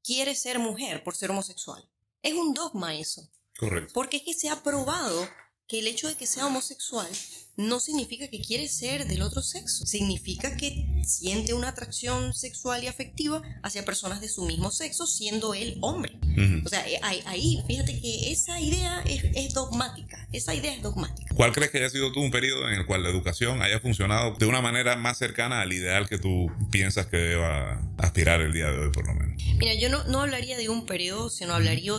quiere 0.03 0.35
ser 0.35 0.59
mujer 0.59 1.03
por 1.03 1.15
ser 1.15 1.31
homosexual. 1.31 1.89
Es 2.21 2.33
un 2.33 2.53
dogma 2.53 2.95
eso. 2.95 3.29
Correcto. 3.57 3.91
Porque 3.93 4.17
es 4.17 4.23
que 4.23 4.33
se 4.33 4.49
ha 4.49 4.61
probado 4.63 5.27
que 5.67 5.79
el 5.79 5.87
hecho 5.87 6.07
de 6.07 6.15
que 6.15 6.27
sea 6.27 6.45
homosexual 6.45 7.09
no 7.55 7.79
significa 7.79 8.27
que 8.27 8.41
quiere 8.41 8.67
ser 8.67 9.07
del 9.07 9.21
otro 9.21 9.41
sexo. 9.41 9.85
Significa 9.85 10.55
que 10.57 10.85
siente 11.05 11.53
una 11.53 11.69
atracción 11.69 12.33
sexual 12.33 12.83
y 12.83 12.87
afectiva 12.87 13.41
hacia 13.61 13.85
personas 13.85 14.21
de 14.21 14.27
su 14.27 14.45
mismo 14.45 14.71
sexo, 14.71 15.05
siendo 15.05 15.53
él 15.53 15.77
hombre. 15.81 16.17
O 16.65 16.69
sea, 16.69 16.87
eh, 16.89 16.99
ahí, 17.03 17.63
fíjate 17.67 17.99
que 17.99 18.31
esa 18.31 18.59
idea 18.59 19.03
es, 19.05 19.53
dogmática. 19.53 20.27
Esa 20.31 20.55
idea 20.55 20.73
es 20.73 20.81
dogmática. 20.81 21.35
¿Cuál 21.35 21.51
crees 21.51 21.69
que 21.69 21.77
haya 21.77 21.89
sido 21.89 22.11
tú 22.11 22.21
un 22.21 22.31
periodo 22.31 22.67
en 22.67 22.79
el 22.79 22.85
cual 22.87 23.03
la 23.03 23.09
educación 23.09 23.61
haya 23.61 23.79
funcionado 23.79 24.35
de 24.39 24.45
una 24.47 24.61
manera 24.61 24.95
más 24.95 25.19
cercana 25.19 25.61
al 25.61 25.71
ideal 25.71 26.09
que 26.09 26.17
tú 26.17 26.51
piensas 26.71 27.05
que 27.05 27.17
deba 27.17 27.81
aspirar 27.97 28.41
el 28.41 28.51
día 28.51 28.71
de 28.71 28.79
hoy, 28.79 28.91
por 28.91 29.05
lo 29.05 29.13
menos? 29.13 29.43
Mira, 29.57 29.75
yo 29.75 29.89
no, 29.89 30.03
no 30.05 30.21
hablaría 30.21 30.57
de 30.57 30.69
un 30.69 30.85
periodo, 30.85 31.29
sino 31.29 31.53
hablaría, 31.53 31.93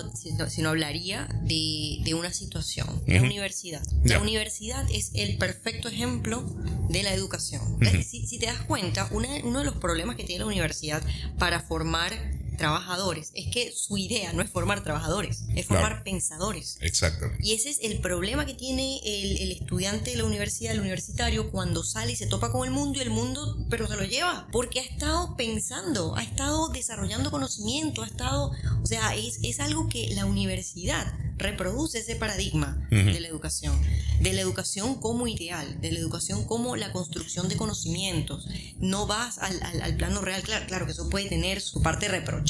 sino, 0.49 0.69
hablaría 0.69 1.29
de, 1.43 1.99
de, 2.03 2.15
una 2.15 2.33
situación. 2.33 3.03
La 3.07 3.23
universidad. 3.23 3.83
La 4.05 4.21
universidad 4.21 4.85
es 4.91 5.13
el 5.15 5.39
perfecto 5.47 5.89
ejemplo 5.89 6.43
de 6.89 7.03
la 7.03 7.13
educación. 7.13 7.79
si, 8.03 8.39
te 8.39 8.47
das 8.47 8.61
cuenta, 8.63 9.09
uno 9.11 9.59
de 9.59 9.65
los 9.65 9.77
problemas 9.77 10.17
que 10.17 10.25
tiene 10.25 10.41
la 10.41 10.47
universidad 10.47 11.03
para 11.39 11.61
formar 11.61 12.13
trabajadores. 12.57 13.31
Es 13.35 13.53
que 13.53 13.73
su 13.73 13.97
idea 13.97 14.33
no 14.33 14.43
es 14.43 14.51
formar 14.51 14.83
trabajadores, 14.83 15.45
es 15.55 15.67
formar 15.67 16.03
pensadores. 16.05 16.79
Exactamente. 16.81 17.45
Y 17.47 17.55
ese 17.55 17.71
es 17.71 17.79
el 17.83 17.99
problema 17.99 18.47
que 18.47 18.55
tiene 18.55 19.01
el, 19.05 19.53
estudiante 19.53 20.11
de 20.11 20.17
la 20.17 20.25
universidad, 20.25 20.73
el 20.73 20.81
universitario, 20.81 21.51
cuando 21.51 21.85
sale 21.85 22.13
y 22.13 22.17
se 22.17 22.27
topa 22.27 22.51
con 22.51 22.67
el 22.67 22.73
mundo 22.73 22.99
y 22.99 23.03
el 23.03 23.11
mundo, 23.11 23.57
pero 23.71 23.87
se 23.87 23.97
lo 23.97 24.05
lleva, 24.05 24.49
porque 24.53 24.81
ha 24.81 24.85
estado 24.85 25.37
pensando, 25.37 26.17
ha 26.17 26.23
estado 26.23 26.69
desarrollando 26.69 27.31
conocimiento, 27.31 28.03
ha 28.03 28.07
estado, 28.07 28.53
o 28.83 28.87
sea, 28.87 29.15
es, 29.15 29.39
es 29.43 29.61
algo 29.61 29.89
que 29.89 30.15
la 30.15 30.27
universidad 30.27 31.15
reproduce 31.37 31.99
ese 31.99 32.17
paradigma 32.17 32.87
de 32.91 33.21
la 33.21 33.29
educación, 33.29 33.79
de 34.21 34.33
la 34.33 34.41
educación 34.41 34.95
como 34.95 35.27
ideal, 35.27 35.81
de 35.81 35.93
la 35.93 35.99
educación 35.99 36.45
como 36.45 36.77
la 36.77 36.93
construcción 36.93 37.49
de 37.49 37.57
conocimientos. 37.57 38.47
No 38.79 39.07
vas 39.07 39.39
al, 39.39 39.61
al, 39.83 39.97
plano 39.97 40.21
real, 40.21 40.43
claro, 40.43 40.67
claro 40.67 40.87
que 40.87 40.93
eso 40.93 41.09
puede 41.11 41.29
tener 41.29 41.61
su 41.61 41.83
parte 41.83 42.09
reprochable, 42.09 42.44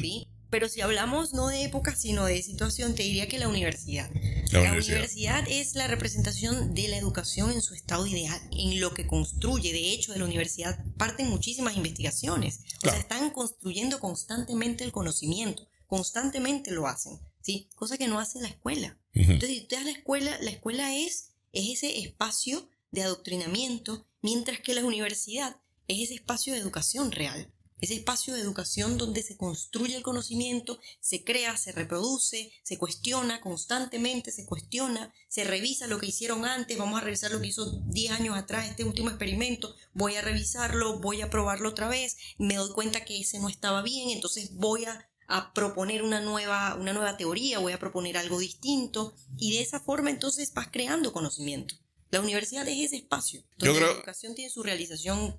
¿sí? 0.00 0.28
Pero 0.50 0.68
si 0.68 0.80
hablamos 0.80 1.34
no 1.34 1.48
de 1.48 1.64
época, 1.64 1.96
sino 1.96 2.24
de 2.24 2.40
situación, 2.42 2.94
te 2.94 3.02
diría 3.02 3.28
que 3.28 3.38
la 3.38 3.48
universidad. 3.48 4.08
La, 4.52 4.72
universidad. 4.72 5.44
es 5.48 5.74
la 5.74 5.88
representación 5.88 6.72
de 6.72 6.88
la 6.88 6.96
educación 6.96 7.50
en 7.50 7.60
su 7.60 7.74
estado 7.74 8.06
ideal, 8.06 8.40
en 8.52 8.80
lo 8.80 8.94
que 8.94 9.06
construye. 9.06 9.72
De 9.72 9.92
hecho, 9.92 10.12
de 10.12 10.20
la 10.20 10.24
universidad 10.24 10.84
parten 10.96 11.28
muchísimas 11.28 11.76
investigaciones. 11.76 12.60
O 12.78 12.88
sea, 12.88 12.96
están 12.96 13.30
construyendo 13.30 13.98
constantemente 13.98 14.84
el 14.84 14.92
conocimiento. 14.92 15.68
Constantemente 15.88 16.70
lo 16.70 16.86
hacen. 16.86 17.18
¿sí? 17.40 17.68
Cosa 17.74 17.98
que 17.98 18.08
no 18.08 18.20
hace 18.20 18.40
la 18.40 18.48
escuela. 18.48 18.98
Entonces, 19.14 19.50
si 19.50 19.60
tú 19.62 19.76
la 19.82 19.90
escuela, 19.90 20.38
la 20.40 20.50
escuela 20.50 20.94
es, 20.94 21.32
es 21.52 21.70
ese 21.70 22.00
espacio 22.00 22.68
de 22.90 23.02
adoctrinamiento, 23.02 24.06
mientras 24.22 24.60
que 24.60 24.74
la 24.74 24.84
universidad 24.84 25.56
es 25.88 26.04
ese 26.04 26.14
espacio 26.14 26.52
de 26.52 26.60
educación 26.60 27.12
real. 27.12 27.52
Ese 27.80 27.94
espacio 27.94 28.34
de 28.34 28.40
educación 28.40 28.96
donde 28.96 29.22
se 29.22 29.36
construye 29.36 29.96
el 29.96 30.02
conocimiento, 30.02 30.78
se 31.00 31.24
crea, 31.24 31.56
se 31.56 31.72
reproduce, 31.72 32.52
se 32.62 32.78
cuestiona 32.78 33.40
constantemente, 33.40 34.32
se 34.32 34.46
cuestiona, 34.46 35.12
se 35.28 35.44
revisa 35.44 35.86
lo 35.86 35.98
que 35.98 36.06
hicieron 36.06 36.46
antes, 36.46 36.78
vamos 36.78 37.00
a 37.00 37.04
revisar 37.04 37.30
lo 37.30 37.40
que 37.40 37.48
hizo 37.48 37.80
10 37.86 38.12
años 38.12 38.36
atrás 38.36 38.68
este 38.68 38.84
último 38.84 39.10
experimento, 39.10 39.74
voy 39.92 40.16
a 40.16 40.22
revisarlo, 40.22 41.00
voy 41.00 41.20
a 41.20 41.28
probarlo 41.28 41.68
otra 41.68 41.88
vez, 41.88 42.16
me 42.38 42.54
doy 42.54 42.72
cuenta 42.72 43.04
que 43.04 43.20
ese 43.20 43.38
no 43.38 43.48
estaba 43.48 43.82
bien, 43.82 44.10
entonces 44.10 44.54
voy 44.54 44.86
a 44.86 45.08
a 45.28 45.52
proponer 45.52 46.02
una 46.02 46.20
nueva, 46.20 46.76
una 46.76 46.92
nueva 46.92 47.16
teoría, 47.16 47.58
voy 47.58 47.72
a 47.72 47.78
proponer 47.78 48.16
algo 48.16 48.38
distinto 48.38 49.14
y 49.36 49.54
de 49.54 49.62
esa 49.62 49.80
forma 49.80 50.10
entonces 50.10 50.52
vas 50.54 50.68
creando 50.70 51.12
conocimiento. 51.12 51.74
La 52.10 52.20
universidad 52.20 52.66
es 52.68 52.78
ese 52.78 52.96
espacio 52.96 53.42
donde 53.58 53.80
la 53.80 53.90
educación 53.90 54.34
tiene 54.34 54.50
su 54.50 54.62
realización 54.62 55.36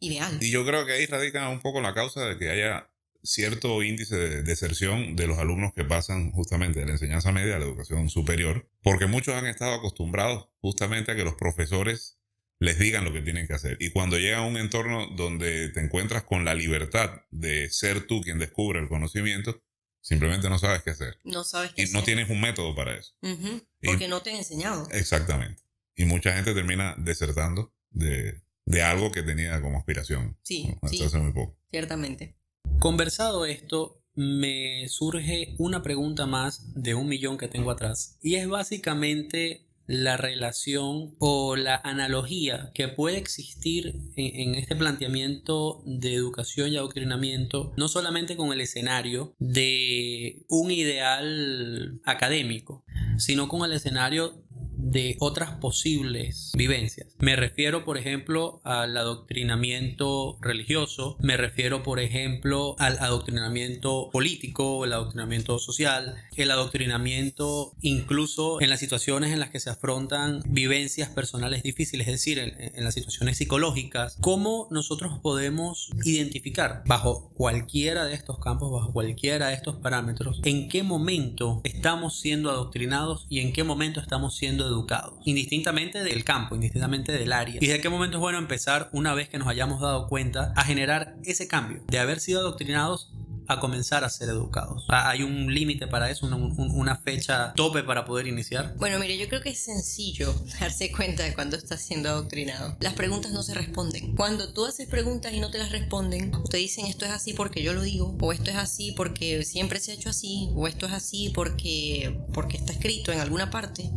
ideal. 0.00 0.38
Y 0.40 0.50
yo 0.50 0.64
creo 0.66 0.84
que 0.86 0.92
ahí 0.92 1.06
radica 1.06 1.48
un 1.48 1.60
poco 1.60 1.80
la 1.80 1.94
causa 1.94 2.24
de 2.26 2.38
que 2.38 2.50
haya 2.50 2.90
cierto 3.22 3.82
índice 3.82 4.16
de 4.16 4.42
deserción 4.42 5.16
de 5.16 5.26
los 5.26 5.38
alumnos 5.38 5.72
que 5.74 5.84
pasan 5.84 6.30
justamente 6.30 6.80
de 6.80 6.86
la 6.86 6.92
enseñanza 6.92 7.32
media 7.32 7.56
a 7.56 7.58
la 7.58 7.64
educación 7.64 8.08
superior, 8.08 8.68
porque 8.82 9.06
muchos 9.06 9.34
han 9.34 9.46
estado 9.46 9.74
acostumbrados 9.74 10.48
justamente 10.60 11.10
a 11.12 11.16
que 11.16 11.24
los 11.24 11.34
profesores 11.34 12.18
les 12.60 12.78
digan 12.78 13.04
lo 13.04 13.12
que 13.12 13.22
tienen 13.22 13.46
que 13.46 13.54
hacer. 13.54 13.76
Y 13.80 13.90
cuando 13.90 14.18
llega 14.18 14.38
a 14.38 14.46
un 14.46 14.56
entorno 14.56 15.08
donde 15.08 15.68
te 15.70 15.80
encuentras 15.80 16.22
con 16.22 16.44
la 16.44 16.54
libertad 16.54 17.22
de 17.30 17.68
ser 17.68 18.06
tú 18.06 18.20
quien 18.22 18.38
descubre 18.38 18.78
el 18.80 18.88
conocimiento, 18.88 19.60
simplemente 20.00 20.48
no 20.48 20.58
sabes 20.58 20.82
qué 20.82 20.90
hacer. 20.90 21.18
No 21.24 21.42
sabes 21.44 21.72
qué 21.74 21.82
Y 21.82 21.90
no 21.90 22.04
tienes 22.04 22.30
un 22.30 22.40
método 22.40 22.74
para 22.76 22.96
eso. 22.96 23.12
Ujú, 23.22 23.60
Y- 23.82 23.86
Porque 23.88 24.08
no 24.08 24.22
te 24.22 24.30
han 24.30 24.36
enseñado. 24.36 24.88
Exactamente. 24.92 25.62
Y 25.96 26.04
mucha 26.04 26.32
gente 26.32 26.54
termina 26.54 26.94
desertando 26.96 27.74
de, 27.90 28.40
de 28.66 28.82
algo 28.82 29.10
que 29.12 29.22
tenía 29.22 29.60
como 29.62 29.78
aspiración. 29.78 30.36
Sí, 30.42 30.74
hasta 30.82 30.88
sí. 30.88 31.02
hace 31.02 31.18
muy 31.18 31.32
poco. 31.32 31.58
Ciertamente. 31.70 32.36
Conversado 32.78 33.46
esto, 33.46 34.02
me 34.14 34.88
surge 34.88 35.54
una 35.58 35.82
pregunta 35.82 36.26
más 36.26 36.74
de 36.74 36.94
un 36.94 37.08
millón 37.08 37.38
que 37.38 37.48
tengo 37.48 37.70
atrás. 37.70 38.18
Y 38.20 38.34
es 38.34 38.48
básicamente 38.48 39.66
la 39.86 40.16
relación 40.16 41.14
o 41.18 41.54
la 41.54 41.76
analogía 41.76 42.72
que 42.74 42.88
puede 42.88 43.18
existir 43.18 43.94
en, 44.16 44.48
en 44.48 44.54
este 44.56 44.74
planteamiento 44.74 45.82
de 45.86 46.14
educación 46.14 46.72
y 46.72 46.76
adoctrinamiento, 46.76 47.72
no 47.76 47.86
solamente 47.88 48.36
con 48.36 48.52
el 48.52 48.60
escenario 48.60 49.34
de 49.38 50.44
un 50.48 50.72
ideal 50.72 52.00
académico, 52.04 52.84
sino 53.16 53.48
con 53.48 53.64
el 53.64 53.72
escenario 53.76 54.45
de 54.76 55.16
otras 55.20 55.52
posibles 55.52 56.52
vivencias. 56.56 57.08
Me 57.18 57.36
refiero, 57.36 57.84
por 57.84 57.98
ejemplo, 57.98 58.60
al 58.64 58.96
adoctrinamiento 58.96 60.38
religioso, 60.40 61.16
me 61.20 61.36
refiero, 61.36 61.82
por 61.82 62.00
ejemplo, 62.00 62.76
al 62.78 62.98
adoctrinamiento 62.98 64.10
político, 64.12 64.84
el 64.84 64.92
adoctrinamiento 64.92 65.58
social, 65.58 66.16
el 66.36 66.50
adoctrinamiento 66.50 67.74
incluso 67.80 68.60
en 68.60 68.70
las 68.70 68.80
situaciones 68.80 69.32
en 69.32 69.40
las 69.40 69.50
que 69.50 69.60
se 69.60 69.70
afrontan 69.70 70.42
vivencias 70.46 71.10
personales 71.10 71.62
difíciles, 71.62 72.06
es 72.06 72.14
decir, 72.14 72.38
en, 72.38 72.54
en 72.58 72.84
las 72.84 72.94
situaciones 72.94 73.38
psicológicas. 73.38 74.16
¿Cómo 74.20 74.68
nosotros 74.70 75.18
podemos 75.22 75.90
identificar 76.04 76.82
bajo 76.86 77.30
cualquiera 77.34 78.04
de 78.04 78.14
estos 78.14 78.38
campos, 78.38 78.72
bajo 78.72 78.92
cualquiera 78.92 79.48
de 79.48 79.54
estos 79.54 79.76
parámetros, 79.76 80.40
en 80.44 80.68
qué 80.68 80.82
momento 80.82 81.60
estamos 81.64 82.18
siendo 82.18 82.50
adoctrinados 82.50 83.26
y 83.28 83.40
en 83.40 83.52
qué 83.52 83.64
momento 83.64 84.00
estamos 84.00 84.36
siendo 84.36 84.65
educados, 84.66 85.14
indistintamente 85.24 86.02
del 86.02 86.24
campo, 86.24 86.54
indistintamente 86.54 87.12
del 87.12 87.32
área. 87.32 87.58
Y 87.60 87.66
de 87.66 87.80
qué 87.80 87.88
momento 87.88 88.18
es 88.18 88.20
bueno 88.20 88.38
empezar 88.38 88.88
una 88.92 89.14
vez 89.14 89.28
que 89.28 89.38
nos 89.38 89.48
hayamos 89.48 89.80
dado 89.80 90.08
cuenta 90.08 90.52
a 90.56 90.64
generar 90.64 91.16
ese 91.24 91.48
cambio 91.48 91.82
de 91.88 91.98
haber 91.98 92.20
sido 92.20 92.40
adoctrinados 92.40 93.12
a 93.48 93.60
comenzar 93.60 94.04
a 94.04 94.10
ser 94.10 94.28
educados. 94.28 94.84
Ah, 94.88 95.10
¿Hay 95.10 95.22
un 95.22 95.52
límite 95.52 95.86
para 95.86 96.10
eso? 96.10 96.26
¿Una, 96.26 96.36
un- 96.36 96.56
una 96.56 96.96
fecha 96.96 97.52
tope 97.54 97.82
para 97.82 98.04
poder 98.04 98.26
iniciar? 98.26 98.74
Bueno, 98.78 98.98
mire, 98.98 99.16
yo 99.18 99.28
creo 99.28 99.40
que 99.40 99.50
es 99.50 99.58
sencillo 99.58 100.34
darse 100.60 100.90
cuenta 100.92 101.22
de 101.24 101.34
cuando 101.34 101.56
estás 101.56 101.80
siendo 101.82 102.08
adoctrinado. 102.08 102.76
Las 102.80 102.94
preguntas 102.94 103.32
no 103.32 103.42
se 103.42 103.54
responden. 103.54 104.14
Cuando 104.16 104.52
tú 104.52 104.64
haces 104.64 104.88
preguntas 104.88 105.32
y 105.32 105.40
no 105.40 105.50
te 105.50 105.58
las 105.58 105.70
responden, 105.72 106.32
te 106.50 106.56
dicen 106.58 106.86
esto 106.86 107.04
es 107.04 107.10
así 107.12 107.32
porque 107.34 107.62
yo 107.62 107.72
lo 107.72 107.82
digo, 107.82 108.16
o 108.20 108.32
esto 108.32 108.50
es 108.50 108.56
así 108.56 108.92
porque 108.96 109.44
siempre 109.44 109.80
se 109.80 109.92
ha 109.92 109.94
hecho 109.94 110.10
así, 110.10 110.50
o 110.54 110.66
esto 110.66 110.86
es 110.86 110.92
así 110.92 111.30
porque, 111.34 112.20
porque 112.34 112.56
está 112.56 112.72
escrito 112.72 113.12
en 113.12 113.20
alguna 113.20 113.50
parte. 113.50 113.90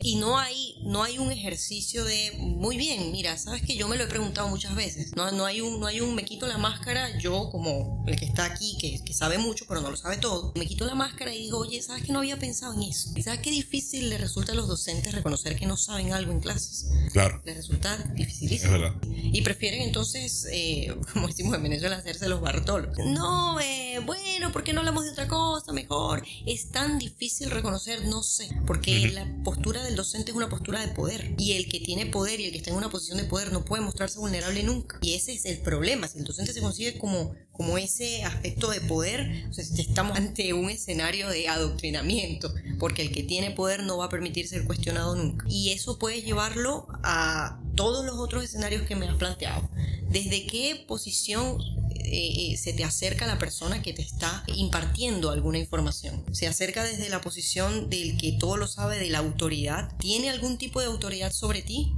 Y 0.00 0.16
no 0.16 0.38
hay, 0.38 0.76
no 0.84 1.02
hay 1.02 1.18
un 1.18 1.30
ejercicio 1.32 2.04
de, 2.04 2.32
muy 2.38 2.76
bien, 2.76 3.10
mira, 3.12 3.36
sabes 3.38 3.62
que 3.62 3.76
yo 3.76 3.88
me 3.88 3.96
lo 3.96 4.04
he 4.04 4.06
preguntado 4.06 4.48
muchas 4.48 4.74
veces. 4.74 5.12
No, 5.16 5.30
no, 5.32 5.44
hay, 5.46 5.60
un, 5.60 5.80
no 5.80 5.86
hay 5.86 6.00
un, 6.00 6.14
me 6.14 6.24
quito 6.24 6.46
la 6.46 6.58
máscara, 6.58 7.16
yo 7.18 7.48
como 7.50 8.04
el 8.06 8.16
que 8.16 8.26
está 8.26 8.44
aquí, 8.46 8.76
que, 8.84 9.00
que 9.04 9.14
sabe 9.14 9.38
mucho, 9.38 9.64
pero 9.66 9.80
no 9.80 9.90
lo 9.90 9.96
sabe 9.96 10.16
todo, 10.18 10.52
me 10.56 10.66
quito 10.66 10.84
la 10.84 10.94
máscara 10.94 11.34
y 11.34 11.38
digo, 11.38 11.58
oye, 11.58 11.80
¿sabes 11.82 12.04
que 12.04 12.12
no 12.12 12.18
había 12.18 12.38
pensado 12.38 12.74
en 12.74 12.82
eso? 12.82 13.10
¿Sabes 13.22 13.40
qué 13.40 13.50
difícil 13.50 14.10
le 14.10 14.18
resulta 14.18 14.52
a 14.52 14.54
los 14.54 14.68
docentes 14.68 15.12
reconocer 15.14 15.56
que 15.56 15.66
no 15.66 15.76
saben 15.76 16.12
algo 16.12 16.32
en 16.32 16.40
clases? 16.40 16.86
Claro, 17.12 17.40
Les 17.44 17.56
resulta 17.56 17.94
es 17.94 18.14
dificilísimo. 18.14 18.72
verdad. 18.72 18.94
Y 19.08 19.42
prefieren 19.42 19.80
entonces, 19.82 20.46
eh, 20.50 20.94
como 21.12 21.28
decimos 21.28 21.56
en 21.56 21.62
Venezuela, 21.62 21.96
hacerse 21.96 22.28
los 22.28 22.40
bartolos. 22.40 22.96
No, 23.06 23.58
eh, 23.60 24.00
bueno, 24.04 24.52
¿por 24.52 24.64
qué 24.64 24.72
no 24.72 24.80
hablamos 24.80 25.04
de 25.04 25.10
otra 25.10 25.28
cosa 25.28 25.72
mejor? 25.72 26.22
Es 26.46 26.70
tan 26.70 26.98
difícil 26.98 27.50
reconocer, 27.50 28.04
no 28.06 28.22
sé, 28.22 28.48
porque 28.66 29.04
Ujú. 29.06 29.14
la 29.14 29.42
postura 29.44 29.82
del 29.82 29.96
docente 29.96 30.30
es 30.32 30.36
una 30.36 30.48
postura 30.48 30.80
de 30.84 30.88
poder. 30.92 31.34
Y 31.38 31.52
el 31.52 31.68
que 31.68 31.80
tiene 31.80 32.06
poder 32.06 32.40
y 32.40 32.44
el 32.46 32.52
que 32.52 32.58
está 32.58 32.70
en 32.70 32.76
una 32.76 32.90
posición 32.90 33.18
de 33.18 33.24
poder 33.24 33.52
no 33.52 33.64
puede 33.64 33.82
mostrarse 33.82 34.18
vulnerable 34.18 34.62
nunca. 34.62 34.98
Y 35.02 35.14
ese 35.14 35.32
es 35.32 35.44
el 35.46 35.58
problema. 35.60 36.08
Si 36.08 36.18
el 36.18 36.24
docente 36.24 36.52
se 36.52 36.60
consigue 36.60 36.98
como, 36.98 37.34
como 37.54 37.78
ese 37.78 38.24
aspecto 38.24 38.68
de 38.68 38.80
poder, 38.80 39.46
o 39.48 39.52
sea, 39.52 39.64
estamos 39.78 40.18
ante 40.18 40.52
un 40.52 40.70
escenario 40.70 41.28
de 41.28 41.48
adoctrinamiento, 41.48 42.52
porque 42.80 43.02
el 43.02 43.12
que 43.12 43.22
tiene 43.22 43.52
poder 43.52 43.84
no 43.84 43.96
va 43.96 44.06
a 44.06 44.08
permitir 44.08 44.48
ser 44.48 44.64
cuestionado 44.64 45.14
nunca. 45.14 45.46
Y 45.48 45.70
eso 45.70 45.96
puede 45.96 46.22
llevarlo 46.22 46.88
a 47.04 47.60
todos 47.76 48.04
los 48.04 48.16
otros 48.18 48.42
escenarios 48.42 48.82
que 48.82 48.96
me 48.96 49.06
has 49.06 49.14
planteado. 49.14 49.70
¿Desde 50.10 50.46
qué 50.46 50.84
posición 50.88 51.60
eh, 51.94 52.52
eh, 52.52 52.56
se 52.56 52.72
te 52.72 52.82
acerca 52.82 53.24
la 53.26 53.38
persona 53.38 53.82
que 53.82 53.92
te 53.92 54.02
está 54.02 54.42
impartiendo 54.48 55.30
alguna 55.30 55.58
información? 55.58 56.24
¿Se 56.32 56.48
acerca 56.48 56.82
desde 56.82 57.08
la 57.08 57.20
posición 57.20 57.88
del 57.88 58.16
que 58.16 58.32
todo 58.32 58.56
lo 58.56 58.66
sabe, 58.66 58.98
de 58.98 59.10
la 59.10 59.18
autoridad? 59.18 59.96
¿Tiene 59.98 60.28
algún 60.28 60.58
tipo 60.58 60.80
de 60.80 60.86
autoridad 60.86 61.32
sobre 61.32 61.62
ti? 61.62 61.92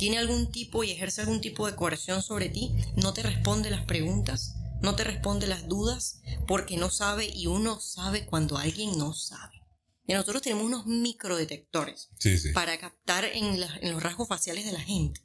¿Tiene 0.00 0.18
algún 0.18 0.50
tipo 0.50 0.82
y 0.82 0.90
ejerce 0.90 1.20
algún 1.20 1.40
tipo 1.40 1.64
de 1.66 1.76
coerción 1.76 2.22
sobre 2.22 2.48
ti? 2.48 2.72
¿No 2.96 3.12
te 3.12 3.22
responde 3.22 3.70
las 3.70 3.84
preguntas? 3.84 4.56
¿No 4.80 4.94
te 4.94 5.04
responde 5.04 5.46
las 5.46 5.68
dudas? 5.68 6.20
Porque 6.46 6.76
no 6.76 6.90
sabe 6.90 7.26
y 7.26 7.46
uno 7.46 7.80
sabe 7.80 8.26
cuando 8.26 8.56
alguien 8.58 8.96
no 8.98 9.12
sabe. 9.14 9.62
Y 10.06 10.12
nosotros 10.12 10.42
tenemos 10.42 10.64
unos 10.64 10.86
microdetectores 10.86 12.08
Sí, 12.18 12.38
sí. 12.38 12.50
para 12.52 12.78
captar 12.78 13.24
en, 13.24 13.58
la- 13.60 13.76
en 13.80 13.92
los 13.92 14.02
rasgos 14.02 14.28
faciales 14.28 14.64
de 14.64 14.72
la 14.72 14.80
gente. 14.80 15.20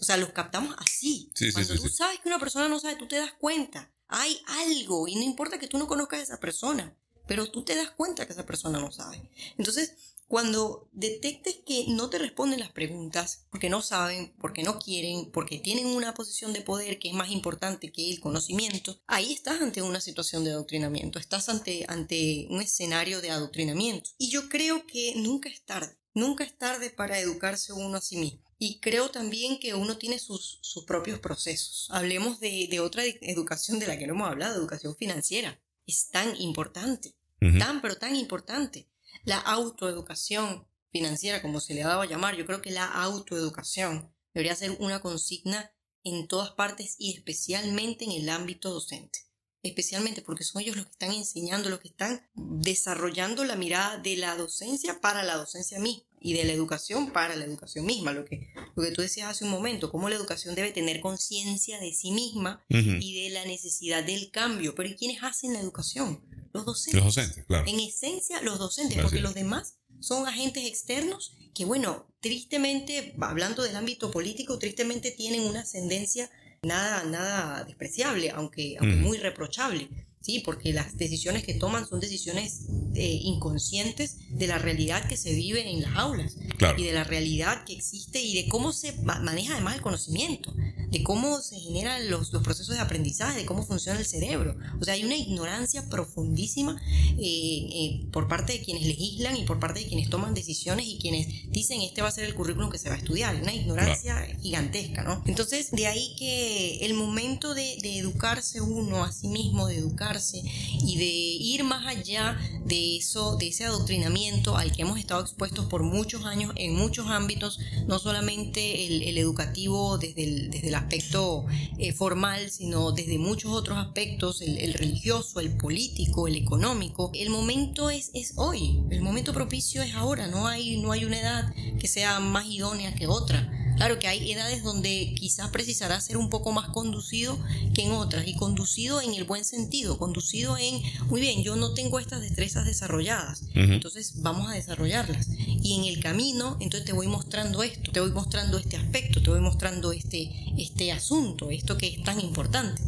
O 0.00 0.04
sea, 0.04 0.16
los 0.16 0.30
captamos 0.30 0.74
así. 0.78 1.30
Sí, 1.34 1.52
Cuando 1.52 1.74
tú 1.76 1.88
sabes 1.88 2.18
que 2.20 2.28
una 2.28 2.38
persona 2.38 2.68
no 2.68 2.80
sabe, 2.80 2.96
tú 2.96 3.06
te 3.06 3.16
das 3.16 3.32
cuenta. 3.38 3.92
Hay 4.08 4.40
algo 4.46 5.06
y 5.08 5.14
no 5.16 5.22
importa 5.22 5.58
que 5.58 5.68
tú 5.68 5.78
no 5.78 5.86
conozcas 5.86 6.20
a 6.20 6.22
esa 6.22 6.40
persona, 6.40 6.96
pero 7.26 7.50
tú 7.50 7.62
te 7.64 7.74
das 7.76 7.90
cuenta 7.90 8.26
que 8.26 8.32
esa 8.32 8.44
persona 8.46 8.78
no 8.80 8.90
sabe. 8.90 9.30
Entonces, 9.58 9.92
cuando 10.32 10.88
detectes 10.92 11.56
que 11.66 11.84
no 11.88 12.08
te 12.08 12.16
responden 12.16 12.60
las 12.60 12.72
preguntas 12.72 13.44
porque 13.50 13.68
no 13.68 13.82
saben, 13.82 14.32
porque 14.40 14.62
no 14.62 14.78
quieren, 14.78 15.30
porque 15.30 15.58
tienen 15.58 15.88
una 15.88 16.14
posición 16.14 16.54
de 16.54 16.62
poder 16.62 16.98
que 16.98 17.08
es 17.08 17.14
más 17.14 17.30
importante 17.30 17.92
que 17.92 18.10
el 18.10 18.18
conocimiento, 18.18 18.98
ahí 19.06 19.34
estás 19.34 19.60
ante 19.60 19.82
una 19.82 20.00
situación 20.00 20.42
de 20.42 20.52
adoctrinamiento, 20.52 21.18
estás 21.18 21.50
ante, 21.50 21.84
ante 21.86 22.46
un 22.48 22.62
escenario 22.62 23.20
de 23.20 23.30
adoctrinamiento. 23.30 24.08
Y 24.16 24.30
yo 24.30 24.48
creo 24.48 24.86
que 24.86 25.12
nunca 25.16 25.50
es 25.50 25.66
tarde, 25.66 25.98
nunca 26.14 26.44
es 26.44 26.56
tarde 26.56 26.88
para 26.88 27.20
educarse 27.20 27.74
uno 27.74 27.98
a 27.98 28.00
sí 28.00 28.16
mismo. 28.16 28.42
Y 28.58 28.80
creo 28.80 29.10
también 29.10 29.60
que 29.60 29.74
uno 29.74 29.98
tiene 29.98 30.18
sus, 30.18 30.60
sus 30.62 30.86
propios 30.86 31.18
procesos. 31.18 31.88
Hablemos 31.90 32.40
de, 32.40 32.68
de 32.70 32.80
otra 32.80 33.04
educación 33.04 33.78
de 33.80 33.86
la 33.86 33.98
que 33.98 34.06
no 34.06 34.14
hemos 34.14 34.30
hablado, 34.30 34.58
educación 34.58 34.96
financiera. 34.96 35.60
Es 35.86 36.08
tan 36.08 36.40
importante 36.40 37.18
Ujú. 37.42 37.58
tan 37.58 37.82
pero 37.82 37.96
tan 37.96 38.14
importante. 38.16 38.88
La 39.24 39.38
autoeducación 39.38 40.66
financiera, 40.90 41.42
como 41.42 41.60
se 41.60 41.74
le 41.74 41.84
ha 41.84 41.88
dado 41.88 42.00
a 42.00 42.06
llamar, 42.06 42.36
yo 42.36 42.44
creo 42.44 42.60
que 42.60 42.72
la 42.72 42.86
autoeducación 42.86 44.12
debería 44.34 44.56
ser 44.56 44.76
una 44.80 45.00
consigna 45.00 45.72
en 46.02 46.26
todas 46.26 46.50
partes 46.50 46.96
y 46.98 47.14
especialmente 47.14 48.04
en 48.04 48.12
el 48.12 48.28
ámbito 48.28 48.70
docente. 48.70 49.20
Especialmente 49.62 50.22
porque 50.22 50.44
son 50.44 50.62
ellos 50.62 50.76
los 50.76 50.86
que 50.86 50.92
están 50.92 51.12
enseñando, 51.12 51.70
los 51.70 51.80
que 51.80 51.88
están 51.88 52.26
desarrollando 52.34 53.44
la 53.44 53.56
mirada 53.56 53.98
de 53.98 54.16
la 54.16 54.36
docencia 54.36 55.00
para 55.00 55.22
la 55.22 55.36
docencia 55.36 55.78
misma 55.78 56.04
y 56.22 56.34
de 56.34 56.44
la 56.44 56.52
educación 56.52 57.12
para 57.12 57.36
la 57.36 57.44
educación 57.44 57.84
misma. 57.84 58.12
Lo 58.12 58.24
que, 58.24 58.48
lo 58.76 58.82
que 58.82 58.92
tú 58.92 59.02
decías 59.02 59.28
hace 59.28 59.44
un 59.44 59.50
momento, 59.50 59.90
cómo 59.90 60.08
la 60.08 60.14
educación 60.14 60.54
debe 60.54 60.70
tener 60.70 61.00
conciencia 61.00 61.80
de 61.80 61.92
sí 61.92 62.12
misma 62.12 62.64
y 62.68 63.22
de 63.22 63.30
la 63.30 63.44
necesidad 63.44 64.04
del 64.04 64.30
cambio. 64.30 64.74
Pero 64.74 64.88
¿y 64.88 64.94
quiénes 64.94 65.22
hacen 65.22 65.52
la 65.52 65.60
educación? 65.60 66.20
Los 66.52 66.64
docentes. 66.64 67.02
Los 67.02 67.14
docentes, 67.14 67.44
claro. 67.46 67.66
En 67.66 67.80
esencia, 67.80 68.40
los 68.42 68.58
docentes, 68.58 68.98
porque 69.02 69.20
los 69.20 69.34
demás 69.34 69.78
son 70.00 70.26
agentes 70.26 70.66
externos 70.66 71.36
que, 71.54 71.64
bueno, 71.64 72.06
tristemente, 72.20 73.14
hablando 73.20 73.62
del 73.62 73.76
ámbito 73.76 74.10
político, 74.10 74.58
tristemente 74.58 75.10
tienen 75.10 75.42
una 75.42 75.60
ascendencia 75.60 76.30
nada, 76.64 77.02
nada 77.04 77.64
despreciable, 77.64 78.30
aunque, 78.30 78.76
aunque 78.78 78.96
Mm. 78.96 79.02
muy 79.02 79.18
reprochable. 79.18 79.88
Sí, 80.22 80.40
porque 80.44 80.72
las 80.72 80.96
decisiones 80.96 81.44
que 81.44 81.54
toman 81.54 81.86
son 81.88 81.98
decisiones 82.00 82.60
eh, 82.94 83.18
inconscientes 83.22 84.16
de 84.30 84.46
la 84.46 84.58
realidad 84.58 85.06
que 85.08 85.16
se 85.16 85.34
vive 85.34 85.68
en 85.68 85.82
las 85.82 85.96
aulas 85.96 86.36
Claro. 86.58 86.78
y 86.80 86.84
de 86.84 86.92
la 86.92 87.02
realidad 87.04 87.64
que 87.64 87.72
existe 87.72 88.22
y 88.22 88.34
de 88.34 88.48
cómo 88.48 88.72
se 88.72 88.92
ma- 89.02 89.18
maneja 89.20 89.54
además 89.54 89.74
el 89.76 89.82
conocimiento. 89.82 90.54
de 90.92 91.02
cómo 91.02 91.40
se 91.40 91.58
generan 91.58 92.10
los, 92.10 92.34
los 92.34 92.42
procesos 92.42 92.74
de 92.74 92.80
aprendizaje, 92.82 93.38
de 93.38 93.46
cómo 93.46 93.64
funciona 93.66 93.98
el 93.98 94.04
cerebro. 94.04 94.54
O 94.78 94.84
sea, 94.84 94.92
hay 94.92 95.04
una 95.04 95.16
ignorancia 95.16 95.88
profundísima 95.88 96.78
eh, 97.18 97.66
eh, 97.72 98.06
por 98.12 98.28
parte 98.28 98.52
de 98.52 98.60
quienes 98.62 98.84
legislan 98.84 99.38
y 99.38 99.44
por 99.44 99.58
parte 99.58 99.80
de 99.80 99.86
quienes 99.86 100.10
toman 100.10 100.34
decisiones 100.34 100.86
y 100.86 100.98
quienes 100.98 101.50
dicen 101.50 101.80
este 101.80 102.02
va 102.02 102.08
a 102.08 102.12
ser 102.12 102.24
el 102.24 102.34
currículum 102.34 102.70
que 102.70 102.76
se 102.78 102.90
va 102.90 102.96
a 102.96 102.98
estudiar. 102.98 103.36
Una 103.40 103.54
ignorancia 103.54 104.20
gigantesca, 104.42 105.02
¿no? 105.02 105.22
Entonces, 105.26 105.70
de 105.70 105.86
ahí 105.86 106.14
que 106.18 106.84
el 106.84 106.92
momento 106.92 107.54
de, 107.54 107.78
de 107.80 107.96
educarse 107.98 108.60
uno 108.60 109.02
a 109.02 109.12
sí 109.12 109.28
mismo, 109.28 109.66
de 109.68 109.78
educarse 110.12 110.42
y 110.84 110.96
de 110.96 111.04
ir 111.04 111.64
más 111.64 111.86
allá 111.86 112.38
de 112.64 112.96
eso, 112.96 113.36
de 113.36 113.48
ese 113.48 113.64
adoctrinamiento 113.64 114.56
al 114.56 114.72
que 114.72 114.82
hemos 114.82 114.98
estado 114.98 115.20
expuestos 115.20 115.66
por 115.66 115.82
muchos 115.82 116.24
años 116.24 116.52
en 116.56 116.74
muchos 116.74 117.08
ámbitos, 117.08 117.58
no 117.86 117.98
solamente 117.98 118.86
el, 118.86 119.18
educativo 119.18 119.98
desde 119.98 120.24
el, 120.24 120.50
desde 120.50 120.68
el 120.68 120.74
aspecto 120.74 121.46
eh, 121.78 121.92
formal, 121.92 122.50
sino 122.50 122.92
desde 122.92 123.18
muchos 123.18 123.52
otros 123.52 123.78
aspectos, 123.78 124.40
el, 124.42 124.74
religioso, 124.74 125.40
el 125.40 125.56
político, 125.56 126.28
el 126.28 126.36
económico. 126.36 127.10
El 127.14 127.30
momento 127.30 127.90
es, 127.90 128.10
es 128.14 128.32
hoy, 128.36 128.80
el 128.90 129.02
momento 129.02 129.32
propicio 129.32 129.82
es 129.82 129.94
ahora, 129.94 130.26
no 130.26 130.46
hay, 130.46 130.78
no 130.78 130.92
hay 130.92 131.04
una 131.04 131.20
edad 131.20 131.54
que 131.78 131.88
sea 131.88 132.20
más 132.20 132.46
idónea 132.46 132.94
que 132.94 133.06
otra. 133.06 133.61
Claro 133.76 133.98
que 133.98 134.08
hay 134.08 134.30
edades 134.30 134.62
donde 134.62 135.14
quizás 135.16 135.48
precisará 135.50 136.00
ser 136.00 136.16
un 136.16 136.30
poco 136.30 136.52
más 136.52 136.68
conducido 136.68 137.38
que 137.74 137.82
en 137.82 137.92
otras 137.92 138.26
y 138.26 138.34
conducido 138.34 139.00
en 139.00 139.14
el 139.14 139.24
buen 139.24 139.44
sentido, 139.44 139.98
conducido 139.98 140.56
en, 140.58 140.80
muy 141.06 141.20
bien, 141.20 141.42
yo 141.42 141.56
no 141.56 141.74
tengo 141.74 141.98
estas 141.98 142.20
destrezas 142.20 142.66
desarrolladas, 142.66 143.44
entonces 143.54 144.22
vamos 144.22 144.50
a 144.50 144.54
desarrollarlas. 144.54 145.28
Y 145.64 145.78
en 145.78 145.84
el 145.84 146.02
camino, 146.02 146.56
entonces 146.60 146.84
te 146.84 146.92
voy 146.92 147.06
mostrando 147.06 147.62
esto, 147.62 147.92
te 147.92 148.00
voy 148.00 148.10
mostrando 148.12 148.58
este 148.58 148.76
aspecto, 148.76 149.22
te 149.22 149.30
voy 149.30 149.40
mostrando 149.40 149.92
este, 149.92 150.30
este 150.58 150.92
asunto, 150.92 151.50
esto 151.50 151.76
que 151.76 151.88
es 151.88 152.02
tan 152.02 152.20
importante. 152.20 152.82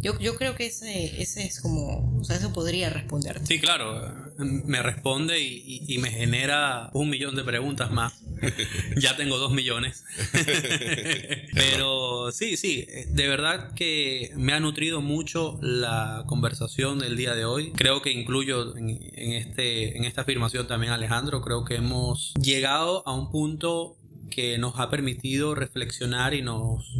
Yo, 0.00 0.18
yo 0.18 0.36
creo 0.36 0.54
que 0.54 0.66
ese, 0.66 1.22
ese 1.22 1.44
es 1.46 1.60
como, 1.60 2.18
o 2.20 2.24
sea, 2.24 2.36
eso 2.36 2.52
podría 2.52 2.90
responder. 2.90 3.40
Sí, 3.46 3.58
claro, 3.58 4.33
me 4.38 4.82
responde 4.82 5.40
y, 5.40 5.84
y 5.86 5.98
me 5.98 6.10
genera 6.10 6.90
un 6.92 7.10
millón 7.10 7.34
de 7.36 7.44
preguntas 7.44 7.90
más 7.90 8.24
ya 8.96 9.16
tengo 9.16 9.38
dos 9.38 9.52
millones. 9.52 10.04
Pero 11.54 12.30
sí, 12.32 12.56
sí, 12.56 12.86
de 13.08 13.28
verdad 13.28 13.72
que 13.74 14.32
me 14.36 14.52
ha 14.52 14.60
nutrido 14.60 15.00
mucho 15.00 15.58
la 15.62 16.24
conversación 16.26 16.98
del 16.98 17.16
día 17.16 17.34
de 17.34 17.44
hoy. 17.44 17.72
Creo 17.72 18.02
que 18.02 18.10
incluyo 18.12 18.76
en, 18.76 18.90
este, 19.14 19.96
en 19.96 20.04
esta 20.04 20.22
afirmación 20.22 20.66
también 20.66 20.92
Alejandro. 20.92 21.40
Creo 21.42 21.64
que 21.64 21.76
hemos 21.76 22.34
llegado 22.34 23.06
a 23.06 23.12
un 23.12 23.30
punto 23.30 23.96
que 24.34 24.58
nos 24.58 24.80
ha 24.80 24.90
permitido 24.90 25.54
reflexionar 25.54 26.34
y 26.34 26.42
nos 26.42 26.90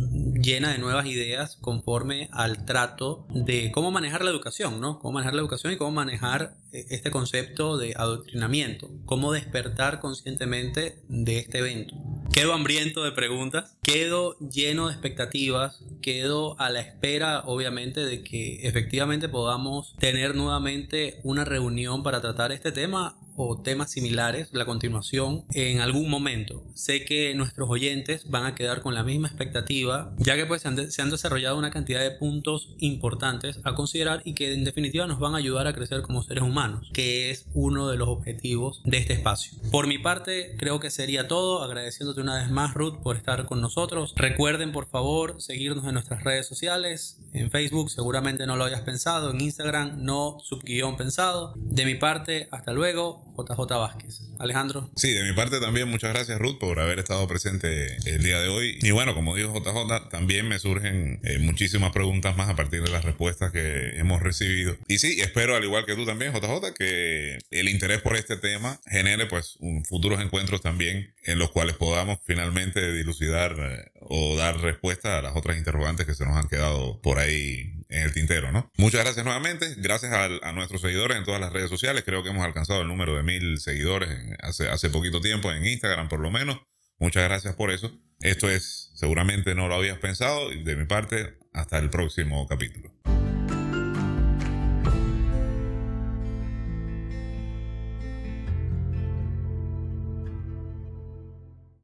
llena 0.41 0.71
de 0.71 0.79
nuevas 0.79 1.07
ideas 1.07 1.57
conforme 1.61 2.29
al 2.31 2.65
trato 2.65 3.27
de 3.31 3.73
cómo 3.73 3.91
manejar 3.91 4.23
la 4.25 4.31
educación, 4.31 4.81
¿no? 4.81 5.01
Cómo 5.01 5.15
manejar 5.15 5.35
la 5.35 5.41
educación 5.41 5.73
y 5.73 5.77
cómo 5.77 5.91
manejar 5.91 6.57
eh, 6.71 6.87
este 6.91 7.11
concepto 7.11 7.77
de 7.77 7.95
adoctrinamiento, 7.97 8.89
cómo 9.05 9.33
despertar 9.33 9.99
conscientemente 9.99 11.03
de 11.09 11.39
este 11.39 11.59
evento. 11.59 11.97
Quedo 12.33 12.53
hambriento 12.53 13.03
de 13.03 13.11
preguntas, 13.11 13.77
quedo 13.83 14.39
lleno 14.39 14.87
de 14.87 14.93
expectativas, 14.93 15.81
quedo 16.03 16.59
a 16.61 16.71
la 16.71 16.81
espera, 16.81 17.43
obviamente, 17.47 18.05
de 18.05 18.23
que 18.23 18.67
efectivamente 18.67 19.29
podamos 19.29 19.97
tener 19.99 20.37
nuevamente 20.37 21.21
una 21.25 21.45
reunión 21.45 22.05
para 22.05 22.21
tratar 22.21 22.53
este 22.53 22.71
tema 22.71 23.19
o 23.37 23.61
temas 23.61 23.91
similares, 23.91 24.49
la 24.53 24.65
continuación, 24.65 25.45
en 25.53 25.81
algún 25.81 26.09
momento. 26.09 26.65
Sé 26.75 27.05
que 27.05 27.35
nuestros 27.35 27.69
oyentes 27.69 28.31
van 28.31 28.47
a 28.47 28.55
quedar 28.55 28.83
con 28.83 28.95
la 28.95 29.05
misma 29.05 29.29
expectativa, 29.29 30.15
ya 30.19 30.37
que 30.37 30.47
pues 30.47 30.63
se 30.63 30.69
han, 30.69 30.91
se 30.91 31.03
han, 31.03 31.11
desarrollado 31.11 31.59
una 31.59 31.71
cantidad 31.71 32.01
de 32.01 32.11
puntos 32.11 32.75
importantes 32.79 33.61
a 33.65 33.75
considerar 33.75 34.23
y 34.25 34.35
que 34.35 34.53
en 34.53 34.65
definitiva 34.65 35.07
nos 35.07 35.21
van 35.21 35.35
a 35.35 35.39
ayudar 35.39 35.67
a 35.67 35.73
crecer 35.73 36.03
como 36.03 36.23
seres 36.23 36.43
humanos, 36.43 36.91
que 36.93 37.31
es 37.31 37.47
uno 37.55 37.89
de 37.89 37.97
los 37.97 38.09
objetivos 38.09 38.83
de 38.85 38.99
este 38.99 39.13
espacio. 39.13 39.57
Por 39.71 39.87
mi 39.87 39.99
parte, 39.99 40.57
creo 40.59 40.81
que 40.81 40.91
sería 40.91 41.29
todo, 41.29 41.63
agradeciéndote 41.63 42.21
una 42.21 42.37
vez 42.37 42.51
más, 42.51 42.75
Ruth, 42.75 42.97
por 43.03 43.17
estar 43.17 43.47
con 43.47 43.61
nosotros. 43.61 44.13
Recuerden, 44.17 44.73
por 44.73 44.87
favor, 44.87 45.41
seguirnos 45.41 45.87
en 45.87 45.95
nuestras 45.95 46.25
redes 46.25 46.47
sociales, 46.47 47.21
en 47.33 47.51
Facebook, 47.51 47.91
seguramente 47.91 48.47
no 48.47 48.57
lo 48.57 48.65
hayas 48.65 48.83
pensado, 48.83 49.31
en 49.31 49.41
Instagram, 49.41 50.03
no 50.03 50.39
subguión 50.41 50.97
pensado. 50.97 51.55
De 51.57 51.85
mi 51.85 51.95
parte, 51.95 52.49
hasta 52.51 52.73
luego. 52.73 53.24
JJ 53.37 53.79
Vázquez. 53.79 54.21
Alejandro. 54.39 54.91
Sí, 54.97 55.13
de 55.13 55.25
mi 55.25 55.33
parte 55.33 55.61
también 55.61 55.89
muchas 55.89 56.13
gracias 56.13 56.39
Ruth 56.39 56.59
por 56.59 56.81
haber 56.81 56.99
estado 56.99 57.27
presente 57.27 57.97
el 58.07 58.23
día 58.23 58.41
de 58.41 58.49
hoy. 58.49 58.79
Y 58.83 58.91
bueno, 58.91 59.15
como 59.15 59.35
dijo 59.35 59.55
JJ, 59.55 60.09
también 60.11 60.49
me 60.49 60.59
surgen 60.59 61.21
eh, 61.23 61.39
muchísimas 61.39 61.93
preguntas 61.93 62.37
más 62.37 62.49
a 62.49 62.57
partir 62.57 62.83
de 62.83 62.91
las 62.91 63.05
respuestas 63.05 63.53
que 63.53 63.99
hemos 63.99 64.23
recibido. 64.23 64.77
Y 64.89 64.99
sí, 64.99 65.21
espero 65.21 65.57
al 65.57 65.65
igual 65.65 65.87
que 65.87 65.95
tú 65.95 66.05
también 66.05 66.33
JJ 66.33 66.75
que 66.77 67.39
el 67.51 67.69
interés 67.69 68.01
por 68.01 68.17
este 68.17 68.37
tema 68.37 68.81
genere 68.87 69.27
pues 69.27 69.59
futuros 69.89 70.21
encuentros 70.21 70.61
también 70.61 71.15
en 71.25 71.39
los 71.39 71.51
cuales 71.51 71.77
podamos 71.77 72.19
finalmente 72.25 72.93
dilucidar 72.93 73.57
eh, 73.59 73.91
o 74.01 74.37
dar 74.37 74.61
respuesta 74.61 75.19
a 75.19 75.23
las 75.23 75.37
otras 75.37 75.57
interrogantes 75.57 76.07
que 76.07 76.15
se 76.15 76.25
nos 76.25 76.37
han 76.37 76.49
quedado 76.49 77.01
por 77.01 77.19
ahí 77.19 77.74
en 77.95 78.03
el 78.03 78.13
tintero, 78.13 78.53
¿no? 78.53 78.71
Muchas 78.77 79.05
gracias 79.05 79.25
nuevamente, 79.25 79.75
gracias 79.79 80.13
a, 80.13 80.53
nuestros 80.53 80.81
seguidores 80.81 81.17
en 81.17 81.25
todas 81.25 81.41
las 81.41 81.53
redes 81.53 81.71
sociales, 81.71 82.03
creo 82.05 82.23
que 82.23 82.31
hemos 82.31 82.45
alcanzado 82.45 82.83
el 82.83 82.89
número 82.89 83.17
de 83.17 83.23
mil 83.23 83.59
seguidores 83.61 84.09
hace, 84.41 84.69
hace 84.69 84.91
poquito 84.91 85.21
tiempo, 85.21 85.51
en 85.53 85.65
Instagram 85.65 86.09
por 86.09 86.21
lo 86.21 86.31
menos, 86.31 86.61
muchas 86.99 87.25
gracias 87.25 87.55
por 87.55 87.71
eso. 87.71 87.99
Esto 88.21 88.49
es, 88.49 88.91
seguramente 88.95 89.55
no 89.55 89.69
lo 89.69 89.75
habías 89.75 89.99
pensado, 89.99 90.53
y 90.53 90.63
de 90.63 90.77
mi 90.77 90.87
parte, 90.87 91.39
hasta 91.53 91.79
el 91.79 91.91
próximo 91.91 92.47
capítulo. 92.47 92.94